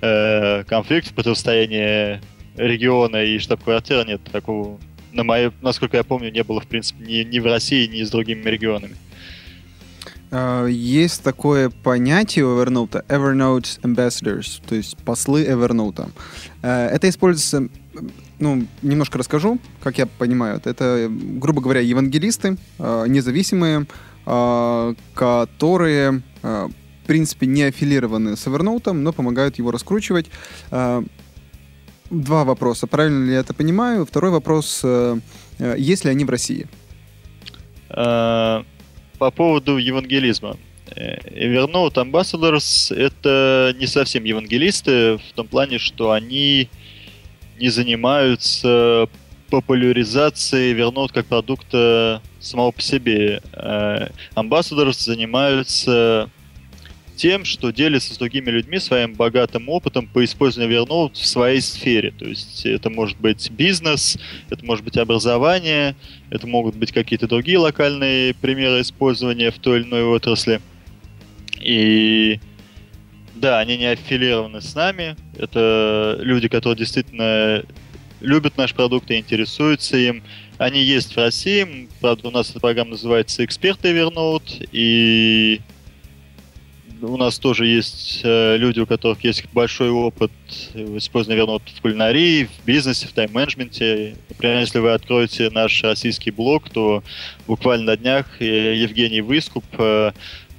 э, 0.00 0.64
конфликтов, 0.64 1.12
противостояния 1.12 2.22
региона 2.56 3.24
и 3.24 3.38
штаб-квартиры 3.38 4.04
нет. 4.04 4.20
Такого, 4.30 4.78
на 5.12 5.24
моей, 5.24 5.50
насколько 5.62 5.96
я 5.96 6.04
помню, 6.04 6.30
не 6.32 6.42
было, 6.42 6.60
в 6.60 6.66
принципе, 6.66 7.04
ни, 7.04 7.24
ни 7.24 7.38
в 7.38 7.46
России, 7.46 7.86
ни 7.86 8.02
с 8.02 8.10
другими 8.10 8.48
регионами. 8.48 8.96
Uh, 10.30 10.68
есть 10.68 11.22
такое 11.22 11.70
понятие 11.70 12.46
у 12.46 12.60
Evernote 12.60 13.06
Evernote 13.06 13.80
Ambassadors, 13.82 14.60
то 14.68 14.74
есть 14.74 14.96
послы 14.98 15.44
Evernote. 15.44 16.10
Uh, 16.62 16.88
это 16.88 17.08
используется, 17.08 17.68
ну, 18.40 18.66
немножко 18.82 19.18
расскажу, 19.18 19.60
как 19.80 19.98
я 19.98 20.06
понимаю. 20.06 20.60
Это, 20.64 21.06
грубо 21.08 21.62
говоря, 21.62 21.80
евангелисты, 21.80 22.56
uh, 22.78 23.08
независимые, 23.08 23.86
которые, 25.14 26.22
в 26.42 26.72
принципе, 27.06 27.46
не 27.46 27.62
аффилированы 27.62 28.36
с 28.36 28.44
Evernote, 28.48 28.90
но 28.90 29.12
помогают 29.12 29.58
его 29.58 29.70
раскручивать 29.70 30.26
два 32.10 32.44
вопроса. 32.44 32.86
Правильно 32.86 33.26
ли 33.26 33.32
я 33.32 33.40
это 33.40 33.54
понимаю? 33.54 34.06
Второй 34.06 34.30
вопрос, 34.30 34.80
э, 34.84 35.18
э, 35.58 35.74
есть 35.78 36.04
ли 36.04 36.10
они 36.10 36.24
в 36.24 36.30
России? 36.30 36.66
По 37.88 38.64
поводу 39.34 39.78
евангелизма. 39.78 40.56
Evernote 40.94 41.94
Ambassadors— 41.94 42.94
это 42.96 43.74
не 43.78 43.86
совсем 43.86 44.24
евангелисты 44.24 45.16
в 45.16 45.32
том 45.34 45.46
плане, 45.46 45.78
что 45.78 46.10
они 46.10 46.68
не 47.58 47.68
занимаются 47.70 49.08
популяризацией 49.50 50.74
Evernote 50.74 51.12
как 51.12 51.26
продукта 51.26 52.20
самого 52.40 52.72
по 52.72 52.82
себе. 52.82 53.40
Ambassadors 54.34 55.00
занимаются 55.00 56.28
тем, 57.16 57.44
что 57.44 57.70
делится 57.70 58.14
с 58.14 58.18
другими 58.18 58.50
людьми 58.50 58.78
своим 58.78 59.14
богатым 59.14 59.68
опытом 59.68 60.06
по 60.06 60.24
использованию 60.24 60.82
Evernote 60.82 61.14
в 61.14 61.26
своей 61.26 61.60
сфере. 61.60 62.12
То 62.12 62.26
есть 62.26 62.64
это 62.66 62.90
может 62.90 63.18
быть 63.18 63.50
бизнес, 63.50 64.18
это 64.50 64.64
может 64.64 64.84
быть 64.84 64.96
образование, 64.96 65.96
это 66.30 66.46
могут 66.46 66.76
быть 66.76 66.92
какие-то 66.92 67.26
другие 67.26 67.58
локальные 67.58 68.34
примеры 68.34 68.82
использования 68.82 69.50
в 69.50 69.58
той 69.58 69.80
или 69.80 69.86
иной 69.86 70.04
отрасли. 70.04 70.60
И 71.60 72.38
да, 73.34 73.58
они 73.58 73.76
не 73.76 73.86
аффилированы 73.86 74.60
с 74.60 74.74
нами. 74.74 75.16
Это 75.36 76.18
люди, 76.20 76.48
которые 76.48 76.78
действительно 76.78 77.64
любят 78.20 78.56
наш 78.56 78.74
продукт 78.74 79.10
и 79.10 79.18
интересуются 79.18 79.96
им. 79.96 80.22
Они 80.58 80.82
есть 80.82 81.14
в 81.14 81.18
России. 81.18 81.88
Правда, 82.00 82.28
у 82.28 82.30
нас 82.30 82.50
эта 82.50 82.60
программа 82.60 82.92
называется 82.92 83.44
«Эксперты 83.44 83.88
Evernote». 83.92 84.68
И 84.72 85.60
у 87.02 87.16
нас 87.16 87.38
тоже 87.38 87.66
есть 87.66 88.20
э, 88.24 88.56
люди, 88.56 88.80
у 88.80 88.86
которых 88.86 89.22
есть 89.24 89.44
большой 89.52 89.90
опыт 89.90 90.30
использования 90.74 91.40
вернут 91.40 91.62
в 91.74 91.80
кулинарии, 91.80 92.44
в 92.44 92.64
бизнесе, 92.64 93.06
в 93.06 93.12
тайм-менеджменте. 93.12 94.16
Например, 94.28 94.60
если 94.60 94.78
вы 94.78 94.92
откроете 94.92 95.50
наш 95.50 95.82
российский 95.82 96.30
блог, 96.30 96.68
то 96.70 97.02
буквально 97.46 97.86
на 97.86 97.96
днях 97.96 98.40
э, 98.40 98.76
Евгений 98.76 99.20
Выскуп, 99.20 99.64
э, 99.78 100.12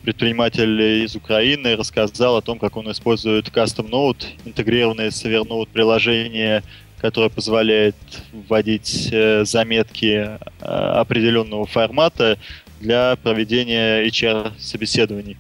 предприниматель 0.04 1.04
из 1.04 1.16
Украины, 1.16 1.76
рассказал 1.76 2.38
о 2.38 2.42
том, 2.42 2.60
как 2.60 2.78
он 2.78 2.90
использует 2.92 3.48
Custom 3.48 3.90
Note, 3.90 4.26
интегрированное 4.46 5.12
с 5.12 5.26
Evernote 5.26 5.70
приложение, 5.72 6.64
которое 7.00 7.30
позволяет 7.30 7.96
вводить 8.32 9.14
заметки 9.44 10.40
определенного 10.62 11.66
формата 11.68 12.40
для 12.80 13.18
проведения 13.18 14.04
HR-собеседований. 14.08 15.38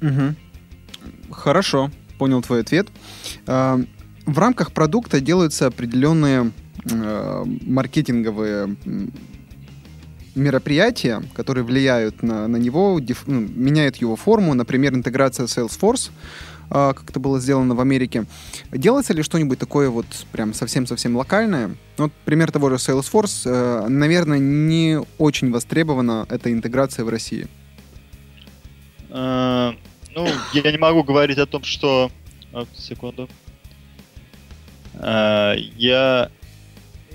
Угу. 0.00 1.32
Хорошо, 1.32 1.90
понял 2.18 2.42
твой 2.42 2.60
ответ. 2.60 2.88
А, 3.46 3.80
в 4.26 4.38
рамках 4.38 4.72
продукта 4.72 5.20
делаются 5.20 5.66
определенные 5.66 6.52
а, 6.90 7.44
маркетинговые 7.44 8.76
мероприятия, 10.36 11.22
которые 11.34 11.64
влияют 11.64 12.22
на, 12.22 12.46
на 12.46 12.56
него, 12.56 12.98
диф, 13.00 13.24
ну, 13.26 13.40
меняют 13.40 13.96
его 13.96 14.16
форму, 14.16 14.54
например, 14.54 14.94
интеграция 14.94 15.46
Salesforce, 15.46 16.10
э, 16.70 16.92
как 16.94 17.08
это 17.08 17.18
было 17.18 17.40
сделано 17.40 17.74
в 17.74 17.80
Америке. 17.80 18.26
Делается 18.70 19.14
ли 19.14 19.22
что-нибудь 19.22 19.58
такое 19.58 19.88
вот 19.88 20.06
прям 20.32 20.52
совсем-совсем 20.52 21.16
локальное? 21.16 21.74
Вот 21.96 22.12
пример 22.24 22.52
того 22.52 22.68
же 22.68 22.76
Salesforce, 22.76 23.42
э, 23.46 23.88
наверное, 23.88 24.38
не 24.38 25.00
очень 25.18 25.50
востребована 25.50 26.26
эта 26.28 26.52
интеграция 26.52 27.04
в 27.04 27.08
России. 27.08 27.48
Э, 29.16 29.72
ну, 30.14 30.28
я 30.52 30.70
не 30.70 30.78
могу 30.78 31.02
говорить 31.02 31.38
о 31.38 31.46
том, 31.46 31.64
что... 31.64 32.10
Вот, 32.52 32.68
секунду. 32.76 33.28
Э, 34.94 35.54
я 35.76 36.30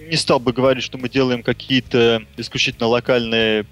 не 0.09 0.15
стал 0.17 0.39
бы 0.39 0.51
говорить, 0.51 0.83
что 0.83 0.97
мы 0.97 1.09
делаем 1.09 1.43
какие-то 1.43 2.23
исключительно 2.37 2.87
локальные 2.87 3.65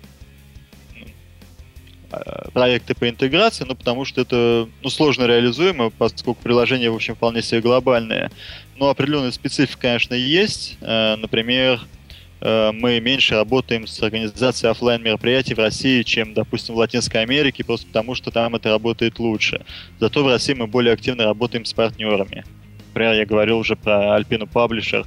э, 2.11 2.49
проекты 2.53 2.93
по 2.93 3.09
интеграции, 3.09 3.65
ну, 3.65 3.75
потому 3.75 4.05
что 4.05 4.21
это 4.21 4.69
ну, 4.83 4.89
сложно 4.89 5.25
реализуемо, 5.25 5.89
поскольку 5.89 6.41
приложение, 6.41 6.91
в 6.91 6.95
общем, 6.95 7.15
вполне 7.15 7.41
себе 7.41 7.61
глобальное. 7.61 8.31
Но 8.77 8.89
определенная 8.89 9.31
специфика, 9.31 9.81
конечно, 9.81 10.13
есть. 10.13 10.77
Например, 10.79 11.81
Э, 11.81 11.98
мы 12.41 12.99
меньше 13.01 13.35
работаем 13.35 13.85
с 13.85 14.01
организацией 14.01 14.71
офлайн 14.71 15.03
мероприятий 15.03 15.53
в 15.53 15.59
России, 15.59 16.03
чем, 16.03 16.33
допустим, 16.33 16.75
в 16.75 16.77
Латинской 16.77 17.21
Америке, 17.21 17.63
просто 17.63 17.87
потому 17.87 18.15
что 18.15 18.31
там 18.31 18.55
это 18.55 18.69
работает 18.69 19.19
лучше. 19.19 19.65
Зато 19.99 20.23
в 20.23 20.27
России 20.27 20.53
мы 20.53 20.67
более 20.67 20.93
активно 20.93 21.25
работаем 21.25 21.65
с 21.65 21.73
партнерами. 21.73 22.45
Например, 22.89 23.13
я 23.13 23.25
говорил 23.25 23.59
уже 23.59 23.75
про 23.75 24.17
Alpino 24.17 24.49
Publisher 24.51 25.05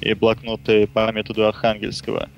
и 0.00 0.14
блокноты 0.14 0.86
по 0.86 1.10
методу 1.12 1.46
Архангельского. 1.46 2.28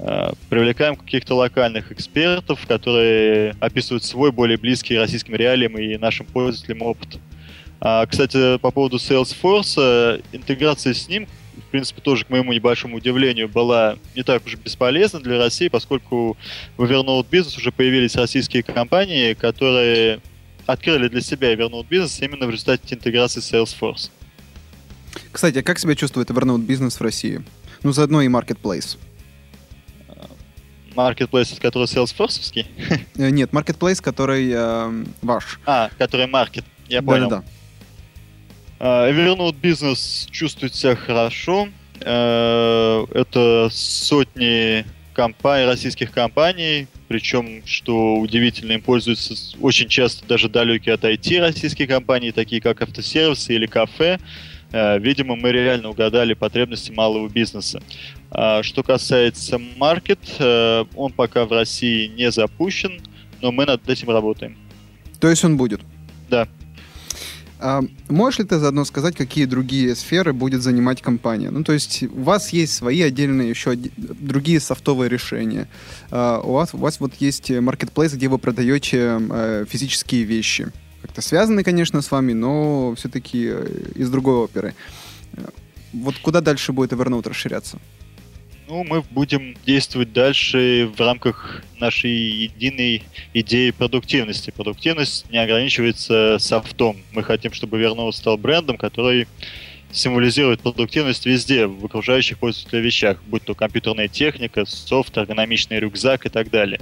Э, 0.00 0.32
привлекаем 0.48 0.96
каких-то 0.96 1.34
локальных 1.34 1.90
экспертов, 1.92 2.64
которые 2.66 3.56
описывают 3.60 4.04
свой 4.04 4.30
более 4.30 4.56
близкий 4.56 4.96
российским 4.96 5.34
реалиям 5.34 5.76
и 5.76 5.96
нашим 5.96 6.26
пользователям 6.26 6.82
опыт. 6.82 7.18
А, 7.80 8.06
кстати, 8.06 8.58
по 8.58 8.70
поводу 8.70 8.96
Salesforce, 8.96 10.24
интеграция 10.32 10.94
с 10.94 11.08
ним 11.08 11.26
принципе, 11.68 12.00
тоже, 12.00 12.24
к 12.24 12.30
моему 12.30 12.52
небольшому 12.52 12.96
удивлению, 12.96 13.48
была 13.48 13.96
не 14.14 14.22
так 14.22 14.44
уж 14.46 14.56
бесполезна 14.56 15.20
для 15.20 15.38
России, 15.38 15.68
поскольку 15.68 16.36
в 16.76 16.84
Evernote 16.84 17.26
Business 17.30 17.56
уже 17.58 17.72
появились 17.72 18.16
российские 18.16 18.62
компании, 18.62 19.34
которые 19.34 20.20
открыли 20.66 21.08
для 21.08 21.20
себя 21.20 21.54
Evernote 21.54 21.88
Business 21.88 22.24
именно 22.24 22.46
в 22.46 22.50
результате 22.50 22.94
интеграции 22.94 23.40
Salesforce. 23.40 24.10
Кстати, 25.32 25.58
а 25.58 25.62
как 25.62 25.78
себя 25.78 25.94
чувствует 25.94 26.30
Evernote 26.30 26.66
Business 26.66 26.98
в 26.98 27.00
России? 27.00 27.42
Ну, 27.82 27.92
заодно 27.92 28.22
и 28.22 28.28
Marketplace. 28.28 28.98
Marketplace, 30.94 31.60
который 31.60 31.84
Salesforce? 31.84 32.66
Э, 33.16 33.30
нет, 33.30 33.50
Marketplace, 33.50 34.02
который 34.02 34.50
э, 34.52 35.04
ваш. 35.22 35.60
А, 35.64 35.90
который 35.96 36.26
Market, 36.26 36.64
я 36.88 37.02
понял. 37.02 37.28
Да-да-да. 37.28 37.57
Uh, 38.80 39.10
Evernote 39.10 39.56
Business 39.60 40.28
чувствует 40.30 40.74
себя 40.74 40.94
хорошо. 40.94 41.68
Uh, 42.00 43.10
это 43.12 43.68
сотни 43.72 44.84
компаний, 45.14 45.66
российских 45.66 46.12
компаний, 46.12 46.86
причем, 47.08 47.62
что 47.66 48.18
удивительно, 48.18 48.72
им 48.72 48.82
пользуются 48.82 49.34
очень 49.60 49.88
часто 49.88 50.24
даже 50.26 50.48
далекие 50.48 50.94
от 50.94 51.02
IT 51.02 51.40
российские 51.40 51.88
компании, 51.88 52.30
такие 52.30 52.60
как 52.60 52.80
автосервисы 52.80 53.52
или 53.54 53.66
кафе. 53.66 54.20
Uh, 54.70 55.00
видимо, 55.00 55.34
мы 55.34 55.50
реально 55.50 55.90
угадали 55.90 56.34
потребности 56.34 56.92
малого 56.92 57.28
бизнеса. 57.28 57.82
Что 58.30 58.82
касается 58.82 59.56
Market, 59.56 60.86
он 60.94 61.12
пока 61.12 61.46
в 61.46 61.52
России 61.52 62.08
не 62.08 62.30
запущен, 62.30 63.00
но 63.40 63.50
мы 63.50 63.64
над 63.64 63.88
этим 63.88 64.10
работаем. 64.10 64.58
То 65.18 65.30
есть 65.30 65.42
он 65.44 65.56
будет? 65.56 65.80
Да. 66.28 66.46
А 67.60 67.82
можешь 68.08 68.38
ли 68.38 68.44
ты 68.44 68.58
заодно 68.58 68.84
сказать, 68.84 69.16
какие 69.16 69.44
другие 69.44 69.94
сферы 69.96 70.32
будет 70.32 70.62
занимать 70.62 71.02
компания? 71.02 71.50
Ну, 71.50 71.64
то 71.64 71.72
есть 71.72 72.04
у 72.04 72.22
вас 72.22 72.50
есть 72.50 72.74
свои 72.74 73.02
отдельные 73.02 73.50
еще 73.50 73.74
другие 73.74 74.60
софтовые 74.60 75.08
решения. 75.08 75.68
А 76.10 76.40
у, 76.40 76.52
вас, 76.52 76.72
у 76.74 76.78
вас 76.78 77.00
вот 77.00 77.14
есть 77.18 77.50
marketplace, 77.50 78.14
где 78.14 78.28
вы 78.28 78.38
продаете 78.38 79.20
э, 79.30 79.64
физические 79.68 80.22
вещи. 80.22 80.68
Как-то 81.02 81.20
связаны, 81.20 81.64
конечно, 81.64 82.00
с 82.00 82.10
вами, 82.10 82.32
но 82.32 82.94
все-таки 82.94 83.48
э, 83.50 83.90
из 83.96 84.08
другой 84.10 84.36
оперы. 84.36 84.74
Э, 85.32 85.46
вот 85.92 86.16
куда 86.18 86.40
дальше 86.40 86.72
будет 86.72 86.92
Evernote 86.92 87.28
расширяться? 87.28 87.78
Ну, 88.68 88.84
мы 88.84 89.00
будем 89.00 89.56
действовать 89.64 90.12
дальше 90.12 90.90
в 90.94 91.00
рамках 91.00 91.62
нашей 91.80 92.10
единой 92.10 93.02
идеи 93.32 93.70
продуктивности. 93.70 94.50
Продуктивность 94.50 95.30
не 95.30 95.38
ограничивается 95.38 96.36
софтом. 96.38 96.98
Мы 97.12 97.22
хотим, 97.22 97.54
чтобы 97.54 97.80
Evernote 97.80 98.12
стал 98.12 98.36
брендом, 98.36 98.76
который 98.76 99.26
символизирует 99.90 100.60
продуктивность 100.60 101.24
везде, 101.24 101.66
в 101.66 101.82
окружающих 101.82 102.38
пользователей 102.38 102.82
вещах, 102.82 103.22
будь 103.26 103.42
то 103.42 103.54
компьютерная 103.54 104.08
техника, 104.08 104.66
софт, 104.66 105.16
эргономичный 105.16 105.80
рюкзак 105.80 106.26
и 106.26 106.28
так 106.28 106.50
далее. 106.50 106.80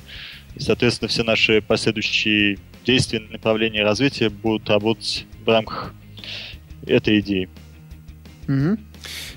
И, 0.57 0.61
соответственно, 0.61 1.09
все 1.09 1.23
наши 1.23 1.63
последующие 1.63 2.59
действия, 2.85 3.21
направления 3.31 3.85
развития 3.85 4.29
будут 4.29 4.69
работать 4.69 5.25
в 5.45 5.49
рамках 5.49 5.95
этой 6.85 7.21
идеи. 7.21 7.49
Угу. 8.49 8.77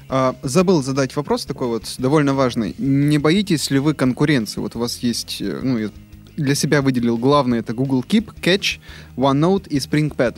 А, 0.09 0.35
забыл 0.41 0.81
задать 0.81 1.15
вопрос 1.15 1.45
такой 1.45 1.67
вот 1.67 1.95
довольно 1.99 2.33
важный. 2.33 2.73
Не 2.79 3.19
боитесь 3.19 3.69
ли 3.69 3.77
вы 3.77 3.93
конкуренции? 3.93 4.59
Вот 4.59 4.75
у 4.75 4.79
вас 4.79 4.97
есть, 4.99 5.39
э, 5.39 5.59
ну, 5.61 5.77
я 5.77 5.89
для 6.35 6.55
себя 6.55 6.81
выделил 6.81 7.17
главное, 7.17 7.59
это 7.59 7.73
Google 7.73 8.01
Keep, 8.01 8.39
Catch, 8.41 8.79
OneNote 9.15 9.69
и 9.69 9.77
SpringPad. 9.77 10.37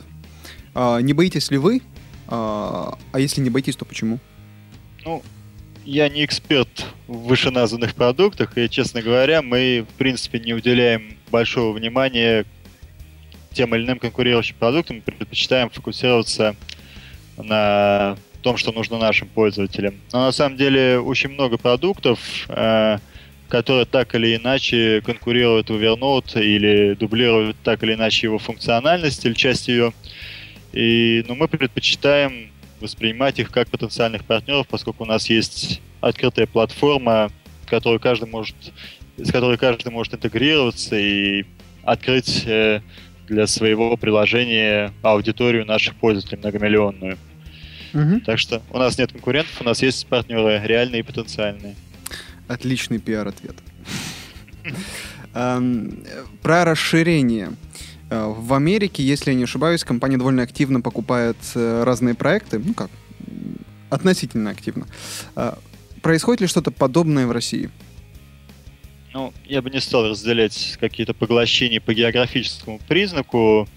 А, 0.74 0.98
не 0.98 1.14
боитесь 1.14 1.50
ли 1.50 1.56
вы? 1.56 1.80
А, 2.28 2.98
а 3.12 3.18
если 3.18 3.40
не 3.40 3.48
боитесь, 3.48 3.76
то 3.76 3.86
почему? 3.86 4.18
Ну, 5.06 5.22
я 5.86 6.10
не 6.10 6.24
эксперт 6.24 6.86
в 7.06 7.28
вышеназванных 7.28 7.94
продуктах, 7.94 8.58
и, 8.58 8.68
честно 8.68 9.00
говоря, 9.00 9.40
мы, 9.40 9.86
в 9.88 9.94
принципе, 9.94 10.38
не 10.38 10.52
уделяем 10.52 11.16
большого 11.30 11.72
внимания 11.72 12.44
тем 13.52 13.74
или 13.74 13.84
иным 13.84 13.98
конкурирующим 13.98 14.56
продуктам, 14.58 15.00
предпочитаем 15.00 15.70
фокусироваться 15.70 16.56
на 17.36 18.16
том, 18.42 18.56
что 18.56 18.72
нужно 18.72 18.98
нашим 18.98 19.28
пользователям. 19.28 19.94
Но 20.12 20.26
на 20.26 20.32
самом 20.32 20.56
деле 20.56 20.98
очень 20.98 21.30
много 21.30 21.56
продуктов, 21.56 22.18
э, 22.48 22.98
которые 23.48 23.84
так 23.84 24.14
или 24.14 24.36
иначе 24.36 25.02
конкурируют 25.04 25.70
Evernote 25.70 26.42
или 26.42 26.94
дублируют 26.94 27.56
так 27.62 27.82
или 27.82 27.94
иначе 27.94 28.26
его 28.26 28.38
функциональность 28.38 29.24
или 29.24 29.34
часть 29.34 29.68
ее. 29.68 29.92
И 30.72 31.24
ну, 31.28 31.34
мы 31.34 31.48
предпочитаем 31.48 32.50
воспринимать 32.80 33.38
их 33.38 33.50
как 33.50 33.68
потенциальных 33.68 34.24
партнеров, 34.24 34.66
поскольку 34.68 35.04
у 35.04 35.06
нас 35.06 35.30
есть 35.30 35.80
открытая 36.00 36.46
платформа, 36.46 37.30
которую 37.66 38.00
каждый 38.00 38.28
может, 38.28 38.56
с 39.16 39.30
которой 39.30 39.56
каждый 39.56 39.92
может 39.92 40.14
интегрироваться 40.14 40.98
и 40.98 41.44
открыть 41.84 42.44
э, 42.46 42.80
для 43.28 43.46
своего 43.46 43.96
приложения 43.96 44.92
аудиторию 45.02 45.64
наших 45.64 45.94
пользователей 45.96 46.38
многомиллионную. 46.38 47.18
Угу. 47.94 48.20
Так 48.20 48.38
что 48.38 48.62
у 48.70 48.78
нас 48.78 48.98
нет 48.98 49.12
конкурентов, 49.12 49.60
у 49.60 49.64
нас 49.64 49.82
есть 49.82 50.06
партнеры 50.06 50.60
реальные 50.64 51.00
и 51.00 51.02
потенциальные. 51.02 51.76
Отличный 52.48 52.98
пиар-ответ. 52.98 53.56
Про 55.32 56.64
расширение. 56.64 57.52
Э, 58.12 58.26
в 58.26 58.52
Америке, 58.52 59.02
если 59.02 59.30
я 59.30 59.36
не 59.36 59.44
ошибаюсь, 59.44 59.84
компания 59.84 60.18
довольно 60.18 60.42
активно 60.42 60.82
покупает 60.82 61.38
э, 61.54 61.82
разные 61.84 62.14
проекты. 62.14 62.58
Ну 62.58 62.74
как, 62.74 62.90
относительно 63.88 64.50
активно. 64.50 64.86
Э, 65.34 65.54
происходит 66.02 66.42
ли 66.42 66.46
что-то 66.46 66.70
подобное 66.70 67.26
в 67.26 67.32
России? 67.32 67.70
Ну, 69.14 69.32
я 69.46 69.62
бы 69.62 69.70
не 69.70 69.80
стал 69.80 70.08
разделять 70.08 70.76
какие-то 70.80 71.14
поглощения 71.14 71.80
по 71.80 71.92
географическому 71.92 72.80
признаку 72.88 73.68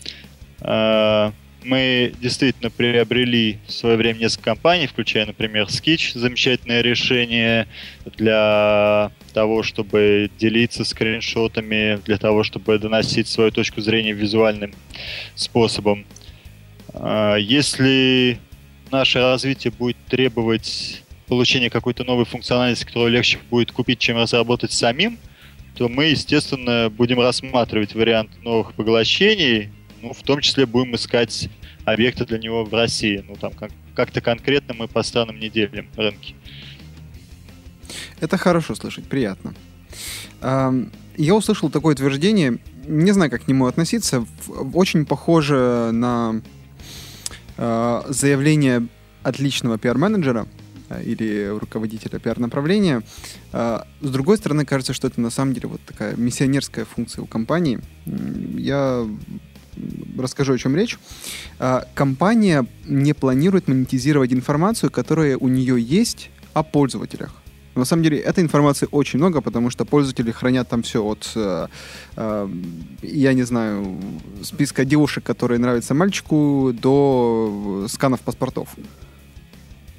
мы 1.66 2.14
действительно 2.22 2.70
приобрели 2.70 3.58
в 3.68 3.72
свое 3.72 3.98
время 3.98 4.20
несколько 4.20 4.52
компаний, 4.52 4.88
включая, 4.88 5.26
например, 5.26 5.66
Sketch, 5.66 6.18
замечательное 6.18 6.82
решение 6.82 7.68
для 8.06 9.12
того, 9.34 9.64
чтобы 9.64 10.30
делиться 10.38 10.86
скриншотами, 10.86 12.00
для 12.06 12.18
того, 12.18 12.44
чтобы 12.44 12.78
доносить 12.78 13.28
свою 13.28 13.52
точку 13.52 13.82
зрения 13.82 14.14
визуальным 14.14 14.74
способом. 15.34 16.06
А, 16.94 17.36
если 17.36 18.40
наше 18.92 19.20
развитие 19.20 19.72
будет 19.72 19.98
требовать 20.08 21.02
получения 21.28 21.70
какой-то 21.70 22.04
новой 22.04 22.26
функциональности, 22.26 22.86
которую 22.86 23.12
легче 23.12 23.40
будет 23.50 23.72
купить, 23.72 24.00
чем 24.00 24.18
разработать 24.18 24.72
самим, 24.72 25.18
то 25.76 25.90
мы, 25.90 26.06
естественно, 26.06 26.90
будем 26.90 27.20
рассматривать 27.20 27.96
вариант 27.96 28.30
новых 28.44 28.74
поглощений, 28.74 29.72
ну, 30.06 30.14
в 30.14 30.22
том 30.24 30.42
числе 30.42 30.66
будем 30.66 30.96
искать 30.96 31.50
объекты 31.84 32.26
для 32.26 32.38
него 32.38 32.64
в 32.64 32.74
России. 32.74 33.24
Ну, 33.28 33.36
там 33.36 33.54
как- 33.54 33.72
как-то 33.96 34.22
конкретно 34.22 34.74
мы 34.74 34.88
по 34.88 35.04
странам 35.04 35.40
не 35.40 35.50
делим 35.50 35.90
рынки. 35.98 36.36
Это 38.20 38.38
хорошо 38.38 38.76
слышать, 38.76 39.06
приятно. 39.06 39.54
Я 40.42 41.34
услышал 41.34 41.70
такое 41.70 41.96
утверждение, 41.96 42.60
не 42.88 43.12
знаю, 43.14 43.32
как 43.32 43.46
к 43.46 43.48
нему 43.48 43.68
относиться, 43.68 44.26
очень 44.74 45.06
похоже 45.06 45.92
на 45.94 46.42
а, 47.58 48.06
заявление 48.10 48.88
отличного 49.24 49.78
пиар-менеджера 49.78 50.46
а, 50.90 51.02
или 51.02 51.48
руководителя 51.48 52.20
пиар-направления. 52.20 53.02
А, 53.54 53.88
с 54.02 54.10
другой 54.10 54.38
стороны, 54.38 54.66
кажется, 54.66 54.94
что 54.94 55.08
это 55.08 55.22
на 55.22 55.30
самом 55.30 55.54
деле 55.54 55.70
вот 55.70 55.82
такая 55.86 56.16
миссионерская 56.18 56.84
функция 56.84 57.22
у 57.22 57.28
компании. 57.28 57.80
Я 58.06 59.08
расскажу, 60.18 60.54
о 60.54 60.58
чем 60.58 60.76
речь. 60.76 60.98
А, 61.60 61.86
компания 61.94 62.66
не 62.86 63.14
планирует 63.14 63.68
монетизировать 63.68 64.34
информацию, 64.34 64.92
которая 64.92 65.38
у 65.38 65.48
нее 65.48 65.82
есть 65.82 66.30
о 66.54 66.64
пользователях. 66.64 67.32
на 67.76 67.84
самом 67.84 68.04
деле, 68.04 68.20
этой 68.20 68.42
информации 68.42 68.88
очень 68.92 69.20
много, 69.20 69.42
потому 69.42 69.70
что 69.70 69.84
пользователи 69.84 70.32
хранят 70.32 70.70
там 70.70 70.82
все 70.82 71.04
от, 71.04 71.30
э, 71.36 71.68
э, 72.16 72.50
я 73.02 73.34
не 73.34 73.44
знаю, 73.44 74.00
списка 74.44 74.86
девушек, 74.86 75.26
которые 75.26 75.60
нравятся 75.60 75.94
мальчику, 75.94 76.72
до 76.74 77.86
сканов 77.90 78.22
паспортов. 78.22 78.70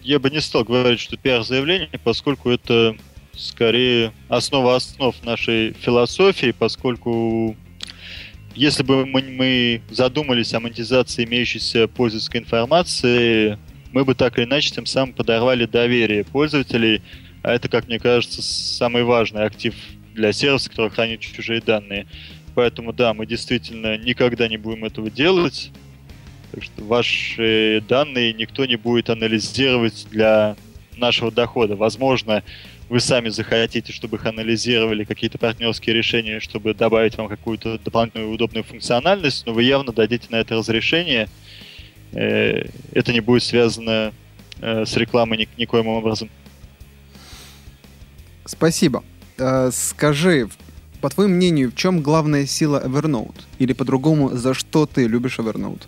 Я 0.03 0.19
бы 0.19 0.31
не 0.31 0.41
стал 0.41 0.65
говорить, 0.65 1.01
что 1.01 1.19
пиар-заявление, 1.19 2.01
поскольку 2.03 2.49
это 2.49 2.97
скорее 3.35 4.13
основа 4.29 4.77
основ 4.77 5.15
нашей 5.25 5.73
философии, 5.75 6.55
поскольку 6.59 7.57
если 8.57 8.83
бы 8.83 9.07
мы, 9.07 9.23
мы 9.23 9.83
задумались 9.91 10.55
о 10.55 10.61
монетизации 10.61 11.25
имеющейся 11.25 11.89
пользовательской 11.89 12.41
информации, 12.41 13.59
мы 13.93 14.05
бы 14.05 14.15
так 14.15 14.39
или 14.39 14.47
иначе 14.47 14.75
тем 14.75 14.87
самым 14.87 15.15
подорвали 15.15 15.67
доверие 15.67 16.25
пользователей, 16.25 17.03
а 17.43 17.53
это, 17.53 17.69
как 17.69 17.87
мне 17.87 17.99
кажется, 17.99 18.43
самый 18.43 19.05
важный 19.05 19.45
актив 19.45 19.75
для 20.15 20.33
сервиса, 20.33 20.71
который 20.71 20.91
хранит 20.91 21.21
чужие 21.21 21.61
данные. 21.61 22.07
Поэтому 22.55 22.93
да, 22.93 23.13
мы 23.13 23.27
действительно 23.27 23.99
никогда 23.99 24.49
не 24.49 24.57
будем 24.57 24.87
этого 24.87 25.11
делать. 25.11 25.71
Так 26.53 26.65
что 26.65 26.83
ваши 26.85 27.85
данные 27.87 28.33
никто 28.33 28.65
не 28.65 28.77
будет 28.77 29.11
анализировать 29.11 30.07
для 30.11 30.57
нашего 30.97 31.31
дохода. 31.31 31.77
Возможно, 31.77 32.43
вы 32.89 33.01
сами 33.01 33.31
захотите, 33.31 33.93
чтобы 33.93 34.17
их 34.17 34.27
анализировали 34.27 35.05
какие-то 35.05 35.39
партнерские 35.39 35.95
решения, 35.95 36.41
чтобы 36.41 36.73
добавить 36.75 37.17
вам 37.17 37.29
какую-то 37.29 37.79
дополнительную 37.79 38.33
удобную 38.33 38.65
функциональность, 38.65 39.45
но 39.47 39.53
вы 39.53 39.65
явно 39.65 39.93
дадите 39.93 40.27
на 40.31 40.37
это 40.37 40.55
разрешение. 40.55 41.29
Э, 42.13 42.69
это 42.93 43.13
не 43.13 43.21
будет 43.21 43.43
связано 43.43 44.13
э, 44.61 44.85
с 44.87 44.97
рекламой 44.97 45.39
ни, 45.39 45.49
никоим 45.57 45.89
образом. 45.89 46.31
Спасибо. 48.45 49.03
Э, 49.37 49.71
скажи, 49.73 50.49
по 51.01 51.11
твоему 51.11 51.35
мнению, 51.35 51.73
в 51.73 51.75
чем 51.75 52.03
главная 52.03 52.47
сила 52.47 52.81
Evernote? 52.87 53.41
Или 53.59 53.73
по-другому, 53.73 54.29
за 54.31 54.55
что 54.55 54.87
ты 54.87 55.07
любишь 55.07 55.39
Evernote? 55.39 55.83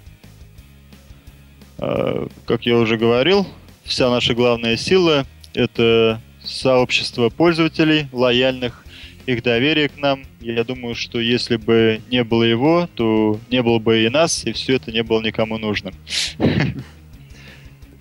Как 2.44 2.66
я 2.66 2.76
уже 2.76 2.96
говорил, 2.96 3.46
вся 3.84 4.10
наша 4.10 4.34
главная 4.34 4.76
сила— 4.76 5.24
это 5.54 6.20
сообщество 6.48 7.28
пользователей, 7.28 8.08
лояльных, 8.12 8.84
их 9.26 9.42
доверие 9.42 9.88
к 9.88 9.98
нам. 9.98 10.24
Я 10.40 10.64
думаю, 10.64 10.94
что 10.94 11.20
если 11.20 11.56
бы 11.56 12.00
не 12.10 12.24
было 12.24 12.42
его, 12.42 12.88
то 12.94 13.38
не 13.50 13.62
было 13.62 13.78
бы 13.78 14.04
и 14.04 14.08
нас, 14.08 14.44
и 14.44 14.52
все 14.52 14.76
это 14.76 14.90
не 14.90 15.02
было 15.02 15.20
никому 15.22 15.58
нужным. 15.58 15.94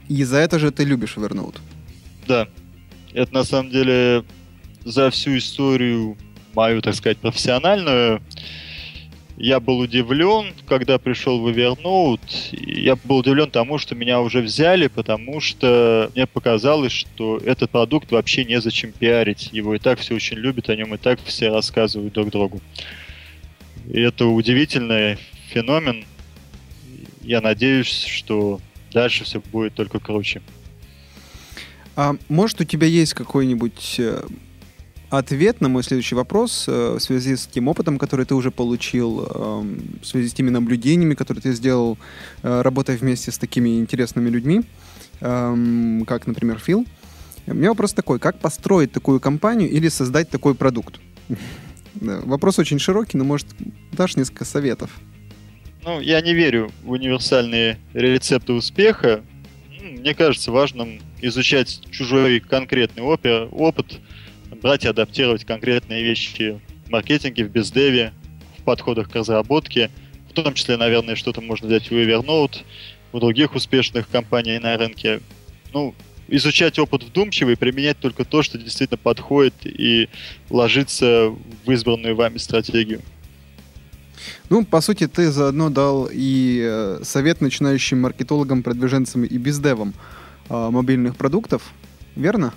И 0.08 0.24
за 0.24 0.38
это 0.38 0.58
же 0.58 0.72
ты 0.72 0.86
любишь 0.86 1.18
Evernote? 1.18 1.58
Да. 2.28 2.48
Это 3.14 3.34
на 3.34 3.43
самом 3.43 3.72
деле 3.72 4.24
за 4.86 5.10
всю 5.10 5.38
историю 5.38 6.16
мою, 6.54 6.82
так 6.82 6.95
сказать, 6.95 7.18
профессиональную, 7.18 8.22
я 9.38 9.60
был 9.60 9.78
удивлен, 9.80 10.54
когда 10.68 10.98
пришел 10.98 11.40
в 11.40 11.48
Evernote. 11.48 12.20
Я 12.52 12.96
был 12.96 13.18
удивлен 13.18 13.52
тому, 13.52 13.78
что 13.78 13.94
меня 13.94 14.20
уже 14.20 14.42
взяли, 14.42 14.88
потому 14.88 15.40
что 15.40 16.12
мне 16.16 16.26
показалось, 16.26 16.92
что 16.92 17.38
этот 17.38 17.70
продукт 17.70 18.12
вообще 18.12 18.46
незачем 18.46 18.92
пиарить. 18.92 19.50
Его 19.52 19.76
и 19.76 19.80
так 19.80 20.00
все 20.00 20.16
очень 20.16 20.38
любят, 20.38 20.70
о 20.70 20.76
нем 20.76 20.96
и 20.96 20.98
так 20.98 21.20
все 21.24 21.50
рассказывают 21.50 22.14
друг 22.14 22.32
другу. 22.32 22.62
И 23.88 24.02
это 24.02 24.26
удивительный 24.26 25.20
феномен. 25.50 26.04
Я 27.22 27.40
надеюсь, 27.40 28.06
что 28.06 28.60
дальше 28.92 29.24
все 29.24 29.40
будет 29.40 29.76
только 29.76 30.00
круче. 30.00 30.42
А 31.96 32.16
может, 32.28 32.60
у 32.60 32.64
тебя 32.64 32.88
есть 32.88 33.14
какой-нибудь 33.14 33.96
э, 34.00 34.24
ответ 35.10 35.62
на 35.62 35.70
мой 35.70 35.84
следующий 35.84 36.16
вопрос 36.16 36.66
э, 36.68 36.95
в 36.97 36.99
связи 36.99 37.36
с 37.36 37.47
тем 37.47 37.68
опытом, 37.68 37.97
который 37.97 38.26
ты 38.26 38.36
уже 38.36 38.51
получил, 38.51 39.26
эм, 39.26 39.99
в 40.01 40.05
связи 40.05 40.30
с 40.30 40.34
теми 40.34 40.49
наблюдениями, 40.49 41.14
которые 41.14 41.41
ты 41.41 41.53
сделал, 41.53 41.97
э, 42.43 42.62
работая 42.62 42.97
вместе 42.97 43.32
с 43.32 43.38
такими 43.38 43.80
интересными 43.80 44.30
людьми, 44.30 44.64
эм, 45.22 46.03
как, 46.05 46.28
например, 46.28 46.60
Фил. 46.60 46.86
У 47.47 47.53
меня 47.53 47.70
вопрос 47.70 47.93
такой, 47.93 48.20
как 48.20 48.39
построить 48.39 48.91
такую 48.91 49.20
компанию 49.20 49.70
или 49.70 49.88
создать 49.88 50.30
такой 50.30 50.53
продукт? 50.53 50.99
Вопрос 51.95 52.60
очень 52.60 52.78
широкий, 52.78 53.18
но, 53.18 53.24
может, 53.24 53.47
дашь 53.91 54.18
несколько 54.18 54.45
советов? 54.45 54.91
Ну, 55.84 55.99
я 56.01 56.22
не 56.22 56.34
верю 56.34 56.70
в 56.84 56.91
универсальные 56.91 57.80
рецепты 57.93 58.53
успеха. 58.53 59.22
Мне 59.82 60.14
кажется 60.14 60.51
важным 60.51 60.99
изучать 61.22 61.82
чужой 61.89 62.39
конкретный 62.41 63.03
опыт, 63.03 63.99
брать 64.62 64.86
и 64.86 64.88
адаптировать 64.88 65.45
конкретные 65.45 66.03
вещи 66.03 66.60
в 66.86 66.89
маркетинге, 66.89 67.45
в 67.45 67.49
бездеве, 67.49 68.14
в 68.58 68.64
подходах 68.64 69.10
к 69.10 69.16
разработке. 69.16 69.89
В 70.30 70.34
том 70.34 70.53
числе, 70.53 70.78
наверное, 70.78 71.16
что-то 71.16 71.41
можно 71.41 71.68
взять 71.68 71.89
в 71.89 71.93
Evernote, 71.93 72.58
у 73.14 73.20
других 73.20 73.55
успешных 73.55 74.08
компаний 74.10 74.60
на 74.60 74.78
рынке. 74.78 75.22
Ну, 75.74 75.95
изучать 76.28 76.78
опыт 76.80 77.03
вдумчиво 77.03 77.51
и 77.51 77.55
применять 77.55 77.97
только 77.99 78.26
то, 78.26 78.43
что 78.43 78.58
действительно 78.58 78.97
подходит 78.97 79.53
и 79.64 80.10
ложится 80.49 81.34
в 81.66 81.72
избранную 81.72 82.16
вами 82.16 82.38
стратегию. 82.38 83.01
Ну, 84.49 84.66
по 84.66 84.82
сути, 84.82 85.08
ты 85.08 85.32
заодно 85.32 85.70
дал 85.70 86.10
и 86.12 86.62
э, 86.64 86.99
совет 87.03 87.41
начинающим 87.41 88.01
маркетологам, 88.01 88.64
продвиженцам 88.64 89.24
и 89.24 89.38
бездевам 89.38 89.93
э, 90.49 90.70
мобильных 90.72 91.16
продуктов, 91.16 91.62
верно? 92.16 92.53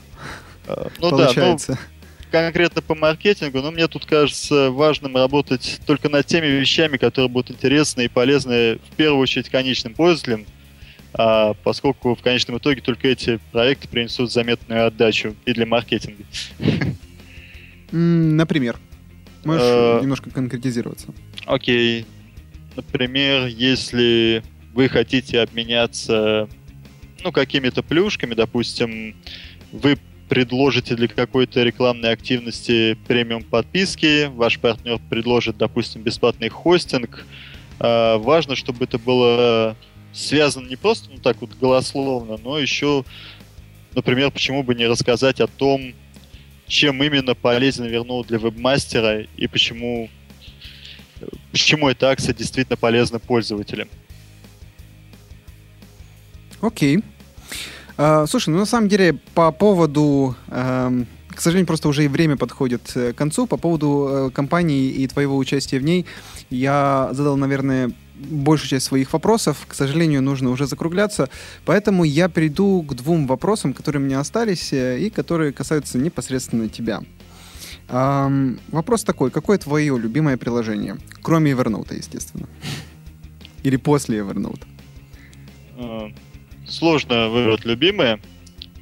Э, 0.67 0.89
ну 0.99 1.11
Получается. 1.11 1.73
да, 1.73 1.79
ну, 1.79 2.01
конкретно 2.31 2.83
по 2.83 2.95
маркетингу, 2.95 3.61
но 3.61 3.71
мне 3.71 3.89
тут 3.89 4.07
кажется 4.07 4.71
важным 4.71 5.17
работать 5.17 5.81
только 5.87 6.09
над 6.09 6.27
теми 6.27 6.47
вещами, 6.47 6.97
которые 6.97 7.29
будут 7.29 7.51
интересны 7.51 8.05
и 8.05 8.09
полезны 8.09 8.77
в 8.77 8.97
первую 8.97 9.21
очередь 9.21 9.49
конечным 9.49 9.95
пользователям, 9.95 10.47
а 11.13 11.55
поскольку 11.65 12.15
в 12.15 12.23
конечном 12.23 12.59
итоге 12.59 12.81
только 12.81 13.09
эти 13.09 13.41
проекты 13.53 13.89
принесут 13.89 14.31
заметную 14.33 14.87
отдачу 14.87 15.35
и 15.45 15.53
для 15.53 15.67
маркетинга. 15.67 16.25
Например? 17.93 18.79
Можешь 19.45 19.63
э, 19.65 19.99
немножко 20.03 20.31
конкретизироваться? 20.31 21.09
Окей. 21.47 22.07
Например, 22.77 23.47
если 23.47 24.45
вы 24.75 24.89
хотите 24.89 25.41
обменяться 25.41 26.49
ну, 27.25 27.33
какими-то 27.33 27.83
плюшками, 27.83 28.35
допустим, 28.35 29.17
вы 29.73 29.99
предложите 30.31 30.95
для 30.95 31.09
какой-то 31.09 31.65
рекламной 31.65 32.13
активности 32.13 32.97
премиум 33.09 33.43
подписки, 33.43 34.27
ваш 34.27 34.61
партнер 34.61 35.01
предложит, 35.11 35.59
допустим, 35.59 36.03
бесплатный 36.03 36.49
хостинг. 36.49 37.27
А, 37.81 38.17
важно, 38.17 38.55
чтобы 38.55 38.85
это 38.85 38.97
было 38.97 39.77
связано 40.13 40.69
не 40.69 40.77
просто 40.77 41.11
ну, 41.11 41.19
так 41.19 41.41
вот 41.41 41.51
голословно, 41.61 42.39
но 42.43 42.61
еще, 42.61 43.05
например, 43.97 44.31
почему 44.31 44.63
бы 44.63 44.77
не 44.77 44.87
рассказать 44.87 45.41
о 45.41 45.49
том, 45.49 45.95
чем 46.69 47.03
именно 47.03 47.35
полезен 47.35 47.87
вернул 47.87 48.25
для 48.25 48.39
вебмастера 48.39 49.23
и 49.23 49.47
почему, 49.49 50.09
почему 51.51 51.89
эта 51.89 52.09
акция 52.09 52.35
действительно 52.37 52.77
полезна 52.77 53.19
пользователям. 53.19 53.89
Окей. 56.61 56.99
Okay. 56.99 57.05
А, 58.03 58.27
слушай, 58.27 58.49
ну 58.49 58.57
на 58.57 58.65
самом 58.65 58.89
деле 58.89 59.13
по 59.35 59.53
поводу, 59.53 60.35
э, 60.49 61.05
к 61.29 61.39
сожалению, 61.39 61.67
просто 61.67 61.87
уже 61.87 62.07
и 62.07 62.09
время 62.09 62.39
подходит 62.39 62.93
э, 62.95 63.13
к 63.13 63.17
концу. 63.17 63.47
По 63.47 63.59
поводу 63.59 64.09
э, 64.09 64.31
компании 64.31 64.89
и 64.89 65.07
твоего 65.07 65.37
участия 65.37 65.79
в 65.79 65.85
ней 65.85 66.07
я 66.49 67.11
задал, 67.13 67.37
наверное, 67.37 67.93
большую 68.15 68.71
часть 68.71 68.87
своих 68.87 69.13
вопросов. 69.13 69.67
К 69.69 69.75
сожалению, 69.75 70.23
нужно 70.23 70.49
уже 70.49 70.67
закругляться. 70.67 71.29
Поэтому 71.67 72.05
я 72.05 72.31
перейду 72.31 72.83
к 72.83 72.95
двум 72.95 73.27
вопросам, 73.27 73.75
которые 73.75 74.03
меня 74.03 74.21
остались 74.21 74.73
э, 74.73 74.99
и 74.99 75.11
которые 75.11 75.53
касаются 75.53 75.99
непосредственно 75.99 76.71
тебя. 76.71 77.03
Эм, 77.91 78.61
вопрос 78.69 79.05
такой, 79.05 79.31
какое 79.31 79.59
твое 79.59 79.99
любимое 79.99 80.39
приложение? 80.39 80.97
Кроме 81.21 81.53
Evernote, 81.53 81.95
естественно. 81.95 82.49
Или 83.63 83.77
после 83.77 84.21
Evernote? 84.21 84.63
Сложно 86.71 87.29
выбрать 87.29 87.65
любимые, 87.65 88.21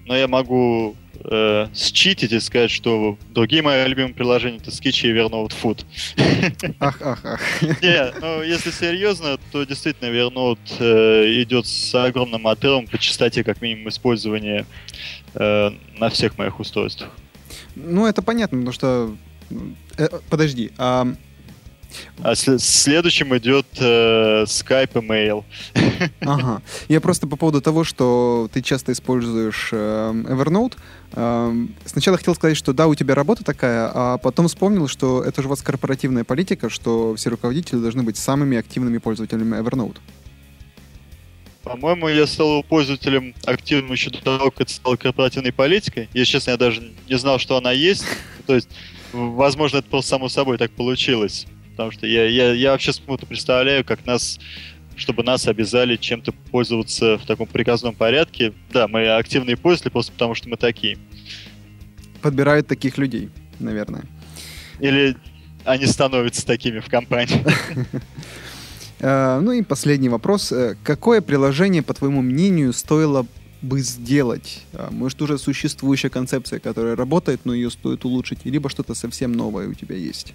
но 0.06 0.16
я 0.16 0.28
могу 0.28 0.96
э, 1.24 1.68
считить 1.74 2.32
и 2.32 2.40
сказать, 2.40 2.70
что 2.70 3.18
другие 3.30 3.62
мои 3.62 3.86
любимые 3.86 4.14
приложения 4.14 4.58
это 4.58 4.70
Sketch 4.70 5.08
и 5.08 5.12
Evernote 5.12 5.52
Food. 5.60 5.84
Ах, 6.80 7.00
ах, 7.02 7.24
ах. 7.24 7.62
Не, 7.62 8.12
ну 8.20 8.42
если 8.42 8.70
серьезно, 8.70 9.38
то 9.52 9.64
действительно 9.64 10.08
Evernote 10.08 10.58
э, 10.78 11.42
идет 11.42 11.66
с 11.66 11.94
огромным 11.94 12.46
отрывом 12.46 12.86
по 12.86 12.98
частоте, 12.98 13.44
как 13.44 13.60
минимум, 13.60 13.88
использования 13.88 14.66
э, 15.34 15.70
на 15.98 16.08
всех 16.10 16.38
моих 16.38 16.60
устройствах. 16.60 17.10
Ну, 17.74 18.06
это 18.06 18.22
понятно, 18.22 18.58
потому 18.58 18.72
что... 18.72 19.16
Э, 19.96 20.08
подожди, 20.30 20.72
а 20.78 21.08
а 22.22 22.34
следующим 22.34 23.36
идет 23.36 23.66
э, 23.78 24.44
Skype 24.44 24.90
и 24.94 25.06
Mail. 25.06 25.44
Ага. 26.20 26.62
Я 26.88 27.00
просто 27.00 27.26
по 27.26 27.36
поводу 27.36 27.60
того, 27.60 27.84
что 27.84 28.48
ты 28.52 28.62
часто 28.62 28.92
используешь 28.92 29.70
э, 29.72 30.12
Evernote. 30.28 30.76
Э, 31.12 31.66
сначала 31.84 32.16
хотел 32.16 32.34
сказать, 32.34 32.56
что 32.56 32.72
да, 32.72 32.86
у 32.86 32.94
тебя 32.94 33.14
работа 33.14 33.44
такая, 33.44 33.90
а 33.92 34.18
потом 34.18 34.48
вспомнил, 34.48 34.88
что 34.88 35.22
это 35.22 35.42
же 35.42 35.48
у 35.48 35.50
вас 35.50 35.62
корпоративная 35.62 36.24
политика, 36.24 36.70
что 36.70 37.14
все 37.16 37.30
руководители 37.30 37.78
должны 37.78 38.02
быть 38.02 38.16
самыми 38.16 38.56
активными 38.56 38.98
пользователями 38.98 39.56
Evernote. 39.56 39.96
По-моему, 41.62 42.08
я 42.08 42.26
стал 42.26 42.62
пользователем 42.62 43.34
активным 43.44 43.92
еще 43.92 44.10
до 44.10 44.22
того, 44.22 44.50
как 44.50 44.62
это 44.62 44.72
стало 44.72 44.96
корпоративной 44.96 45.52
политикой. 45.52 46.08
Если 46.14 46.32
честно, 46.32 46.52
я 46.52 46.56
даже 46.56 46.92
не 47.08 47.18
знал, 47.18 47.38
что 47.38 47.56
она 47.56 47.72
есть. 47.72 48.04
То 48.46 48.54
есть, 48.54 48.68
возможно, 49.12 49.78
это 49.78 49.88
просто 49.88 50.10
само 50.10 50.28
собой 50.28 50.58
так 50.58 50.70
получилось 50.70 51.46
потому 51.78 51.92
что 51.92 52.08
я, 52.08 52.26
я, 52.26 52.52
я 52.54 52.72
вообще 52.72 52.92
смутно 52.92 53.24
представляю, 53.28 53.84
как 53.84 54.04
нас 54.04 54.40
чтобы 54.96 55.22
нас 55.22 55.46
обязали 55.46 55.94
чем-то 55.94 56.32
пользоваться 56.50 57.18
в 57.18 57.24
таком 57.24 57.46
приказном 57.46 57.94
порядке. 57.94 58.52
Да, 58.72 58.88
мы 58.88 59.06
активные 59.06 59.56
пользователи 59.56 59.92
просто 59.92 60.10
потому, 60.10 60.34
что 60.34 60.48
мы 60.48 60.56
такие. 60.56 60.98
Подбирают 62.20 62.66
таких 62.66 62.98
людей, 62.98 63.30
наверное. 63.60 64.02
Или 64.80 65.16
они 65.64 65.86
становятся 65.86 66.44
такими 66.44 66.80
в 66.80 66.88
компании. 66.88 67.44
Э, 69.00 69.38
ну 69.38 69.52
и 69.52 69.62
последний 69.62 70.08
вопрос. 70.08 70.50
Э, 70.50 70.74
какое 70.82 71.20
приложение, 71.20 71.84
по 71.84 71.94
твоему 71.94 72.20
мнению, 72.20 72.72
стоило 72.72 73.28
бы 73.62 73.78
сделать? 73.78 74.64
А, 74.72 74.90
может, 74.90 75.22
уже 75.22 75.38
существующая 75.38 76.10
концепция, 76.10 76.58
которая 76.58 76.96
работает, 76.96 77.42
но 77.44 77.54
ее 77.54 77.70
стоит 77.70 78.04
улучшить, 78.04 78.44
либо 78.44 78.68
что-то 78.68 78.96
совсем 78.96 79.30
новое 79.30 79.68
у 79.68 79.74
тебя 79.74 79.94
есть? 79.94 80.34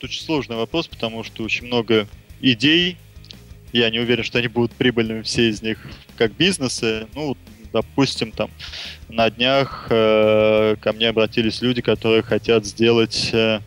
Это 0.00 0.06
очень 0.06 0.22
сложный 0.22 0.56
вопрос, 0.56 0.88
потому 0.88 1.22
что 1.22 1.44
очень 1.44 1.66
много 1.66 2.08
идей. 2.40 2.96
Я 3.70 3.90
не 3.90 3.98
уверен, 3.98 4.24
что 4.24 4.38
они 4.38 4.48
будут 4.48 4.72
прибыльными 4.72 5.20
все 5.20 5.50
из 5.50 5.60
них 5.60 5.76
как 6.16 6.32
бизнесы. 6.32 7.06
Ну, 7.14 7.36
допустим, 7.70 8.32
там 8.32 8.48
на 9.10 9.28
днях 9.30 9.88
э, 9.90 10.76
ко 10.80 10.94
мне 10.94 11.10
обратились 11.10 11.60
люди, 11.60 11.82
которые 11.82 12.22
хотят 12.22 12.64
сделать 12.64 13.28
э, 13.34 13.60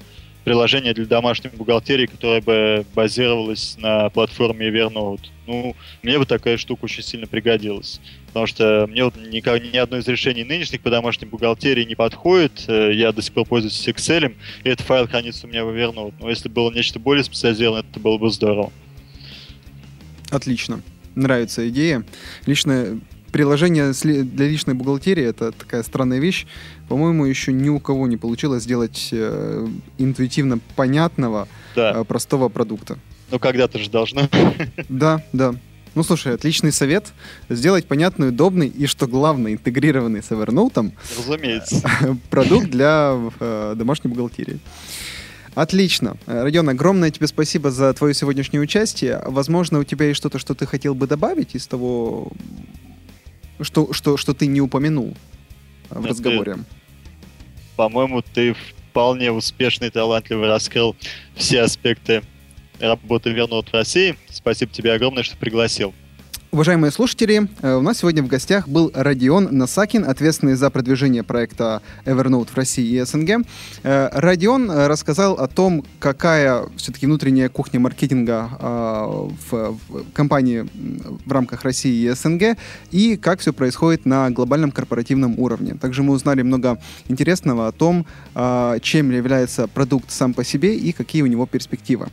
приложение 0.43 0.95
для 0.95 1.05
домашней 1.05 1.51
бухгалтерии, 1.51 2.07
которое 2.07 2.41
бы 2.41 2.83
базировалось 2.95 3.77
на 3.77 4.09
платформе 4.09 4.69
Evernote. 4.69 5.25
Ну, 5.45 5.75
мне 6.01 6.17
бы 6.17 6.25
такая 6.25 6.57
штука 6.57 6.85
очень 6.85 7.03
сильно 7.03 7.27
пригодилась. 7.27 8.01
Потому 8.33 8.47
что 8.47 8.87
мне 8.89 9.03
вот 9.03 9.15
ни, 9.15 9.71
ни 9.71 9.77
одно 9.77 9.97
из 9.97 10.07
решений 10.07 10.43
нынешних 10.43 10.81
по 10.81 10.89
домашней 10.89 11.27
бухгалтерии 11.27 11.83
не 11.83 11.93
подходит. 11.93 12.65
Э, 12.67 12.91
я 12.91 13.11
до 13.11 13.21
сих 13.21 13.31
пор 13.31 13.45
пользуюсь 13.45 13.87
Excel, 13.87 14.35
и 14.63 14.69
этот 14.69 14.83
файл 14.87 15.07
хранится 15.07 15.45
у 15.45 15.49
меня 15.51 15.63
в 15.63 15.69
Evernote. 15.69 16.15
Но 16.19 16.29
если 16.31 16.49
было 16.49 16.71
нечто 16.71 16.97
более 16.97 17.23
специализированное, 17.23 17.85
это 17.87 17.99
было 17.99 18.17
бы 18.17 18.31
здорово. 18.31 18.71
Отлично. 20.31 20.81
Нравится 21.13 21.69
идея. 21.69 22.03
Лично 22.47 22.99
приложение 23.31 23.91
для 23.93 24.47
личной 24.47 24.73
бухгалтерии 24.73 25.25
это 25.25 25.51
такая 25.51 25.83
странная 25.83 26.17
вещь. 26.17 26.47
По-моему, 26.89 27.25
еще 27.25 27.53
ни 27.53 27.69
у 27.69 27.79
кого 27.79 28.07
не 28.07 28.17
получилось 28.17 28.63
сделать 28.63 29.09
э, 29.11 29.67
интуитивно 29.99 30.57
понятного, 30.75 31.47
да. 31.75 32.01
э, 32.01 32.03
простого 32.03 32.49
продукта. 32.49 32.97
Ну, 33.29 33.37
когда-то 33.37 33.77
же 33.77 33.91
должно. 33.91 34.27
Да, 34.89 35.23
да. 35.33 35.53
Ну, 35.95 36.03
слушай, 36.03 36.33
отличный 36.33 36.71
совет. 36.71 37.13
Сделать 37.49 37.85
понятный, 37.85 38.29
удобный 38.29 38.67
и, 38.67 38.87
что 38.87 39.07
главное, 39.07 39.53
интегрированный 39.53 40.23
с 40.23 40.31
Evernote. 40.31 40.91
Разумеется. 41.17 41.83
Продукт 42.29 42.69
для 42.69 43.15
э, 43.39 43.73
домашней 43.77 44.09
бухгалтерии. 44.09 44.59
Отлично. 45.53 46.17
Родион, 46.25 46.69
огромное 46.69 47.11
тебе 47.11 47.27
спасибо 47.27 47.69
за 47.69 47.93
твое 47.93 48.15
сегодняшнее 48.15 48.59
участие. 48.59 49.21
Возможно, 49.25 49.79
у 49.79 49.83
тебя 49.83 50.07
есть 50.07 50.17
что-то, 50.17 50.39
что 50.39 50.55
ты 50.55 50.65
хотел 50.65 50.95
бы 50.95 51.05
добавить 51.05 51.53
из 51.53 51.67
того, 51.67 52.31
что, 53.61 53.93
что, 53.93 54.17
что 54.17 54.33
ты 54.33 54.47
не 54.47 54.61
упомянул 54.61 55.15
в 55.89 56.01
Нет, 56.01 56.09
разговоре? 56.09 56.57
по-моему, 57.75 58.21
ты 58.21 58.55
вполне 58.89 59.31
успешно 59.31 59.85
и 59.85 59.89
талантливо 59.89 60.47
раскрыл 60.47 60.95
все 61.35 61.61
аспекты 61.61 62.23
работы 62.87 63.31
Вернут 63.31 63.69
России. 63.71 64.15
Спасибо 64.29 64.71
тебе 64.71 64.93
огромное, 64.93 65.23
что 65.23 65.37
пригласил. 65.37 65.93
Уважаемые 66.53 66.91
слушатели, 66.91 67.49
э, 67.63 67.73
у 67.73 67.81
нас 67.81 67.97
сегодня 67.97 68.21
в 68.21 68.27
гостях 68.27 68.67
был 68.67 68.91
Родион 68.93 69.47
Насакин, 69.57 70.07
ответственный 70.07 70.53
за 70.53 70.69
продвижение 70.69 71.23
проекта 71.23 71.81
Evernote 72.05 72.51
в 72.51 72.55
России 72.55 72.85
и 72.85 73.03
СНГ. 73.03 73.43
Э, 73.81 74.09
Родион 74.13 74.69
э, 74.69 74.85
рассказал 74.85 75.33
о 75.33 75.47
том, 75.47 75.83
какая 75.97 76.67
все-таки 76.77 77.07
внутренняя 77.07 77.49
кухня 77.49 77.79
маркетинга 77.79 78.51
в 79.49 79.79
компании 80.13 80.67
в 81.25 81.31
рамках 81.31 81.63
России 81.63 82.07
и 82.07 82.13
СНГ 82.13 82.55
и 82.91 83.17
как 83.17 83.39
все 83.39 83.51
происходит 83.51 84.05
на 84.05 84.29
глобальном 84.29 84.71
корпоративном 84.71 85.39
уровне. 85.39 85.73
Также 85.73 86.03
мы 86.03 86.13
узнали 86.13 86.43
много 86.43 86.79
интересного 87.07 87.67
о 87.67 87.71
том, 87.71 88.05
чем 88.81 89.09
является 89.09 89.67
продукт 89.67 90.11
сам 90.11 90.35
по 90.35 90.43
себе 90.43 90.75
и 90.75 90.91
какие 90.91 91.23
у 91.23 91.27
него 91.27 91.47
перспективы. 91.47 92.09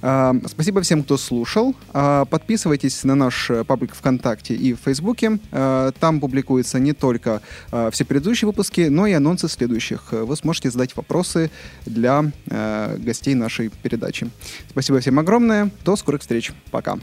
Спасибо 0.00 0.82
всем, 0.82 1.02
кто 1.02 1.16
слушал. 1.16 1.74
Подписывайтесь 1.92 3.04
на 3.04 3.14
наш 3.14 3.50
паблик 3.66 3.88
паблик 3.88 3.94
ВКонтакте 3.94 4.54
и 4.54 4.74
в 4.74 4.78
Фейсбуке. 4.78 5.38
Э, 5.52 5.92
там 5.98 6.20
публикуются 6.20 6.78
не 6.78 6.92
только 6.92 7.40
э, 7.72 7.90
все 7.92 8.04
предыдущие 8.04 8.46
выпуски, 8.46 8.88
но 8.88 9.06
и 9.06 9.12
анонсы 9.12 9.48
следующих. 9.48 10.12
Вы 10.12 10.36
сможете 10.36 10.70
задать 10.70 10.96
вопросы 10.96 11.50
для 11.86 12.30
э, 12.46 12.96
гостей 12.98 13.34
нашей 13.34 13.70
передачи. 13.70 14.30
Спасибо 14.70 15.00
всем 15.00 15.18
огромное. 15.18 15.70
До 15.84 15.96
скорых 15.96 16.20
встреч. 16.20 16.52
Пока. 16.70 16.98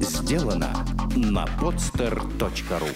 Сделано 0.00 0.86
на 1.16 1.46
podster.ru 1.60 2.90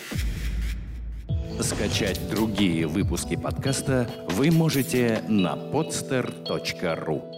Скачать 1.61 2.20
другие 2.30 2.86
выпуски 2.86 3.36
подкаста 3.36 4.11
вы 4.30 4.50
можете 4.50 5.22
на 5.28 5.55
podster.ru 5.55 7.34